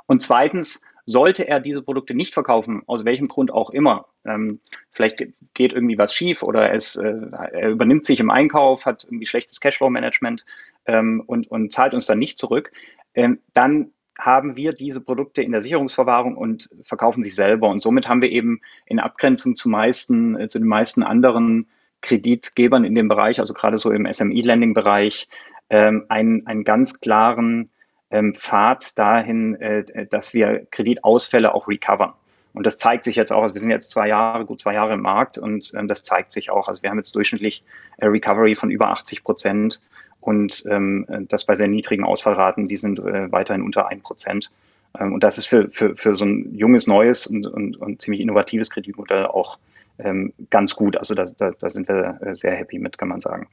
Und 0.06 0.22
zweitens, 0.22 0.82
sollte 1.06 1.48
er 1.48 1.60
diese 1.60 1.82
Produkte 1.82 2.14
nicht 2.14 2.34
verkaufen, 2.34 2.82
aus 2.86 3.04
welchem 3.04 3.28
Grund 3.28 3.50
auch 3.50 3.70
immer, 3.70 4.06
ähm, 4.24 4.60
vielleicht 4.90 5.18
geht 5.54 5.72
irgendwie 5.72 5.98
was 5.98 6.14
schief 6.14 6.42
oder 6.42 6.72
es, 6.72 6.96
äh, 6.96 7.12
er 7.32 7.70
übernimmt 7.70 8.04
sich 8.04 8.20
im 8.20 8.30
Einkauf, 8.30 8.86
hat 8.86 9.04
irgendwie 9.04 9.26
schlechtes 9.26 9.60
Cashflow-Management 9.60 10.44
ähm, 10.86 11.22
und, 11.26 11.50
und 11.50 11.72
zahlt 11.72 11.94
uns 11.94 12.06
dann 12.06 12.18
nicht 12.18 12.38
zurück, 12.38 12.72
ähm, 13.14 13.40
dann 13.54 13.92
haben 14.18 14.56
wir 14.56 14.72
diese 14.72 15.00
Produkte 15.00 15.42
in 15.42 15.52
der 15.52 15.62
Sicherungsverwahrung 15.62 16.36
und 16.36 16.68
verkaufen 16.84 17.22
sie 17.22 17.30
selber. 17.30 17.68
Und 17.68 17.80
somit 17.80 18.08
haben 18.08 18.22
wir 18.22 18.30
eben 18.30 18.60
in 18.86 18.98
Abgrenzung 18.98 19.56
zu, 19.56 19.68
meisten, 19.68 20.38
äh, 20.38 20.48
zu 20.48 20.58
den 20.58 20.68
meisten 20.68 21.02
anderen 21.02 21.68
Kreditgebern 22.02 22.84
in 22.84 22.94
dem 22.94 23.08
Bereich, 23.08 23.40
also 23.40 23.54
gerade 23.54 23.78
so 23.78 23.90
im 23.90 24.06
SME-Lending-Bereich, 24.10 25.28
ähm, 25.68 26.06
einen, 26.08 26.46
einen 26.46 26.64
ganz 26.64 27.00
klaren 27.00 27.70
ähm, 28.10 28.34
Pfad 28.34 28.98
dahin, 28.98 29.54
äh, 29.60 30.06
dass 30.06 30.34
wir 30.34 30.66
Kreditausfälle 30.70 31.54
auch 31.54 31.68
recovern. 31.68 32.12
Und 32.52 32.66
das 32.66 32.78
zeigt 32.78 33.04
sich 33.04 33.16
jetzt 33.16 33.32
auch, 33.32 33.42
also 33.42 33.54
wir 33.54 33.60
sind 33.60 33.70
jetzt 33.70 33.90
zwei 33.90 34.08
Jahre, 34.08 34.44
gut 34.44 34.60
zwei 34.60 34.74
Jahre 34.74 34.94
im 34.94 35.02
Markt 35.02 35.38
und 35.38 35.72
ähm, 35.74 35.86
das 35.86 36.02
zeigt 36.02 36.32
sich 36.32 36.50
auch. 36.50 36.68
Also 36.68 36.82
wir 36.82 36.90
haben 36.90 36.98
jetzt 36.98 37.14
durchschnittlich 37.14 37.62
äh, 37.98 38.06
Recovery 38.06 38.56
von 38.56 38.70
über 38.70 38.88
80 38.88 39.22
Prozent 39.22 39.80
und 40.20 40.64
ähm, 40.68 41.06
das 41.28 41.44
bei 41.44 41.54
sehr 41.54 41.68
niedrigen 41.68 42.04
Ausfallraten, 42.04 42.68
die 42.68 42.76
sind 42.76 42.98
äh, 43.00 43.30
weiterhin 43.32 43.62
unter 43.62 43.88
ein 43.88 44.00
Prozent. 44.02 44.50
Ähm, 44.98 45.12
und 45.12 45.24
das 45.24 45.38
ist 45.38 45.46
für, 45.46 45.68
für, 45.70 45.96
für 45.96 46.14
so 46.14 46.24
ein 46.24 46.54
junges, 46.54 46.86
neues 46.86 47.26
und, 47.26 47.46
und, 47.46 47.76
und 47.76 48.02
ziemlich 48.02 48.20
innovatives 48.20 48.70
Kreditmodell 48.70 49.26
auch 49.26 49.58
ähm, 49.98 50.32
ganz 50.50 50.74
gut. 50.74 50.96
Also 50.96 51.14
da, 51.14 51.24
da, 51.38 51.52
da 51.58 51.70
sind 51.70 51.88
wir 51.88 52.18
äh, 52.20 52.34
sehr 52.34 52.54
happy 52.54 52.78
mit, 52.78 52.98
kann 52.98 53.08
man 53.08 53.20
sagen. 53.20 53.46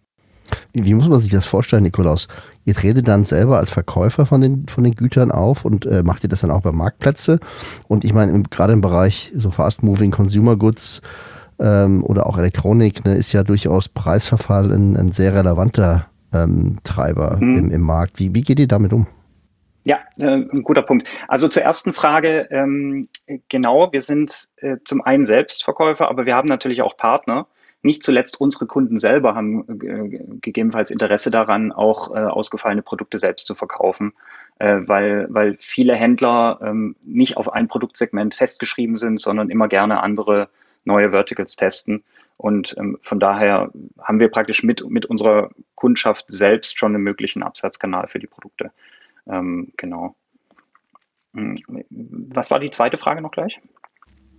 Wie, 0.74 0.86
wie, 0.86 0.94
muss 0.94 1.10
man 1.10 1.20
sich 1.20 1.32
das 1.32 1.46
vorstellen, 1.46 1.84
Nikolaus? 1.84 2.28
Ihr 2.66 2.74
tretet 2.74 3.08
dann 3.08 3.24
selber 3.24 3.58
als 3.58 3.70
Verkäufer 3.70 4.26
von 4.26 4.42
den, 4.42 4.68
von 4.68 4.84
den 4.84 4.96
Gütern 4.96 5.32
auf 5.32 5.66
und 5.66 5.86
äh, 5.86 6.04
macht 6.04 6.24
ihr 6.24 6.30
das 6.30 6.42
dann 6.42 6.52
auch 6.52 6.62
bei 6.62 6.72
Marktplätze? 6.72 7.40
Und 7.88 8.06
ich 8.06 8.14
meine, 8.14 8.44
gerade 8.44 8.74
im 8.74 8.82
Bereich 8.82 9.32
so 9.36 9.52
Fast-Moving 9.52 10.12
Consumer 10.12 10.56
Goods 10.56 11.02
ähm, 11.60 12.04
oder 12.04 12.28
auch 12.28 12.38
Elektronik 12.38 13.06
ne, 13.06 13.16
ist 13.16 13.32
ja 13.34 13.44
durchaus 13.44 13.90
Preisverfall 13.90 14.72
ein, 14.72 14.96
ein 14.96 15.12
sehr 15.12 15.34
relevanter 15.34 16.08
ähm, 16.34 16.78
Treiber 16.84 17.38
mhm. 17.40 17.58
im, 17.58 17.72
im 17.72 17.82
Markt. 17.82 18.20
Wie, 18.20 18.34
wie 18.34 18.42
geht 18.42 18.60
ihr 18.60 18.68
damit 18.68 18.94
um? 18.94 19.08
Ja, 19.88 20.00
äh, 20.20 20.26
ein 20.26 20.64
guter 20.64 20.82
Punkt. 20.82 21.08
Also 21.30 21.48
zur 21.48 21.64
ersten 21.64 21.94
Frage, 21.94 22.48
ähm, 22.52 23.08
genau, 23.48 23.92
wir 23.94 24.02
sind 24.02 24.50
äh, 24.58 24.78
zum 24.84 25.02
einen 25.02 25.24
Selbstverkäufer, 25.24 26.10
aber 26.10 26.26
wir 26.26 26.36
haben 26.36 26.50
natürlich 26.50 26.82
auch 26.82 26.98
Partner. 26.98 27.48
Nicht 27.84 28.04
zuletzt 28.04 28.42
unsere 28.42 28.66
Kunden 28.66 29.00
selber 29.00 29.34
haben 29.34 29.62
äh, 29.70 30.20
gegebenenfalls 30.42 30.92
Interesse 30.92 31.30
daran, 31.30 31.72
auch 31.72 32.14
äh, 32.14 32.20
ausgefallene 32.20 32.82
Produkte 32.82 33.18
selbst 33.18 33.48
zu 33.48 33.56
verkaufen, 33.56 34.12
äh, 34.60 34.80
weil, 34.86 35.28
weil 35.30 35.56
viele 35.60 35.96
Händler 35.96 36.60
ähm, 36.62 36.98
nicht 37.06 37.38
auf 37.38 37.54
ein 37.54 37.70
Produktsegment 37.70 38.36
festgeschrieben 38.36 38.98
sind, 38.98 39.22
sondern 39.22 39.50
immer 39.50 39.70
gerne 39.70 40.04
andere 40.04 40.50
neue 40.88 41.12
Verticals 41.12 41.56
testen. 41.56 42.04
Und 42.38 42.76
ähm, 42.78 42.98
von 43.02 43.20
daher 43.20 43.72
haben 44.00 44.20
wir 44.20 44.30
praktisch 44.30 44.64
mit, 44.64 44.88
mit 44.90 45.06
unserer 45.06 45.50
Kundschaft 45.76 46.26
selbst 46.28 46.78
schon 46.78 46.96
einen 46.96 47.04
möglichen 47.04 47.44
Absatzkanal 47.44 48.08
für 48.08 48.20
die 48.20 48.28
Produkte. 48.28 48.72
Ähm, 49.28 49.72
genau. 49.78 50.16
Hm, 51.34 51.56
was 51.90 52.50
war 52.50 52.60
die 52.60 52.70
zweite 52.70 52.98
Frage 52.98 53.22
noch 53.22 53.32
gleich? 53.32 53.60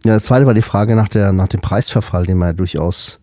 Ja, 0.04 0.14
das 0.14 0.24
zweite 0.24 0.46
war 0.46 0.54
die 0.54 0.62
Frage 0.62 0.94
nach, 0.94 1.08
der, 1.08 1.32
nach 1.32 1.48
dem 1.48 1.60
Preisverfall, 1.60 2.24
den 2.24 2.38
man 2.38 2.48
ja 2.48 2.52
durchaus. 2.52 3.20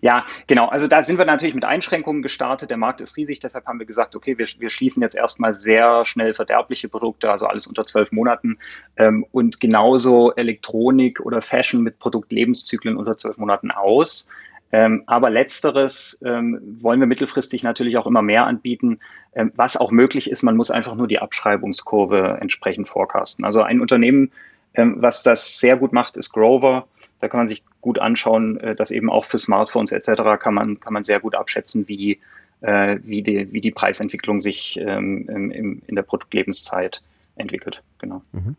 Ja, 0.00 0.24
genau. 0.46 0.68
Also 0.68 0.86
da 0.86 1.02
sind 1.02 1.18
wir 1.18 1.24
natürlich 1.26 1.54
mit 1.54 1.64
Einschränkungen 1.64 2.22
gestartet. 2.22 2.70
Der 2.70 2.76
Markt 2.76 3.00
ist 3.00 3.16
riesig, 3.16 3.40
deshalb 3.40 3.66
haben 3.66 3.78
wir 3.78 3.86
gesagt, 3.86 4.16
okay, 4.16 4.38
wir, 4.38 4.46
wir 4.58 4.70
schließen 4.70 5.02
jetzt 5.02 5.14
erstmal 5.14 5.52
sehr 5.52 6.04
schnell 6.04 6.32
verderbliche 6.32 6.88
Produkte, 6.88 7.30
also 7.30 7.46
alles 7.46 7.66
unter 7.66 7.84
zwölf 7.84 8.10
Monaten. 8.12 8.58
Ähm, 8.96 9.26
und 9.32 9.60
genauso 9.60 10.32
Elektronik 10.34 11.20
oder 11.20 11.42
Fashion 11.42 11.82
mit 11.82 11.98
Produktlebenszyklen 11.98 12.96
unter 12.96 13.16
zwölf 13.16 13.36
Monaten 13.36 13.70
aus. 13.70 14.26
Ähm, 14.72 15.02
aber 15.06 15.30
letzteres 15.30 16.20
ähm, 16.24 16.60
wollen 16.80 17.00
wir 17.00 17.08
mittelfristig 17.08 17.62
natürlich 17.64 17.98
auch 17.98 18.06
immer 18.06 18.22
mehr 18.22 18.46
anbieten, 18.46 19.00
ähm, 19.34 19.52
was 19.56 19.76
auch 19.76 19.90
möglich 19.90 20.30
ist. 20.30 20.42
Man 20.42 20.56
muss 20.56 20.70
einfach 20.70 20.94
nur 20.94 21.08
die 21.08 21.18
Abschreibungskurve 21.18 22.38
entsprechend 22.40 22.88
forecasten. 22.88 23.44
Also 23.44 23.62
ein 23.62 23.80
Unternehmen, 23.80 24.30
ähm, 24.74 24.96
was 24.98 25.22
das 25.24 25.58
sehr 25.58 25.76
gut 25.76 25.92
macht, 25.92 26.16
ist 26.16 26.32
Grover. 26.32 26.86
Da 27.20 27.28
kann 27.28 27.38
man 27.38 27.48
sich 27.48 27.62
gut 27.80 27.98
anschauen, 27.98 28.58
äh, 28.60 28.74
dass 28.74 28.90
eben 28.90 29.10
auch 29.10 29.24
für 29.24 29.38
Smartphones 29.38 29.92
etc. 29.92 30.22
kann 30.40 30.54
man, 30.54 30.80
kann 30.80 30.92
man 30.92 31.04
sehr 31.04 31.20
gut 31.20 31.34
abschätzen, 31.34 31.86
wie, 31.88 32.18
äh, 32.60 32.98
wie, 33.04 33.22
die, 33.22 33.52
wie 33.52 33.60
die 33.60 33.70
Preisentwicklung 33.70 34.40
sich 34.40 34.78
ähm, 34.80 35.28
im, 35.28 35.82
in 35.86 35.94
der 35.94 36.02
Produktlebenszeit 36.02 37.02
entwickelt. 37.36 37.82
Genau. 37.98 38.22
Mhm. 38.32 38.56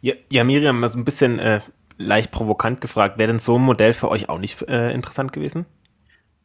Ja, 0.00 0.14
ja, 0.30 0.44
Miriam, 0.44 0.80
mal 0.80 0.88
so 0.88 0.98
ein 0.98 1.04
bisschen 1.04 1.38
äh, 1.38 1.60
leicht 1.98 2.30
provokant 2.30 2.80
gefragt, 2.80 3.18
wäre 3.18 3.28
denn 3.28 3.38
so 3.38 3.58
ein 3.58 3.62
Modell 3.62 3.92
für 3.92 4.10
euch 4.10 4.28
auch 4.28 4.38
nicht 4.38 4.62
äh, 4.62 4.92
interessant 4.92 5.32
gewesen? 5.32 5.66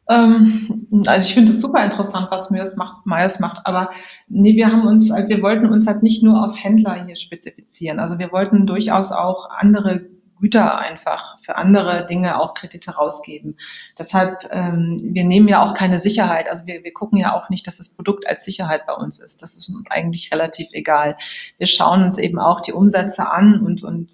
Ähm, 0.08 0.86
also 1.06 1.26
ich 1.26 1.34
finde 1.34 1.52
es 1.52 1.60
super 1.60 1.84
interessant, 1.84 2.28
was 2.30 2.50
Myers 2.50 2.76
macht, 2.76 3.04
Myers 3.04 3.40
macht, 3.40 3.66
aber 3.66 3.90
nee, 4.28 4.56
wir 4.56 4.72
haben 4.72 4.86
uns, 4.86 5.10
wir 5.10 5.42
wollten 5.42 5.66
uns 5.66 5.86
halt 5.86 6.02
nicht 6.02 6.22
nur 6.22 6.44
auf 6.44 6.56
Händler 6.56 7.04
hier 7.04 7.16
spezifizieren. 7.16 7.98
Also 7.98 8.18
wir 8.18 8.32
wollten 8.32 8.66
durchaus 8.66 9.12
auch 9.12 9.50
andere 9.50 10.06
Güter 10.40 10.78
einfach 10.78 11.38
für 11.42 11.56
andere 11.56 12.06
Dinge 12.06 12.40
auch 12.40 12.54
Kredite 12.54 12.92
rausgeben. 12.92 13.56
Deshalb, 13.98 14.48
ähm, 14.50 14.98
wir 15.02 15.24
nehmen 15.24 15.48
ja 15.48 15.62
auch 15.62 15.74
keine 15.74 15.98
Sicherheit. 15.98 16.50
Also 16.50 16.66
wir, 16.66 16.84
wir 16.84 16.92
gucken 16.92 17.18
ja 17.18 17.34
auch 17.34 17.48
nicht, 17.48 17.66
dass 17.66 17.78
das 17.78 17.90
Produkt 17.90 18.28
als 18.28 18.44
Sicherheit 18.44 18.86
bei 18.86 18.94
uns 18.94 19.18
ist. 19.18 19.42
Das 19.42 19.56
ist 19.56 19.68
uns 19.68 19.90
eigentlich 19.90 20.32
relativ 20.32 20.68
egal. 20.72 21.16
Wir 21.58 21.66
schauen 21.66 22.02
uns 22.02 22.18
eben 22.18 22.38
auch 22.38 22.60
die 22.60 22.72
Umsätze 22.72 23.30
an 23.30 23.60
und, 23.64 23.82
und 23.82 24.12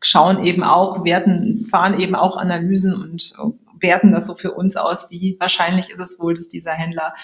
schauen 0.00 0.44
eben 0.44 0.64
auch, 0.64 1.04
werten, 1.04 1.66
fahren 1.70 1.98
eben 1.98 2.14
auch 2.14 2.36
Analysen 2.36 2.94
und 2.94 3.34
werten 3.80 4.12
das 4.12 4.26
so 4.26 4.34
für 4.34 4.52
uns 4.52 4.76
aus, 4.76 5.10
wie 5.10 5.36
wahrscheinlich 5.40 5.90
ist 5.90 5.98
es 5.98 6.18
wohl, 6.18 6.34
dass 6.34 6.48
dieser 6.48 6.72
Händler 6.72 7.14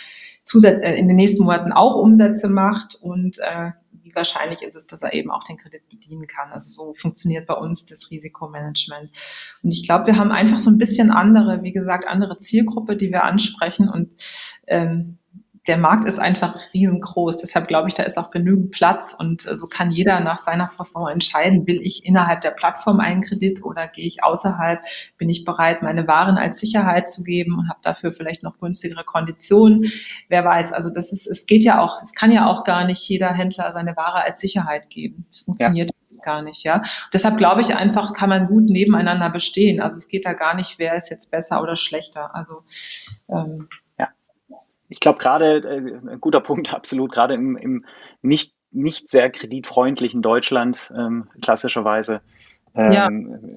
äh, 0.54 0.98
in 0.98 1.08
den 1.08 1.16
nächsten 1.16 1.44
Monaten 1.44 1.72
auch 1.72 1.94
Umsätze 1.94 2.48
macht 2.48 2.96
und 3.00 3.38
äh, 3.38 3.70
wie 4.08 4.14
wahrscheinlich 4.14 4.62
ist 4.62 4.74
es, 4.74 4.86
dass 4.86 5.02
er 5.02 5.12
eben 5.12 5.30
auch 5.30 5.44
den 5.44 5.56
Kredit 5.56 5.88
bedienen 5.88 6.26
kann. 6.26 6.50
Also 6.52 6.70
so 6.72 6.94
funktioniert 6.94 7.46
bei 7.46 7.54
uns 7.54 7.84
das 7.84 8.10
Risikomanagement. 8.10 9.10
Und 9.62 9.70
ich 9.70 9.84
glaube, 9.84 10.06
wir 10.06 10.16
haben 10.16 10.32
einfach 10.32 10.58
so 10.58 10.70
ein 10.70 10.78
bisschen 10.78 11.10
andere, 11.10 11.62
wie 11.62 11.72
gesagt, 11.72 12.08
andere 12.08 12.38
Zielgruppe, 12.38 12.96
die 12.96 13.10
wir 13.10 13.24
ansprechen 13.24 13.88
und 13.88 14.14
ähm, 14.66 15.18
der 15.68 15.76
Markt 15.76 16.08
ist 16.08 16.18
einfach 16.18 16.58
riesengroß. 16.72 17.36
Deshalb 17.36 17.68
glaube 17.68 17.88
ich, 17.88 17.94
da 17.94 18.02
ist 18.02 18.18
auch 18.18 18.30
genügend 18.30 18.70
Platz 18.70 19.14
und 19.16 19.46
äh, 19.46 19.54
so 19.54 19.66
kann 19.66 19.90
jeder 19.90 20.20
nach 20.20 20.38
seiner 20.38 20.68
Fasson 20.68 21.08
entscheiden, 21.08 21.66
will 21.66 21.80
ich 21.82 22.06
innerhalb 22.06 22.40
der 22.40 22.50
Plattform 22.52 23.00
einen 23.00 23.20
Kredit 23.20 23.62
oder 23.62 23.86
gehe 23.86 24.06
ich 24.06 24.24
außerhalb, 24.24 24.80
bin 25.18 25.28
ich 25.28 25.44
bereit, 25.44 25.82
meine 25.82 26.08
Waren 26.08 26.38
als 26.38 26.58
Sicherheit 26.58 27.08
zu 27.08 27.22
geben 27.22 27.58
und 27.58 27.68
habe 27.68 27.80
dafür 27.82 28.12
vielleicht 28.12 28.42
noch 28.42 28.58
günstigere 28.58 29.04
Konditionen. 29.04 29.90
Wer 30.28 30.44
weiß, 30.44 30.72
also 30.72 30.88
das 30.88 31.12
ist, 31.12 31.26
es 31.26 31.44
geht 31.44 31.62
ja 31.64 31.80
auch, 31.80 32.00
es 32.02 32.14
kann 32.14 32.32
ja 32.32 32.46
auch 32.46 32.64
gar 32.64 32.86
nicht 32.86 33.06
jeder 33.06 33.32
Händler 33.32 33.72
seine 33.72 33.94
Ware 33.94 34.24
als 34.24 34.40
Sicherheit 34.40 34.88
geben. 34.88 35.26
Es 35.30 35.40
funktioniert 35.40 35.90
ja. 35.90 36.22
gar 36.22 36.40
nicht, 36.40 36.64
ja. 36.64 36.82
Deshalb 37.12 37.36
glaube 37.36 37.60
ich 37.60 37.76
einfach, 37.76 38.14
kann 38.14 38.30
man 38.30 38.46
gut 38.46 38.64
nebeneinander 38.64 39.28
bestehen. 39.28 39.82
Also 39.82 39.98
es 39.98 40.08
geht 40.08 40.24
da 40.24 40.32
gar 40.32 40.54
nicht, 40.54 40.78
wer 40.78 40.94
ist 40.94 41.10
jetzt 41.10 41.30
besser 41.30 41.62
oder 41.62 41.76
schlechter. 41.76 42.34
Also 42.34 42.62
ähm, 43.28 43.68
ich 44.88 45.00
glaube 45.00 45.18
gerade, 45.18 45.58
äh, 45.58 46.10
ein 46.12 46.20
guter 46.20 46.40
Punkt, 46.42 46.74
absolut, 46.74 47.12
gerade 47.12 47.34
im, 47.34 47.56
im 47.56 47.84
nicht, 48.22 48.54
nicht 48.70 49.08
sehr 49.08 49.30
kreditfreundlichen 49.30 50.22
Deutschland, 50.22 50.92
ähm, 50.96 51.28
klassischerweise, 51.40 52.20
ähm, 52.74 52.92
ja. 52.92 53.08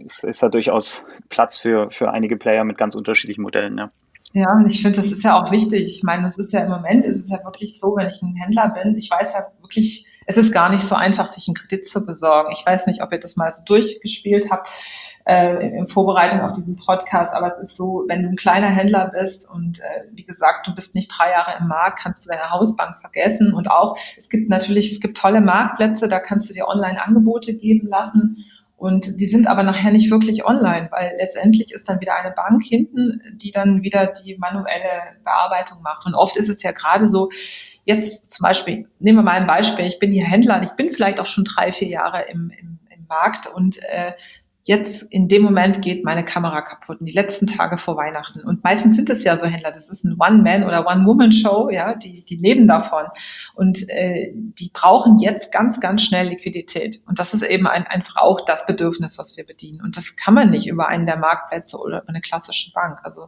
ist, 0.05 0.23
ist 0.23 0.41
da 0.41 0.49
durchaus 0.49 1.05
Platz 1.29 1.57
für, 1.57 1.91
für 1.91 2.11
einige 2.11 2.37
Player 2.37 2.63
mit 2.63 2.77
ganz 2.77 2.95
unterschiedlichen 2.95 3.41
Modellen. 3.41 3.77
Ja. 3.77 3.91
Ja, 4.33 4.53
und 4.53 4.71
ich 4.71 4.81
finde, 4.81 4.97
das 4.97 5.11
ist 5.11 5.23
ja 5.23 5.41
auch 5.41 5.51
wichtig. 5.51 5.89
Ich 5.89 6.03
meine, 6.03 6.23
das 6.23 6.37
ist 6.37 6.53
ja 6.53 6.61
im 6.61 6.69
Moment, 6.69 7.03
ist 7.03 7.19
es 7.19 7.29
ja 7.29 7.43
wirklich 7.43 7.77
so, 7.77 7.95
wenn 7.97 8.07
ich 8.07 8.21
ein 8.21 8.35
Händler 8.35 8.69
bin, 8.69 8.95
ich 8.95 9.11
weiß 9.11 9.33
ja 9.33 9.47
wirklich, 9.61 10.07
es 10.25 10.38
ist 10.38 10.51
gar 10.51 10.69
nicht 10.69 10.84
so 10.84 10.95
einfach, 10.95 11.27
sich 11.27 11.47
einen 11.47 11.55
Kredit 11.55 11.86
zu 11.86 12.05
besorgen. 12.05 12.51
Ich 12.51 12.65
weiß 12.65 12.88
nicht, 12.88 13.01
ob 13.01 13.12
ihr 13.12 13.19
das 13.19 13.36
mal 13.36 13.51
so 13.51 13.63
durchgespielt 13.63 14.51
habt 14.51 14.69
äh, 15.25 15.77
in 15.77 15.88
Vorbereitung 15.88 16.41
auf 16.41 16.53
diesen 16.53 16.75
Podcast, 16.75 17.34
aber 17.34 17.47
es 17.47 17.57
ist 17.57 17.75
so, 17.75 18.05
wenn 18.07 18.23
du 18.23 18.29
ein 18.29 18.36
kleiner 18.36 18.67
Händler 18.67 19.12
bist 19.13 19.49
und 19.49 19.79
äh, 19.79 20.03
wie 20.12 20.23
gesagt, 20.23 20.67
du 20.67 20.75
bist 20.75 20.95
nicht 20.95 21.07
drei 21.10 21.31
Jahre 21.31 21.57
im 21.60 21.67
Markt, 21.67 21.99
kannst 21.99 22.25
du 22.25 22.29
deine 22.29 22.49
Hausbank 22.49 22.99
vergessen 22.99 23.53
und 23.53 23.69
auch, 23.69 23.97
es 24.17 24.29
gibt 24.29 24.49
natürlich, 24.49 24.91
es 24.91 24.99
gibt 24.99 25.17
tolle 25.17 25.41
Marktplätze, 25.41 26.07
da 26.07 26.19
kannst 26.19 26.49
du 26.49 26.53
dir 26.53 26.67
online 26.67 27.01
Angebote 27.01 27.55
geben 27.55 27.88
lassen 27.88 28.36
und 28.81 29.21
die 29.21 29.27
sind 29.27 29.45
aber 29.45 29.61
nachher 29.61 29.91
nicht 29.91 30.09
wirklich 30.09 30.43
online, 30.43 30.87
weil 30.89 31.13
letztendlich 31.19 31.71
ist 31.71 31.87
dann 31.87 32.01
wieder 32.01 32.15
eine 32.15 32.31
Bank 32.31 32.63
hinten, 32.63 33.21
die 33.35 33.51
dann 33.51 33.83
wieder 33.83 34.07
die 34.07 34.35
manuelle 34.39 35.19
Bearbeitung 35.23 35.83
macht. 35.83 36.07
Und 36.07 36.15
oft 36.15 36.35
ist 36.35 36.49
es 36.49 36.63
ja 36.63 36.71
gerade 36.71 37.07
so, 37.07 37.29
jetzt 37.85 38.31
zum 38.31 38.43
Beispiel, 38.43 38.87
nehmen 38.97 39.19
wir 39.19 39.21
mal 39.21 39.39
ein 39.39 39.45
Beispiel, 39.45 39.85
ich 39.85 39.99
bin 39.99 40.11
hier 40.11 40.25
Händler 40.25 40.57
und 40.57 40.63
ich 40.63 40.71
bin 40.71 40.91
vielleicht 40.91 41.19
auch 41.19 41.27
schon 41.27 41.43
drei, 41.43 41.71
vier 41.71 41.89
Jahre 41.89 42.23
im, 42.23 42.51
im, 42.59 42.79
im 42.89 43.05
Markt 43.07 43.45
und 43.45 43.77
äh, 43.83 44.13
jetzt 44.71 45.03
in 45.12 45.27
dem 45.27 45.41
Moment 45.41 45.81
geht 45.81 46.05
meine 46.05 46.23
Kamera 46.23 46.62
kaputt, 46.62 47.01
in 47.01 47.05
die 47.05 47.12
letzten 47.12 47.45
Tage 47.45 47.77
vor 47.77 47.97
Weihnachten. 47.97 48.39
Und 48.39 48.63
meistens 48.63 48.95
sind 48.95 49.10
es 49.10 49.21
ja 49.25 49.36
so 49.36 49.45
Händler, 49.45 49.71
das 49.71 49.89
ist 49.89 50.05
ein 50.05 50.15
One-Man- 50.17 50.63
oder 50.63 50.88
One-Woman-Show, 50.88 51.69
ja, 51.71 51.93
die, 51.93 52.23
die 52.23 52.38
leben 52.38 52.67
davon. 52.67 53.03
Und 53.53 53.89
äh, 53.89 54.31
die 54.34 54.71
brauchen 54.73 55.19
jetzt 55.19 55.51
ganz, 55.51 55.81
ganz 55.81 56.03
schnell 56.03 56.29
Liquidität. 56.29 57.01
Und 57.05 57.19
das 57.19 57.34
ist 57.34 57.43
eben 57.43 57.67
ein, 57.67 57.86
einfach 57.86 58.15
auch 58.15 58.45
das 58.45 58.65
Bedürfnis, 58.65 59.17
was 59.17 59.36
wir 59.36 59.45
bedienen. 59.45 59.81
Und 59.81 59.97
das 59.97 60.15
kann 60.15 60.34
man 60.34 60.51
nicht 60.51 60.67
über 60.67 60.88
einen 60.88 61.05
der 61.05 61.17
Marktplätze 61.17 61.77
oder 61.77 62.03
über 62.03 62.10
eine 62.10 62.21
klassische 62.21 62.71
Bank. 62.71 62.99
Also 63.03 63.27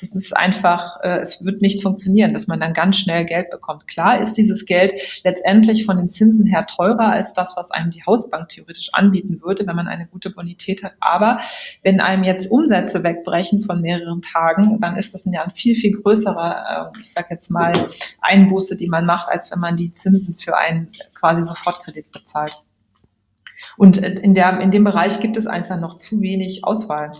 das 0.00 0.16
ist 0.16 0.34
einfach, 0.34 0.98
äh, 1.02 1.18
es 1.18 1.44
wird 1.44 1.60
nicht 1.60 1.82
funktionieren, 1.82 2.32
dass 2.32 2.46
man 2.46 2.58
dann 2.58 2.72
ganz 2.72 2.96
schnell 2.96 3.26
Geld 3.26 3.50
bekommt. 3.50 3.86
Klar 3.86 4.18
ist 4.18 4.38
dieses 4.38 4.64
Geld 4.64 4.94
letztendlich 5.24 5.84
von 5.84 5.98
den 5.98 6.08
Zinsen 6.08 6.46
her 6.46 6.64
teurer 6.64 7.12
als 7.12 7.34
das, 7.34 7.54
was 7.58 7.70
einem 7.70 7.90
die 7.90 8.02
Hausbank 8.04 8.48
theoretisch 8.48 8.94
anbieten 8.94 9.42
würde, 9.42 9.66
wenn 9.66 9.76
man 9.76 9.86
eine 9.86 10.06
gute 10.06 10.30
Bonität 10.30 10.69
Qualität 10.70 10.82
hat. 10.82 10.94
Aber 11.00 11.40
wenn 11.82 12.00
einem 12.00 12.24
jetzt 12.24 12.50
Umsätze 12.50 13.02
wegbrechen 13.02 13.62
von 13.62 13.80
mehreren 13.80 14.22
Tagen, 14.22 14.80
dann 14.80 14.96
ist 14.96 15.14
das 15.14 15.24
ja 15.26 15.42
ein 15.42 15.50
viel, 15.52 15.74
viel 15.74 15.92
größerer, 15.92 16.92
äh, 16.94 17.00
ich 17.00 17.12
sage 17.12 17.28
jetzt 17.30 17.50
mal, 17.50 17.72
Einbuße, 18.20 18.76
die 18.76 18.88
man 18.88 19.06
macht, 19.06 19.28
als 19.30 19.50
wenn 19.50 19.60
man 19.60 19.76
die 19.76 19.92
Zinsen 19.92 20.36
für 20.36 20.56
einen 20.56 20.88
quasi 21.14 21.44
Sofortkredit 21.44 22.10
bezahlt. 22.12 22.62
Und 23.76 23.98
in, 23.98 24.34
der, 24.34 24.60
in 24.60 24.70
dem 24.70 24.84
Bereich 24.84 25.20
gibt 25.20 25.36
es 25.36 25.46
einfach 25.46 25.78
noch 25.78 25.96
zu 25.96 26.20
wenig 26.20 26.64
Auswahl. 26.64 27.12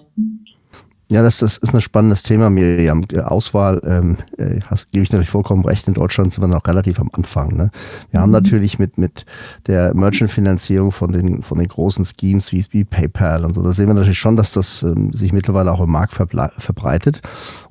Ja, 1.11 1.25
das, 1.25 1.39
das 1.39 1.57
ist 1.57 1.75
ein 1.75 1.81
spannendes 1.81 2.23
Thema, 2.23 2.51
Miriam. 2.51 3.05
Auswahl, 3.25 3.81
ähm, 3.85 4.17
äh, 4.39 4.61
hast, 4.67 4.93
gebe 4.93 5.03
ich 5.03 5.11
natürlich 5.11 5.29
vollkommen 5.29 5.65
recht, 5.65 5.89
in 5.89 5.95
Deutschland 5.95 6.33
sind 6.33 6.41
wir 6.41 6.47
noch 6.47 6.65
relativ 6.69 7.01
am 7.01 7.11
Anfang. 7.13 7.57
Ne? 7.57 7.73
Wir 8.13 8.21
mhm. 8.21 8.23
haben 8.23 8.31
natürlich 8.31 8.79
mit, 8.79 8.97
mit 8.97 9.27
der 9.67 9.93
Merchant-Finanzierung 9.93 10.93
von 10.93 11.11
den, 11.11 11.43
von 11.43 11.59
den 11.59 11.67
großen 11.67 12.05
Schemes 12.05 12.53
wie, 12.53 12.65
wie 12.71 12.85
PayPal 12.85 13.45
und 13.45 13.55
so, 13.55 13.63
da 13.63 13.73
sehen 13.73 13.89
wir 13.89 13.95
natürlich 13.95 14.21
schon, 14.21 14.37
dass 14.37 14.53
das 14.53 14.85
ähm, 14.85 15.13
sich 15.13 15.33
mittlerweile 15.33 15.73
auch 15.73 15.81
im 15.81 15.91
Markt 15.91 16.13
verbreitet. 16.13 17.23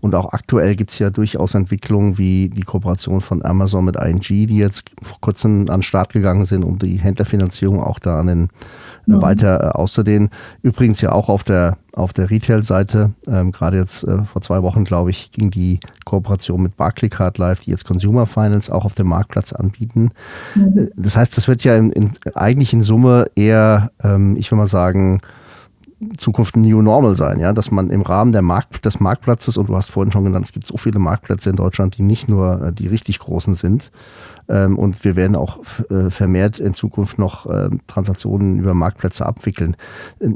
Und 0.02 0.16
auch 0.16 0.34
aktuell 0.34 0.76
gibt 0.76 0.92
es 0.92 1.00
ja 1.00 1.10
durchaus 1.10 1.56
Entwicklungen 1.56 2.18
wie 2.18 2.50
die 2.50 2.64
Kooperation 2.64 3.22
von 3.22 3.46
Amazon 3.46 3.86
mit 3.86 3.96
ING, 3.96 4.20
die 4.20 4.58
jetzt 4.58 4.84
vor 5.02 5.18
kurzem 5.22 5.70
an 5.70 5.78
den 5.78 5.84
Start 5.84 6.12
gegangen 6.12 6.44
sind, 6.44 6.66
um 6.66 6.78
die 6.78 6.98
Händlerfinanzierung 6.98 7.82
auch 7.82 8.00
da 8.00 8.20
an 8.20 8.28
den 8.28 8.50
mhm. 9.18 9.22
weiter 9.22 9.64
äh, 9.64 9.68
auszudehnen. 9.70 10.30
Übrigens 10.62 11.02
ja 11.02 11.12
auch 11.12 11.30
auf 11.30 11.44
der, 11.44 11.78
auf 11.94 12.14
der 12.14 12.30
Retail-Seite, 12.30 13.12
ähm, 13.28 13.52
gerade 13.52 13.78
jetzt 13.78 14.04
äh, 14.04 14.24
vor 14.24 14.42
zwei 14.42 14.62
Wochen, 14.64 14.84
glaube 14.84 15.10
ich, 15.10 15.32
ging 15.32 15.52
die 15.52 15.80
Kooperation 16.06 16.62
mit 16.62 16.78
Barclaycard 16.78 17.38
live, 17.38 17.62
die 17.62 17.72
jetzt 17.72 17.86
Consumer 17.86 18.26
Finance 18.26 18.74
auch 18.74 18.86
auf 18.86 18.94
dem 18.94 19.08
Marktplatz 19.08 19.54
anbieten. 19.54 20.12
Mhm. 20.56 20.78
Äh, 20.78 20.88
das 20.96 21.18
heißt, 21.18 21.38
das 21.38 21.48
wird 21.48 21.64
ja 21.64 21.76
in, 21.76 21.92
in, 21.92 22.12
eigentlich 22.36 22.74
in 22.74 22.82
Summe 22.82 23.26
eher, 23.36 23.92
ähm, 24.04 24.36
ich 24.38 24.52
will 24.52 24.58
mal 24.58 24.68
sagen, 24.68 25.22
Zukunft 26.18 26.56
ein 26.56 26.62
New 26.62 26.82
Normal 26.82 27.16
sein, 27.16 27.40
ja, 27.40 27.52
dass 27.52 27.72
man 27.72 27.90
im 27.90 28.02
Rahmen 28.02 28.32
der 28.32 28.42
Markt, 28.42 28.86
des 28.86 29.00
Marktplatzes, 29.00 29.58
und 29.58 29.68
du 29.68 29.76
hast 29.76 29.90
vorhin 29.92 30.12
schon 30.12 30.24
genannt, 30.24 30.46
es 30.46 30.52
gibt 30.54 30.66
so 30.66 30.78
viele 30.78 31.00
Marktplätze 31.00 31.50
in 31.50 31.56
Deutschland, 31.58 31.98
die 31.98 32.04
nicht 32.04 32.30
nur 32.30 32.62
äh, 32.62 32.74
die 32.74 32.88
richtig 32.88 33.20
großen 33.20 33.54
sind, 33.56 33.92
ähm, 34.48 34.78
und 34.78 35.04
wir 35.04 35.16
werden 35.16 35.36
auch 35.36 35.60
äh, 35.90 36.10
vermehrt 36.10 36.60
in 36.60 36.74
Zukunft 36.74 37.20
noch 37.20 37.46
ähm, 37.46 37.82
Transaktionen 37.88 38.60
über 38.60 38.74
Marktplätze 38.74 39.26
abwickeln. 39.26 39.76
Äh, 40.20 40.30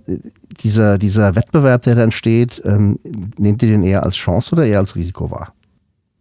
dieser, 0.61 0.97
dieser 0.97 1.35
Wettbewerb, 1.35 1.81
der 1.83 1.95
dann 1.95 2.05
entsteht, 2.05 2.61
ähm, 2.65 2.99
nehmt 3.37 3.63
ihr 3.63 3.69
den 3.69 3.83
eher 3.83 4.03
als 4.03 4.15
Chance 4.15 4.53
oder 4.53 4.65
eher 4.65 4.79
als 4.79 4.95
Risiko 4.95 5.31
wahr? 5.31 5.53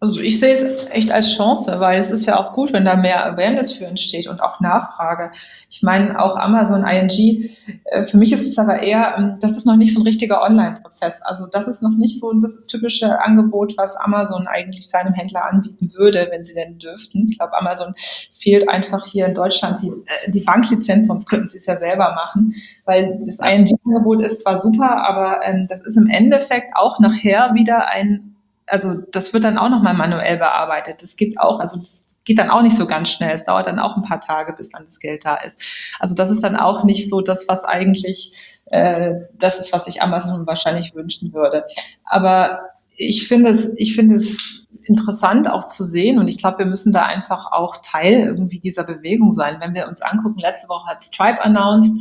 Also 0.03 0.21
ich 0.21 0.41
sehe 0.41 0.53
es 0.53 0.89
echt 0.91 1.13
als 1.13 1.33
Chance, 1.33 1.79
weil 1.79 1.97
es 1.97 2.11
ist 2.11 2.27
ja 2.27 2.37
auch 2.37 2.55
gut, 2.55 2.73
wenn 2.73 2.85
da 2.85 2.97
mehr 2.97 3.25
Awareness 3.25 3.73
für 3.73 3.87
entsteht 3.87 4.27
und 4.27 4.43
auch 4.43 4.59
Nachfrage. 4.59 5.31
Ich 5.71 5.81
meine, 5.85 6.21
auch 6.21 6.37
Amazon, 6.37 6.85
ING, 6.85 7.41
äh, 7.85 8.05
für 8.05 8.17
mich 8.17 8.33
ist 8.33 8.45
es 8.45 8.59
aber 8.59 8.83
eher, 8.83 9.15
ähm, 9.17 9.37
das 9.39 9.53
ist 9.53 9.65
noch 9.65 9.77
nicht 9.77 9.95
so 9.95 10.01
ein 10.01 10.03
richtiger 10.03 10.43
Online-Prozess. 10.43 11.23
Also 11.23 11.47
das 11.47 11.69
ist 11.69 11.83
noch 11.83 11.97
nicht 11.97 12.19
so 12.19 12.33
das 12.33 12.67
typische 12.67 13.21
Angebot, 13.21 13.77
was 13.77 13.97
Amazon 13.97 14.49
eigentlich 14.49 14.89
seinem 14.89 15.15
Händler 15.15 15.45
anbieten 15.45 15.93
würde, 15.95 16.27
wenn 16.33 16.43
sie 16.43 16.55
denn 16.55 16.79
dürften. 16.79 17.29
Ich 17.31 17.39
glaube, 17.39 17.57
Amazon 17.57 17.95
fehlt 18.35 18.69
einfach 18.69 19.07
hier 19.07 19.27
in 19.27 19.35
Deutschland 19.35 19.83
die, 19.83 19.91
äh, 19.91 20.33
die 20.33 20.41
Banklizenz, 20.41 21.07
sonst 21.07 21.29
könnten 21.29 21.49
sie 21.49 21.59
es 21.59 21.67
ja 21.67 21.77
selber 21.77 22.13
machen, 22.17 22.53
weil 22.87 23.21
das 23.25 23.39
ING-Angebot 23.39 24.21
ist 24.25 24.41
zwar 24.43 24.59
super, 24.59 25.07
aber 25.07 25.47
ähm, 25.47 25.67
das 25.69 25.87
ist 25.87 25.97
im 25.97 26.09
Endeffekt 26.09 26.75
auch 26.75 26.99
nachher 26.99 27.55
wieder 27.55 27.89
ein 27.89 28.32
also 28.67 28.95
das 29.11 29.33
wird 29.33 29.45
dann 29.45 29.59
auch 29.59 29.69
nochmal 29.69 29.95
manuell 29.95 30.37
bearbeitet. 30.37 31.03
Es 31.03 31.17
gibt 31.17 31.39
auch, 31.41 31.61
also 31.61 31.77
das 31.77 32.07
geht 32.25 32.39
dann 32.39 32.51
auch 32.51 32.63
nicht 32.63 32.77
so 32.77 32.87
ganz 32.87 33.11
schnell. 33.11 33.33
Es 33.33 33.45
dauert 33.45 33.67
dann 33.67 33.79
auch 33.79 33.97
ein 33.97 34.03
paar 34.03 34.21
Tage, 34.21 34.53
bis 34.53 34.71
dann 34.71 34.85
das 34.85 35.01
Geld 35.01 35.25
da 35.25 35.37
ist. 35.37 35.61
Also 35.99 36.15
das 36.15 36.31
ist 36.31 36.43
dann 36.43 36.57
auch 36.57 36.85
nicht 36.85 37.09
so 37.09 37.21
das, 37.21 37.47
was 37.49 37.65
eigentlich 37.65 38.61
äh, 38.67 39.15
das 39.35 39.59
ist, 39.59 39.73
was 39.73 39.87
sich 39.87 40.03
Amazon 40.03 40.47
wahrscheinlich 40.47 40.95
wünschen 40.95 41.33
würde. 41.33 41.65
Aber 42.05 42.61
ich 42.97 43.27
finde 43.27 43.51
es, 43.51 43.71
ich 43.77 43.95
finde 43.95 44.17
es 44.17 44.62
interessant 44.85 45.49
auch 45.49 45.67
zu 45.67 45.85
sehen 45.85 46.19
und 46.19 46.29
ich 46.29 46.39
glaube, 46.39 46.61
wir 46.61 46.67
müssen 46.67 46.93
da 46.93 47.03
einfach 47.03 47.53
auch 47.53 47.77
Teil 47.83 48.27
irgendwie 48.27 48.59
dieser 48.59 48.85
Bewegung 48.85 49.33
sein. 49.33 49.59
Wenn 49.61 49.75
wir 49.75 49.89
uns 49.89 50.03
angucken, 50.03 50.39
letzte 50.39 50.69
Woche 50.69 50.91
hat 50.91 51.03
Stripe 51.03 51.45
announced, 51.45 51.93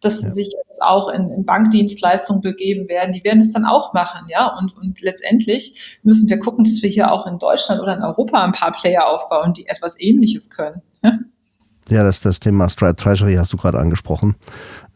dass 0.00 0.18
sie 0.20 0.26
ja. 0.26 0.32
sich 0.32 0.54
jetzt 0.68 0.82
auch 0.82 1.08
in, 1.08 1.30
in 1.30 1.44
Bankdienstleistungen 1.44 2.40
begeben 2.40 2.88
werden. 2.88 3.12
Die 3.12 3.24
werden 3.24 3.40
es 3.40 3.52
dann 3.52 3.64
auch 3.66 3.92
machen, 3.92 4.26
ja. 4.28 4.56
Und, 4.58 4.76
und 4.76 5.00
letztendlich 5.02 5.98
müssen 6.02 6.28
wir 6.28 6.38
gucken, 6.38 6.64
dass 6.64 6.82
wir 6.82 6.88
hier 6.88 7.12
auch 7.12 7.26
in 7.26 7.38
Deutschland 7.38 7.80
oder 7.80 7.96
in 7.96 8.02
Europa 8.02 8.42
ein 8.42 8.52
paar 8.52 8.72
Player 8.72 9.06
aufbauen, 9.06 9.52
die 9.52 9.66
etwas 9.66 10.00
Ähnliches 10.00 10.50
können. 10.50 10.82
Ja, 11.02 11.18
ja 11.88 12.04
das, 12.04 12.20
das 12.20 12.40
Thema 12.40 12.68
Stripe 12.68 12.96
Treasury 12.96 13.34
hast 13.34 13.52
du 13.52 13.56
gerade 13.56 13.78
angesprochen. 13.78 14.36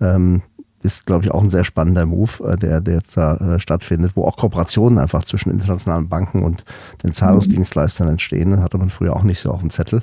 Ähm, 0.00 0.42
ist, 0.84 1.06
glaube 1.06 1.24
ich, 1.24 1.30
auch 1.30 1.42
ein 1.42 1.50
sehr 1.50 1.64
spannender 1.64 2.06
Move, 2.06 2.52
äh, 2.52 2.56
der, 2.56 2.80
der 2.80 2.94
jetzt 2.94 3.16
da 3.16 3.36
äh, 3.36 3.58
stattfindet, 3.58 4.12
wo 4.14 4.24
auch 4.24 4.36
Kooperationen 4.36 4.98
einfach 4.98 5.24
zwischen 5.24 5.50
internationalen 5.50 6.08
Banken 6.08 6.42
und 6.42 6.64
den 7.02 7.12
Zahlungsdienstleistern 7.12 8.08
entstehen. 8.08 8.50
Das 8.50 8.60
hatte 8.60 8.78
man 8.78 8.90
früher 8.90 9.16
auch 9.16 9.22
nicht 9.22 9.40
so 9.40 9.50
auf 9.50 9.60
dem 9.60 9.70
Zettel. 9.70 10.02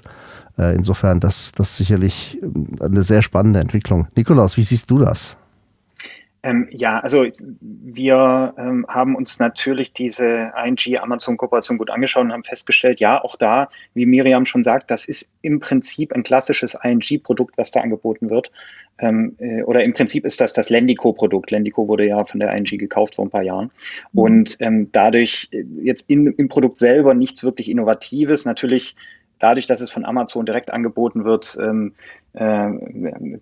Äh, 0.57 0.75
insofern, 0.75 1.19
das, 1.19 1.51
das 1.51 1.77
sicherlich 1.77 2.39
ähm, 2.41 2.67
eine 2.79 3.03
sehr 3.03 3.21
spannende 3.21 3.59
Entwicklung. 3.59 4.07
Nikolaus, 4.15 4.57
wie 4.57 4.63
siehst 4.63 4.89
du 4.89 4.97
das? 4.97 5.37
Ähm, 6.43 6.67
ja, 6.71 6.99
also 6.99 7.27
wir 7.59 8.53
ähm, 8.57 8.85
haben 8.89 9.15
uns 9.15 9.39
natürlich 9.39 9.93
diese 9.93 10.51
ING-Amazon-Kooperation 10.65 11.77
gut 11.77 11.91
angeschaut 11.91 12.23
und 12.23 12.31
haben 12.31 12.43
festgestellt, 12.43 12.99
ja, 12.99 13.23
auch 13.23 13.35
da, 13.35 13.69
wie 13.93 14.07
Miriam 14.07 14.45
schon 14.45 14.63
sagt, 14.63 14.89
das 14.89 15.05
ist 15.05 15.29
im 15.43 15.59
Prinzip 15.59 16.13
ein 16.13 16.23
klassisches 16.23 16.75
ING-Produkt, 16.81 17.59
was 17.59 17.69
da 17.69 17.81
angeboten 17.81 18.31
wird. 18.31 18.51
Ähm, 19.01 19.35
äh, 19.39 19.63
oder 19.63 19.83
im 19.83 19.93
Prinzip 19.93 20.25
ist 20.25 20.39
das 20.39 20.53
das 20.53 20.69
Lendico-Produkt. 20.69 21.51
Lendico 21.51 21.87
wurde 21.87 22.07
ja 22.07 22.23
von 22.23 22.39
der 22.39 22.53
ING 22.55 22.65
gekauft 22.65 23.15
vor 23.15 23.25
ein 23.25 23.31
paar 23.31 23.43
Jahren. 23.43 23.71
Mhm. 24.13 24.19
Und 24.19 24.57
ähm, 24.59 24.89
dadurch 24.91 25.49
äh, 25.51 25.63
jetzt 25.81 26.09
in, 26.09 26.27
im 26.27 26.47
Produkt 26.47 26.77
selber 26.77 27.13
nichts 27.13 27.43
wirklich 27.43 27.69
Innovatives. 27.69 28.45
Natürlich 28.45 28.95
dadurch, 29.39 29.65
dass 29.65 29.81
es 29.81 29.91
von 29.91 30.05
Amazon 30.05 30.45
direkt 30.45 30.71
angeboten 30.71 31.25
wird, 31.25 31.57
ähm, 31.59 31.93
äh, 32.33 32.69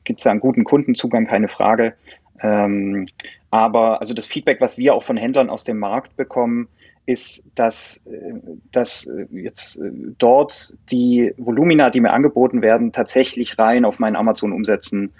gibt 0.06 0.22
es 0.22 0.24
da 0.24 0.32
einen 0.32 0.40
guten 0.40 0.64
Kundenzugang, 0.64 1.28
keine 1.28 1.50
Frage. 1.50 1.94
Ähm, 2.42 3.08
aber 3.52 4.00
also 4.00 4.14
das 4.14 4.26
Feedback, 4.26 4.62
was 4.62 4.78
wir 4.78 4.96
auch 4.96 5.04
von 5.04 5.18
Händlern 5.18 5.50
aus 5.50 5.66
dem 5.66 5.78
Markt 5.78 6.16
bekommen, 6.16 6.70
ist, 7.06 7.46
dass, 7.56 8.06
äh, 8.06 8.36
dass 8.72 9.10
jetzt 9.32 9.78
äh, 9.78 9.92
dort 10.18 10.74
die 10.92 11.34
Volumina, 11.38 11.90
die 11.90 12.00
mir 12.00 12.14
angeboten 12.14 12.62
werden, 12.62 12.94
tatsächlich 12.94 13.58
rein 13.60 13.84
auf 13.84 14.00
meinen 14.00 14.16
Amazon-Umsätzen 14.16 15.12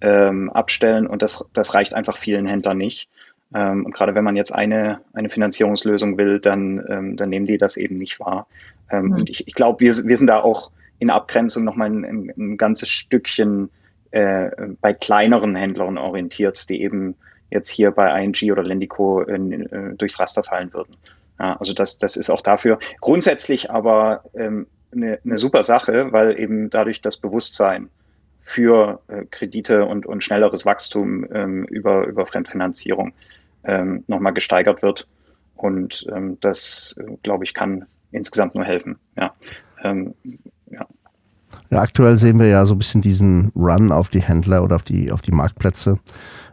ähm, 0.00 0.50
abstellen 0.50 1.06
und 1.06 1.22
das, 1.22 1.44
das 1.52 1.74
reicht 1.74 1.94
einfach 1.94 2.18
vielen 2.18 2.46
Händlern 2.46 2.78
nicht. 2.78 3.08
Ähm, 3.54 3.86
und 3.86 3.94
gerade 3.94 4.14
wenn 4.14 4.24
man 4.24 4.36
jetzt 4.36 4.54
eine, 4.54 5.00
eine 5.12 5.30
Finanzierungslösung 5.30 6.18
will, 6.18 6.40
dann, 6.40 6.84
ähm, 6.88 7.16
dann 7.16 7.30
nehmen 7.30 7.46
die 7.46 7.58
das 7.58 7.76
eben 7.76 7.96
nicht 7.96 8.18
wahr. 8.20 8.46
Ähm, 8.90 9.06
mhm. 9.06 9.12
Und 9.12 9.30
ich, 9.30 9.46
ich 9.46 9.54
glaube, 9.54 9.80
wir, 9.80 9.94
wir 9.94 10.16
sind 10.16 10.28
da 10.28 10.40
auch 10.40 10.70
in 10.98 11.10
Abgrenzung 11.10 11.64
nochmal 11.64 11.90
ein, 11.90 12.04
ein, 12.04 12.32
ein 12.36 12.56
ganzes 12.56 12.88
Stückchen 12.88 13.70
äh, 14.10 14.50
bei 14.80 14.94
kleineren 14.94 15.54
Händlern 15.54 15.98
orientiert, 15.98 16.68
die 16.68 16.82
eben 16.82 17.16
jetzt 17.50 17.70
hier 17.70 17.90
bei 17.92 18.22
ING 18.22 18.50
oder 18.50 18.62
Lendico 18.62 19.22
äh, 19.22 19.94
durchs 19.96 20.18
Raster 20.18 20.42
fallen 20.42 20.72
würden. 20.72 20.96
Ja, 21.38 21.56
also 21.58 21.72
das, 21.72 21.98
das 21.98 22.16
ist 22.16 22.30
auch 22.30 22.40
dafür 22.40 22.78
grundsätzlich 23.00 23.70
aber 23.70 24.24
ähm, 24.34 24.66
eine, 24.92 25.18
eine 25.24 25.36
super 25.36 25.62
Sache, 25.62 26.12
weil 26.12 26.40
eben 26.40 26.70
dadurch 26.70 27.02
das 27.02 27.18
Bewusstsein 27.18 27.90
für 28.46 29.00
äh, 29.08 29.24
Kredite 29.28 29.86
und, 29.86 30.06
und 30.06 30.22
schnelleres 30.22 30.64
Wachstum 30.64 31.26
ähm, 31.32 31.64
über, 31.64 32.06
über 32.06 32.26
Fremdfinanzierung 32.26 33.12
ähm, 33.64 34.04
nochmal 34.06 34.34
gesteigert 34.34 34.82
wird. 34.82 35.08
Und 35.56 36.06
ähm, 36.14 36.38
das, 36.40 36.94
äh, 36.96 37.16
glaube 37.24 37.42
ich, 37.42 37.54
kann 37.54 37.84
insgesamt 38.12 38.54
nur 38.54 38.64
helfen. 38.64 38.98
Ja. 39.16 39.34
Ja. 39.82 40.86
Ja, 41.70 41.80
aktuell 41.80 42.16
sehen 42.18 42.38
wir 42.38 42.46
ja 42.46 42.64
so 42.66 42.74
ein 42.74 42.78
bisschen 42.78 43.02
diesen 43.02 43.50
Run 43.56 43.90
auf 43.90 44.10
die 44.10 44.22
Händler 44.22 44.62
oder 44.62 44.76
auf 44.76 44.84
die, 44.84 45.10
auf 45.10 45.22
die 45.22 45.32
Marktplätze 45.32 45.98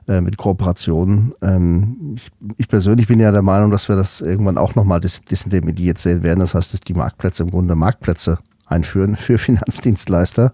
äh, 0.08 0.20
mit 0.20 0.38
Kooperationen. 0.38 1.34
Ähm, 1.44 2.16
ich, 2.16 2.32
ich, 2.58 2.68
persönlich 2.68 3.08
bin 3.08 3.20
ja 3.20 3.32
der 3.32 3.44
Meinung, 3.44 3.70
dass 3.70 3.88
wir 3.88 3.96
das 3.96 4.22
irgendwann 4.22 4.58
auch 4.58 4.74
nochmal 4.74 5.00
dis 5.00 5.22
disintermediert 5.22 6.00
sehen 6.00 6.24
werden. 6.24 6.40
Das 6.40 6.56
heißt, 6.56 6.74
dass 6.74 6.80
die 6.80 6.96
Marktplätze 6.96 7.44
im 7.44 7.52
Grunde 7.52 7.76
Marktplätze 7.76 8.40
einführen 8.74 9.16
für 9.16 9.38
Finanzdienstleister. 9.38 10.54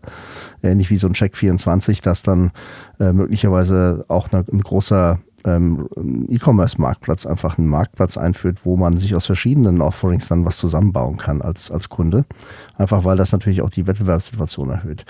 Ähnlich 0.62 0.90
wie 0.90 0.98
so 0.98 1.08
ein 1.08 1.14
Check24, 1.14 2.04
das 2.04 2.24
dann 2.24 2.52
äh, 3.00 3.14
möglicherweise 3.14 4.06
auch 4.08 4.32
eine, 4.32 4.46
ein 4.52 4.62
großer 4.62 5.20
ähm, 5.46 5.88
E-Commerce-Marktplatz 6.30 7.26
einfach 7.26 7.58
einen 7.58 7.68
Marktplatz 7.68 8.18
einführt, 8.18 8.60
wo 8.64 8.78
man 8.78 8.98
sich 8.98 9.16
aus 9.16 9.26
verschiedenen 9.26 9.82
Offerings 9.82 10.28
dann 10.28 10.46
was 10.46 10.58
zusammenbauen 10.58 11.18
kann 11.18 11.42
als, 11.42 11.72
als 11.72 11.90
Kunde. 11.90 12.26
Einfach 12.78 13.04
weil 13.04 13.18
das 13.18 13.32
natürlich 13.32 13.62
auch 13.62 13.70
die 13.70 13.88
Wettbewerbssituation 13.88 14.70
erhöht. 14.70 15.06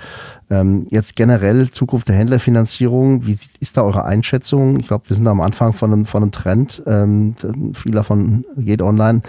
Ähm, 0.50 0.88
jetzt 0.90 1.16
generell 1.16 1.70
Zukunft 1.70 2.08
der 2.08 2.16
Händlerfinanzierung, 2.16 3.26
wie 3.26 3.38
ist 3.60 3.78
da 3.78 3.84
eure 3.84 4.06
Einschätzung? 4.06 4.80
Ich 4.80 4.88
glaube, 4.88 5.10
wir 5.10 5.16
sind 5.16 5.28
am 5.28 5.42
Anfang 5.42 5.74
von 5.74 5.94
einem, 5.94 6.06
von 6.06 6.24
einem 6.24 6.32
Trend. 6.32 6.82
Ähm, 6.86 7.36
viel 7.74 7.92
davon 7.92 8.46
geht 8.58 8.82
online. 8.82 9.22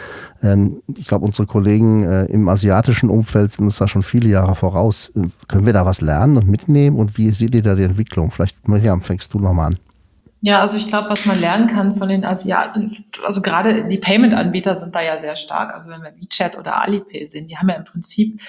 Ähm, 0.42 0.82
ich 0.96 1.07
glaube, 1.07 1.26
unsere 1.26 1.46
Kollegen 1.46 2.05
äh, 2.05 2.24
im 2.26 2.48
asiatischen 2.48 3.11
Umfeld 3.11 3.53
sind 3.53 3.66
uns 3.66 3.78
da 3.78 3.88
schon 3.88 4.03
viele 4.03 4.28
Jahre 4.28 4.55
voraus. 4.55 5.11
Äh, 5.14 5.28
können 5.48 5.66
wir 5.66 5.72
da 5.72 5.84
was 5.84 6.01
lernen 6.01 6.36
und 6.36 6.48
mitnehmen? 6.48 6.96
Und 6.96 7.18
wie 7.18 7.30
seht 7.30 7.55
ihr 7.55 7.62
da 7.62 7.74
die 7.74 7.84
Entwicklung? 7.84 8.30
Vielleicht, 8.30 8.68
Miriam, 8.68 9.03
fängst 9.03 9.32
du 9.34 9.38
nochmal 9.38 9.68
an. 9.68 9.78
Ja, 10.43 10.61
also 10.61 10.78
ich 10.78 10.88
glaube, 10.88 11.11
was 11.11 11.26
man 11.26 11.38
lernen 11.38 11.66
kann 11.66 11.97
von 11.97 12.09
den 12.09 12.24
Asiaten, 12.24 12.97
also 13.24 13.43
gerade 13.43 13.86
die 13.86 13.99
Payment-Anbieter 13.99 14.74
sind 14.74 14.95
da 14.95 15.03
ja 15.03 15.18
sehr 15.18 15.36
stark. 15.36 15.74
Also 15.74 15.91
wenn 15.91 16.03
wir 16.03 16.14
WeChat 16.16 16.57
oder 16.57 16.80
Alipay 16.80 17.26
sehen, 17.26 17.47
die 17.47 17.59
haben 17.59 17.68
ja 17.68 17.74
im 17.76 17.84
Prinzip 17.84 18.41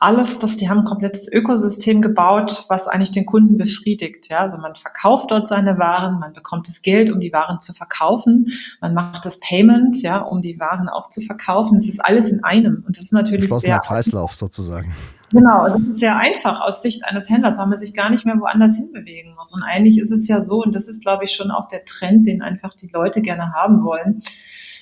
alles, 0.00 0.38
das, 0.38 0.56
die 0.56 0.70
haben 0.70 0.78
ein 0.78 0.84
komplettes 0.84 1.30
Ökosystem 1.30 2.00
gebaut, 2.00 2.64
was 2.70 2.88
eigentlich 2.88 3.10
den 3.10 3.26
Kunden 3.26 3.58
befriedigt. 3.58 4.30
Ja, 4.30 4.40
also 4.40 4.56
man 4.56 4.74
verkauft 4.74 5.30
dort 5.30 5.46
seine 5.46 5.78
Waren, 5.78 6.18
man 6.18 6.32
bekommt 6.32 6.66
das 6.68 6.80
Geld, 6.80 7.10
um 7.10 7.20
die 7.20 7.34
Waren 7.34 7.60
zu 7.60 7.74
verkaufen, 7.74 8.46
man 8.80 8.94
macht 8.94 9.26
das 9.26 9.40
Payment, 9.40 10.00
ja, 10.00 10.22
um 10.22 10.40
die 10.40 10.58
Waren 10.58 10.88
auch 10.88 11.10
zu 11.10 11.20
verkaufen. 11.20 11.74
Das 11.74 11.86
ist 11.86 12.02
alles 12.02 12.32
in 12.32 12.42
einem 12.42 12.82
und 12.86 12.96
das 12.96 13.04
ist 13.04 13.12
natürlich 13.12 13.52
sehr 13.52 13.78
Kreislauf 13.78 14.34
sozusagen. 14.34 14.94
Genau, 15.32 15.68
das 15.68 15.80
ist 15.82 15.98
sehr 15.98 16.16
einfach 16.16 16.60
aus 16.62 16.80
Sicht 16.80 17.04
eines 17.04 17.28
Händlers, 17.28 17.58
weil 17.58 17.66
man 17.66 17.78
sich 17.78 17.92
gar 17.92 18.08
nicht 18.08 18.24
mehr 18.24 18.40
woanders 18.40 18.76
hinbewegen 18.76 19.34
muss. 19.36 19.52
Und 19.54 19.62
eigentlich 19.62 19.98
ist 19.98 20.10
es 20.10 20.26
ja 20.26 20.40
so, 20.40 20.62
und 20.62 20.74
das 20.74 20.88
ist, 20.88 21.04
glaube 21.04 21.24
ich, 21.24 21.32
schon 21.32 21.50
auch 21.50 21.68
der 21.68 21.84
Trend, 21.84 22.26
den 22.26 22.42
einfach 22.42 22.74
die 22.74 22.88
Leute 22.92 23.20
gerne 23.20 23.52
haben 23.52 23.84
wollen 23.84 24.20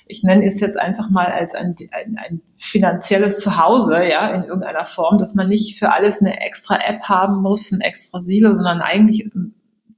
ich 0.09 0.23
nenne 0.23 0.45
es 0.45 0.61
jetzt 0.61 0.79
einfach 0.79 1.11
mal 1.11 1.27
als 1.27 1.55
ein, 1.55 1.75
ein, 1.93 2.19
ein 2.19 2.41
finanzielles 2.57 3.41
Zuhause, 3.41 4.03
ja, 4.05 4.29
in 4.29 4.45
irgendeiner 4.45 4.87
Form, 4.87 5.19
dass 5.19 5.35
man 5.35 5.49
nicht 5.49 5.79
für 5.79 5.93
alles 5.93 6.21
eine 6.21 6.41
extra 6.41 6.77
App 6.77 7.03
haben 7.03 7.43
muss, 7.43 7.71
ein 7.73 7.81
extra 7.81 8.19
Silo, 8.19 8.55
sondern 8.55 8.81
eigentlich 8.81 9.31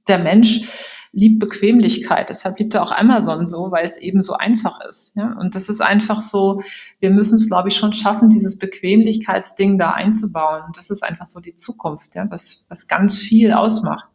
der 0.07 0.19
Mensch 0.19 0.69
liebt 1.13 1.39
Bequemlichkeit. 1.39 2.29
Deshalb 2.29 2.59
liebt 2.59 2.73
er 2.73 2.83
auch 2.83 2.91
Amazon 2.91 3.45
so, 3.45 3.71
weil 3.71 3.83
es 3.83 3.97
eben 3.97 4.21
so 4.21 4.33
einfach 4.33 4.79
ist. 4.87 5.15
Ja? 5.15 5.35
Und 5.39 5.55
das 5.55 5.69
ist 5.69 5.81
einfach 5.81 6.21
so, 6.21 6.61
wir 6.99 7.09
müssen 7.09 7.35
es, 7.35 7.47
glaube 7.47 7.69
ich, 7.69 7.75
schon 7.75 7.93
schaffen, 7.93 8.29
dieses 8.29 8.57
Bequemlichkeitsding 8.57 9.77
da 9.77 9.91
einzubauen. 9.91 10.63
Und 10.65 10.77
das 10.77 10.89
ist 10.89 11.03
einfach 11.03 11.25
so 11.25 11.39
die 11.39 11.55
Zukunft, 11.55 12.15
ja? 12.15 12.25
was, 12.29 12.65
was 12.69 12.87
ganz 12.87 13.17
viel 13.17 13.51
ausmacht. 13.51 14.07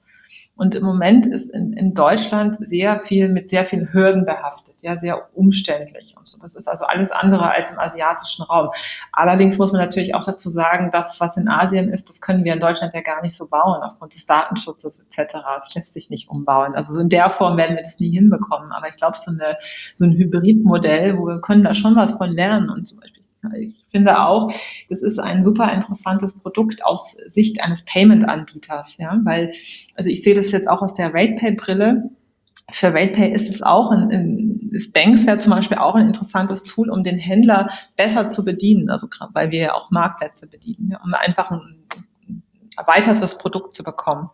Und 0.56 0.74
im 0.74 0.84
Moment 0.84 1.26
ist 1.26 1.50
in, 1.50 1.74
in 1.74 1.92
Deutschland 1.92 2.56
sehr 2.56 2.98
viel 3.00 3.28
mit 3.28 3.50
sehr 3.50 3.66
vielen 3.66 3.92
Hürden 3.92 4.24
behaftet, 4.24 4.82
ja, 4.82 4.98
sehr 4.98 5.28
umständlich 5.34 6.14
und 6.16 6.26
so. 6.26 6.38
Das 6.38 6.56
ist 6.56 6.66
also 6.66 6.86
alles 6.86 7.12
andere 7.12 7.50
als 7.50 7.72
im 7.72 7.78
asiatischen 7.78 8.42
Raum. 8.42 8.70
Allerdings 9.12 9.58
muss 9.58 9.72
man 9.72 9.82
natürlich 9.82 10.14
auch 10.14 10.24
dazu 10.24 10.48
sagen, 10.48 10.88
das, 10.90 11.20
was 11.20 11.36
in 11.36 11.48
Asien 11.48 11.90
ist, 11.90 12.08
das 12.08 12.20
können 12.20 12.44
wir 12.44 12.54
in 12.54 12.60
Deutschland 12.60 12.94
ja 12.94 13.02
gar 13.02 13.20
nicht 13.20 13.36
so 13.36 13.48
bauen, 13.48 13.82
aufgrund 13.82 14.14
des 14.14 14.24
Datenschutzes 14.24 15.00
etc. 15.00 15.36
Es 15.58 15.74
lässt 15.74 15.92
sich 15.92 16.08
nicht 16.08 16.30
umbauen. 16.30 16.74
Also 16.74 16.94
so 16.94 17.00
in 17.00 17.10
der 17.10 17.28
Form 17.28 17.56
werden 17.58 17.76
wir 17.76 17.82
das 17.82 18.00
nie 18.00 18.10
hinbekommen. 18.10 18.72
Aber 18.72 18.88
ich 18.88 18.96
glaube, 18.96 19.18
so, 19.18 19.30
eine, 19.30 19.58
so 19.94 20.06
ein 20.06 20.12
Hybridmodell, 20.12 21.18
wo 21.18 21.26
wir 21.26 21.40
können 21.40 21.64
da 21.64 21.74
schon 21.74 21.96
was 21.96 22.12
von 22.12 22.30
lernen 22.30 22.70
und 22.70 22.86
zum 22.86 23.00
Beispiel 23.00 23.25
ich 23.58 23.84
finde 23.90 24.20
auch, 24.20 24.52
das 24.88 25.02
ist 25.02 25.18
ein 25.18 25.42
super 25.42 25.72
interessantes 25.72 26.38
Produkt 26.38 26.84
aus 26.84 27.16
Sicht 27.26 27.62
eines 27.62 27.84
Payment-Anbieters, 27.84 28.96
ja, 28.98 29.18
weil, 29.24 29.52
also 29.94 30.10
ich 30.10 30.22
sehe 30.22 30.34
das 30.34 30.50
jetzt 30.50 30.68
auch 30.68 30.82
aus 30.82 30.94
der 30.94 31.12
RatePay-Brille. 31.14 32.10
Für 32.72 32.88
RatePay 32.88 33.30
ist 33.30 33.48
es 33.48 33.62
auch 33.62 33.90
ein, 33.90 34.10
ein 34.10 34.56
ist 34.72 34.92
Banks 34.92 35.26
wäre 35.26 35.38
zum 35.38 35.52
Beispiel 35.52 35.78
auch 35.78 35.94
ein 35.94 36.06
interessantes 36.06 36.64
Tool, 36.64 36.90
um 36.90 37.02
den 37.02 37.18
Händler 37.18 37.68
besser 37.96 38.28
zu 38.28 38.44
bedienen, 38.44 38.90
also 38.90 39.08
weil 39.32 39.50
wir 39.50 39.60
ja 39.60 39.74
auch 39.74 39.90
Marktplätze 39.90 40.48
bedienen, 40.48 40.90
ja, 40.90 41.00
um 41.02 41.14
einfach 41.14 41.50
ein 41.50 41.84
erweitertes 42.76 43.38
Produkt 43.38 43.74
zu 43.74 43.84
bekommen. 43.84 44.30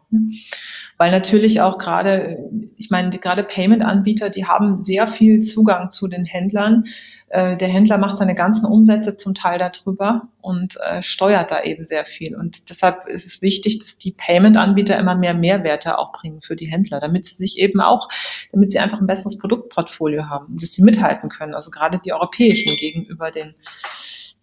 Weil 0.96 1.10
natürlich 1.10 1.60
auch 1.60 1.78
gerade, 1.78 2.38
ich 2.76 2.90
meine, 2.90 3.10
gerade 3.10 3.44
Payment-Anbieter, 3.44 4.30
die 4.30 4.46
haben 4.46 4.80
sehr 4.80 5.06
viel 5.06 5.40
Zugang 5.40 5.90
zu 5.90 6.08
den 6.08 6.24
Händlern. 6.24 6.84
Äh, 7.28 7.56
der 7.56 7.68
Händler 7.68 7.98
macht 7.98 8.18
seine 8.18 8.34
ganzen 8.34 8.66
Umsätze 8.66 9.16
zum 9.16 9.34
Teil 9.34 9.58
darüber 9.58 10.28
und 10.40 10.76
äh, 10.84 11.02
steuert 11.02 11.50
da 11.50 11.62
eben 11.62 11.84
sehr 11.84 12.04
viel. 12.04 12.36
Und 12.36 12.70
deshalb 12.70 13.06
ist 13.06 13.26
es 13.26 13.42
wichtig, 13.42 13.78
dass 13.78 13.98
die 13.98 14.12
Payment-Anbieter 14.12 14.98
immer 14.98 15.14
mehr 15.14 15.34
Mehrwerte 15.34 15.98
auch 15.98 16.12
bringen 16.12 16.40
für 16.40 16.56
die 16.56 16.66
Händler, 16.66 17.00
damit 17.00 17.26
sie 17.26 17.34
sich 17.34 17.58
eben 17.58 17.80
auch, 17.80 18.08
damit 18.52 18.70
sie 18.70 18.78
einfach 18.78 19.00
ein 19.00 19.06
besseres 19.06 19.38
Produktportfolio 19.38 20.28
haben 20.28 20.56
dass 20.62 20.72
sie 20.72 20.82
mithalten 20.82 21.28
können. 21.28 21.54
Also 21.54 21.70
gerade 21.70 21.98
die 21.98 22.12
europäischen 22.12 22.76
gegenüber 22.76 23.30
den, 23.30 23.54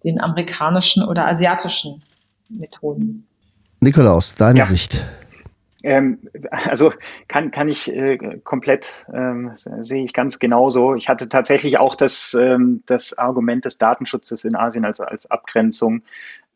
den 0.03 0.21
amerikanischen 0.21 1.03
oder 1.03 1.27
asiatischen 1.27 2.03
Methoden. 2.49 3.28
Nikolaus, 3.79 4.35
deine 4.35 4.59
ja. 4.59 4.65
Sicht. 4.65 5.05
Ähm, 5.81 6.19
also 6.51 6.91
kann, 7.27 7.51
kann 7.51 7.69
ich 7.69 7.93
äh, 7.93 8.17
komplett, 8.43 9.05
ähm, 9.13 9.51
sehe 9.55 10.03
ich 10.03 10.13
ganz 10.13 10.39
genauso. 10.39 10.95
Ich 10.95 11.07
hatte 11.09 11.29
tatsächlich 11.29 11.77
auch 11.77 11.95
das, 11.95 12.35
ähm, 12.39 12.83
das 12.85 13.17
Argument 13.17 13.65
des 13.65 13.77
Datenschutzes 13.77 14.43
in 14.45 14.55
Asien 14.55 14.85
als, 14.85 14.99
als 14.99 15.31
Abgrenzung. 15.31 16.03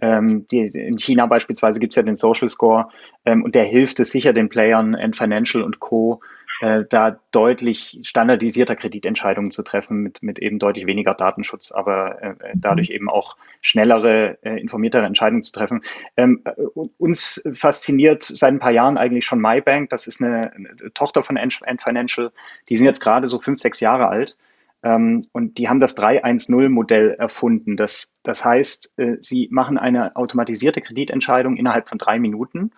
Ähm, 0.02 0.46
die, 0.52 0.66
in 0.66 0.98
China 0.98 1.26
beispielsweise 1.28 1.80
gibt 1.80 1.94
es 1.94 1.96
ja 1.96 2.04
den 2.04 2.18
Social 2.18 2.50
Score 2.50 2.86
ähm, 3.26 3.44
und 3.44 3.56
der 3.56 3.64
hilft 3.64 4.00
es 4.02 4.12
sicher 4.12 4.34
den 4.34 4.50
Playern, 4.50 4.94
N 4.94 5.14
Financial 5.14 5.64
und 5.64 5.80
Co 5.80 6.20
äh, 6.62 6.84
da 6.90 7.20
deutlich 7.32 8.00
standardisierter 8.04 8.76
Kreditentscheidungen 8.76 9.52
zu 9.52 9.64
treffen 9.64 9.98
mit, 9.98 10.22
mit 10.22 10.40
eben 10.40 10.60
deutlich 10.60 10.86
weniger 10.86 11.14
Datenschutz, 11.14 11.72
aber 11.72 12.22
äh, 12.22 12.30
äh 12.30 12.54
dadurch 12.56 12.90
eben 12.90 13.10
auch 13.10 13.38
schnellere, 13.62 14.38
äh, 14.44 14.60
informiertere 14.60 15.06
Entscheidungen 15.06 15.44
zu 15.44 15.52
treffen. 15.52 15.82
Ähm, 16.16 16.42
äh, 16.46 16.52
uns 16.98 17.44
fasziniert 17.54 18.24
seit 18.24 18.54
ein 18.54 18.60
paar 18.60 18.72
Jahren 18.72 18.98
eigentlich 18.98 19.26
schon 19.26 19.42
MyBank. 19.42 19.90
Das 19.90 20.08
ist 20.08 20.22
eine, 20.22 20.54
eine 20.54 20.94
Tochter 20.94 21.24
von 21.24 21.38
Ant 21.38 21.82
Financial. 21.82 22.32
Die 22.70 22.78
sind 22.78 22.86
jetzt 22.86 23.02
gerade 23.02 23.28
so 23.28 23.40
fünf, 23.40 23.60
sechs 23.60 23.80
Jahre 23.80 24.08
alt. 24.08 24.38
Ähm, 24.84 25.22
und 25.32 25.58
die 25.58 25.70
haben 25.70 25.80
das 25.80 25.98
310-Modell 25.98 27.16
erfunden. 27.18 27.78
Das, 27.78 28.14
das 28.24 28.46
heißt, 28.46 28.94
sie 29.20 29.50
machen 29.52 29.78
eine 29.78 30.16
automatisierte 30.16 30.82
Kreditentscheidung 30.82 31.58
innerhalb 31.58 31.90
von 31.90 31.98
drei 31.98 32.20
Minuten 32.20 32.72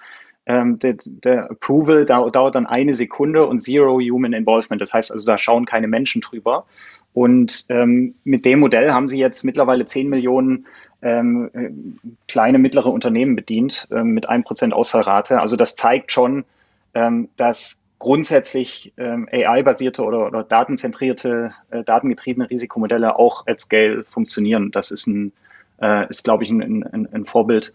ähm, 0.45 0.79
der, 0.79 0.95
der, 1.05 1.51
Approval 1.51 2.05
dauert, 2.05 2.35
dauert 2.35 2.55
dann 2.55 2.67
eine 2.67 2.93
Sekunde 2.93 3.47
und 3.47 3.59
Zero 3.59 3.99
Human 3.99 4.33
Involvement. 4.33 4.81
Das 4.81 4.93
heißt 4.93 5.11
also, 5.11 5.25
da 5.25 5.37
schauen 5.37 5.65
keine 5.65 5.87
Menschen 5.87 6.21
drüber. 6.21 6.65
Und 7.13 7.65
ähm, 7.69 8.15
mit 8.23 8.45
dem 8.45 8.59
Modell 8.59 8.91
haben 8.91 9.07
sie 9.07 9.17
jetzt 9.17 9.43
mittlerweile 9.43 9.85
10 9.85 10.09
Millionen 10.09 10.65
ähm, 11.01 11.49
äh, 11.53 11.69
kleine, 12.27 12.59
mittlere 12.59 12.87
Unternehmen 12.87 13.35
bedient 13.35 13.87
ähm, 13.91 14.07
mit 14.07 14.29
1% 14.29 14.71
Ausfallrate. 14.71 15.39
Also 15.39 15.55
das 15.55 15.75
zeigt 15.75 16.11
schon, 16.11 16.45
ähm, 16.93 17.29
dass 17.37 17.79
grundsätzlich 17.99 18.93
ähm, 18.97 19.27
AI-basierte 19.31 20.03
oder, 20.03 20.27
oder 20.27 20.43
datenzentrierte, 20.43 21.51
äh, 21.71 21.83
datengetriebene 21.83 22.49
Risikomodelle 22.49 23.17
auch 23.17 23.47
at 23.47 23.59
Scale 23.59 24.03
funktionieren. 24.03 24.71
Das 24.71 24.91
ist, 24.91 25.07
ein, 25.07 25.31
äh, 25.81 26.07
ist 26.09 26.23
glaube 26.23 26.43
ich, 26.43 26.49
ein, 26.49 26.83
ein, 26.83 27.07
ein 27.11 27.25
Vorbild 27.25 27.73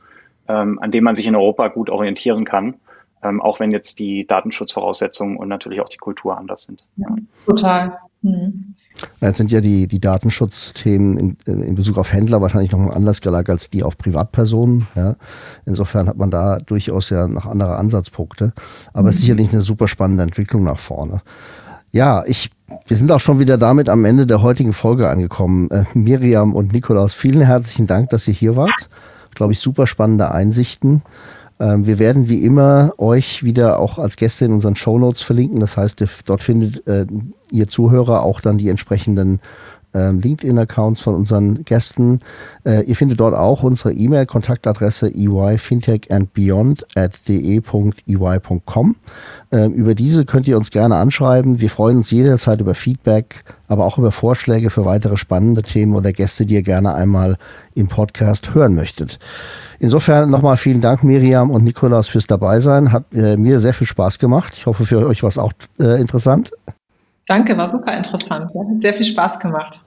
ähm, 0.51 0.79
an 0.81 0.91
dem 0.91 1.05
man 1.05 1.15
sich 1.15 1.27
in 1.27 1.37
Europa 1.37 1.69
gut 1.69 1.91
orientieren 1.91 2.45
kann, 2.45 2.75
ähm, 3.23 3.41
auch 3.41 3.61
wenn 3.61 3.71
jetzt 3.71 3.99
die 3.99 4.27
Datenschutzvoraussetzungen 4.27 5.37
und 5.37 5.49
natürlich 5.49 5.81
auch 5.81 5.89
die 5.89 5.99
Kultur 5.99 6.37
anders 6.37 6.65
sind. 6.65 6.85
Ja, 6.97 7.15
total. 7.47 7.99
Hm. 8.23 8.75
Jetzt 9.21 9.39
sind 9.39 9.51
ja 9.51 9.61
die, 9.61 9.87
die 9.87 10.01
Datenschutzthemen 10.01 11.37
in, 11.47 11.63
in 11.63 11.75
Bezug 11.75 11.97
auf 11.99 12.13
Händler 12.13 12.43
wahrscheinlich 12.43 12.73
noch 12.73 12.91
anders 12.91 13.21
gelagert 13.21 13.51
als 13.51 13.71
die 13.71 13.83
auf 13.83 13.97
Privatpersonen. 13.97 14.89
Ja. 14.95 15.17
Insofern 15.65 16.09
hat 16.09 16.17
man 16.17 16.31
da 16.31 16.59
durchaus 16.59 17.11
ja 17.11 17.27
noch 17.27 17.47
andere 17.47 17.77
Ansatzpunkte. 17.77 18.53
Aber 18.93 19.09
es 19.09 19.17
ist 19.17 19.23
mhm. 19.23 19.27
sicherlich 19.27 19.53
eine 19.53 19.63
super 19.63 19.89
spannende 19.89 20.23
Entwicklung 20.25 20.65
nach 20.65 20.79
vorne. 20.79 21.23
Ja, 21.93 22.25
ich, 22.27 22.51
wir 22.87 22.97
sind 22.97 23.11
auch 23.11 23.21
schon 23.21 23.39
wieder 23.39 23.57
damit 23.57 23.89
am 23.89 24.05
Ende 24.05 24.27
der 24.27 24.43
heutigen 24.43 24.75
Folge 24.75 25.09
angekommen. 25.09 25.71
Äh, 25.71 25.85
Miriam 25.95 26.55
und 26.55 26.73
Nikolaus, 26.73 27.15
vielen 27.15 27.41
herzlichen 27.41 27.87
Dank, 27.87 28.11
dass 28.11 28.29
ihr 28.29 28.35
hier 28.35 28.55
wart 28.55 28.89
glaube 29.35 29.53
ich, 29.53 29.61
super 29.61 29.87
spannende 29.87 30.33
Einsichten. 30.33 31.03
Ähm, 31.59 31.87
wir 31.87 31.99
werden 31.99 32.29
wie 32.29 32.45
immer 32.45 32.95
euch 32.97 33.45
wieder 33.45 33.79
auch 33.79 33.99
als 33.99 34.17
Gäste 34.17 34.47
in 34.47 34.53
unseren 34.53 34.77
Show 34.77 34.99
Notes 34.99 35.23
verlinken. 35.23 35.61
Das 35.61 35.77
heißt, 35.77 36.03
dort 36.27 36.43
findet 36.43 36.87
äh, 36.87 37.07
ihr 37.51 37.69
Zuhörer 37.69 38.23
auch 38.23 38.41
dann 38.41 38.59
die 38.59 38.69
entsprechenden 38.69 39.41
äh, 39.95 40.11
LinkedIn-Accounts 40.11 41.01
von 41.01 41.15
unseren 41.15 41.65
Gästen. 41.65 42.21
Äh, 42.65 42.85
ihr 42.85 42.97
findet 42.97 43.21
dort 43.21 43.35
auch 43.35 43.63
unsere 43.63 43.93
E-Mail-Kontaktadresse 43.93 45.13
eyfintechandbeyond 45.15 46.87
at 46.97 47.29
de.ey.com. 47.29 48.97
Äh, 49.53 49.67
über 49.67 49.95
diese 49.95 50.25
könnt 50.25 50.47
ihr 50.49 50.57
uns 50.57 50.71
gerne 50.71 50.97
anschreiben. 50.97 51.61
Wir 51.61 51.71
freuen 51.71 51.99
uns 51.99 52.11
jederzeit 52.11 52.61
über 52.61 52.75
Feedback, 52.75 53.45
aber 53.69 53.85
auch 53.85 53.99
über 53.99 54.13
Vorschläge 54.13 54.71
für 54.71 54.85
weitere 54.85 55.17
spannende 55.17 55.63
Themen 55.63 55.95
oder 55.95 56.13
Gäste, 56.13 56.47
die 56.47 56.55
ihr 56.55 56.63
gerne 56.63 56.95
einmal 56.95 57.37
im 57.75 57.89
Podcast 57.89 58.55
hören 58.55 58.75
möchtet. 58.75 59.19
Insofern 59.79 60.31
nochmal 60.31 60.57
vielen 60.57 60.81
Dank, 60.81 61.03
Miriam 61.03 61.51
und 61.51 61.65
Nikolaus, 61.65 62.09
fürs 62.09 62.27
Dabeisein. 62.27 62.93
Hat 62.93 63.05
äh, 63.15 63.37
mir 63.37 63.61
sehr 63.61 63.75
viel 63.75 63.87
Spaß 63.87 64.19
gemacht. 64.19 64.53
Ich 64.57 64.67
hoffe, 64.67 64.85
für 64.85 65.07
euch 65.07 65.23
war 65.23 65.29
es 65.29 65.39
auch 65.39 65.53
äh, 65.79 66.01
interessant. 66.01 66.53
Danke, 67.31 67.57
war 67.57 67.69
super 67.69 67.97
interessant. 67.97 68.51
Ja, 68.53 68.61
hat 68.63 68.83
sehr 68.83 68.93
viel 68.93 69.07
Spaß 69.07 69.39
gemacht. 69.39 69.81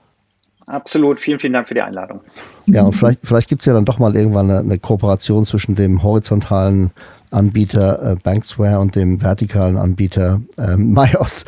Absolut, 0.64 1.20
vielen, 1.20 1.38
vielen 1.38 1.52
Dank 1.52 1.68
für 1.68 1.74
die 1.74 1.82
Einladung. 1.82 2.20
Ja, 2.64 2.84
und 2.84 2.94
vielleicht, 2.94 3.20
vielleicht 3.22 3.50
gibt 3.50 3.60
es 3.60 3.66
ja 3.66 3.74
dann 3.74 3.84
doch 3.84 3.98
mal 3.98 4.16
irgendwann 4.16 4.50
eine, 4.50 4.60
eine 4.60 4.78
Kooperation 4.78 5.44
zwischen 5.44 5.74
dem 5.74 6.02
horizontalen 6.02 6.90
Anbieter 7.32 8.12
äh, 8.12 8.16
Banksware 8.16 8.80
und 8.80 8.96
dem 8.96 9.20
vertikalen 9.20 9.76
Anbieter 9.76 10.40
äh, 10.56 10.74
Myos. 10.78 11.44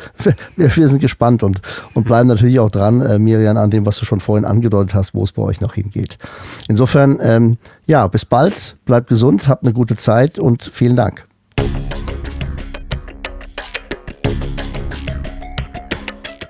Wir, 0.55 0.75
wir, 0.75 0.87
sind 0.87 1.01
gespannt 1.01 1.41
und, 1.41 1.61
und 1.95 2.03
bleiben 2.03 2.27
natürlich 2.27 2.59
auch 2.59 2.69
dran, 2.69 3.01
äh, 3.01 3.17
Miriam, 3.17 3.57
an 3.57 3.71
dem, 3.71 3.87
was 3.87 3.97
du 3.97 4.05
schon 4.05 4.19
vorhin 4.19 4.45
angedeutet 4.45 4.93
hast, 4.93 5.15
wo 5.15 5.23
es 5.23 5.31
bei 5.31 5.41
euch 5.41 5.61
noch 5.61 5.73
hingeht. 5.73 6.19
Insofern, 6.67 7.17
ähm, 7.23 7.57
ja, 7.87 8.05
bis 8.05 8.23
bald, 8.23 8.77
bleibt 8.85 9.07
gesund, 9.07 9.47
habt 9.47 9.63
eine 9.63 9.73
gute 9.73 9.97
Zeit 9.97 10.37
und 10.37 10.61
vielen 10.61 10.95
Dank. 10.95 11.25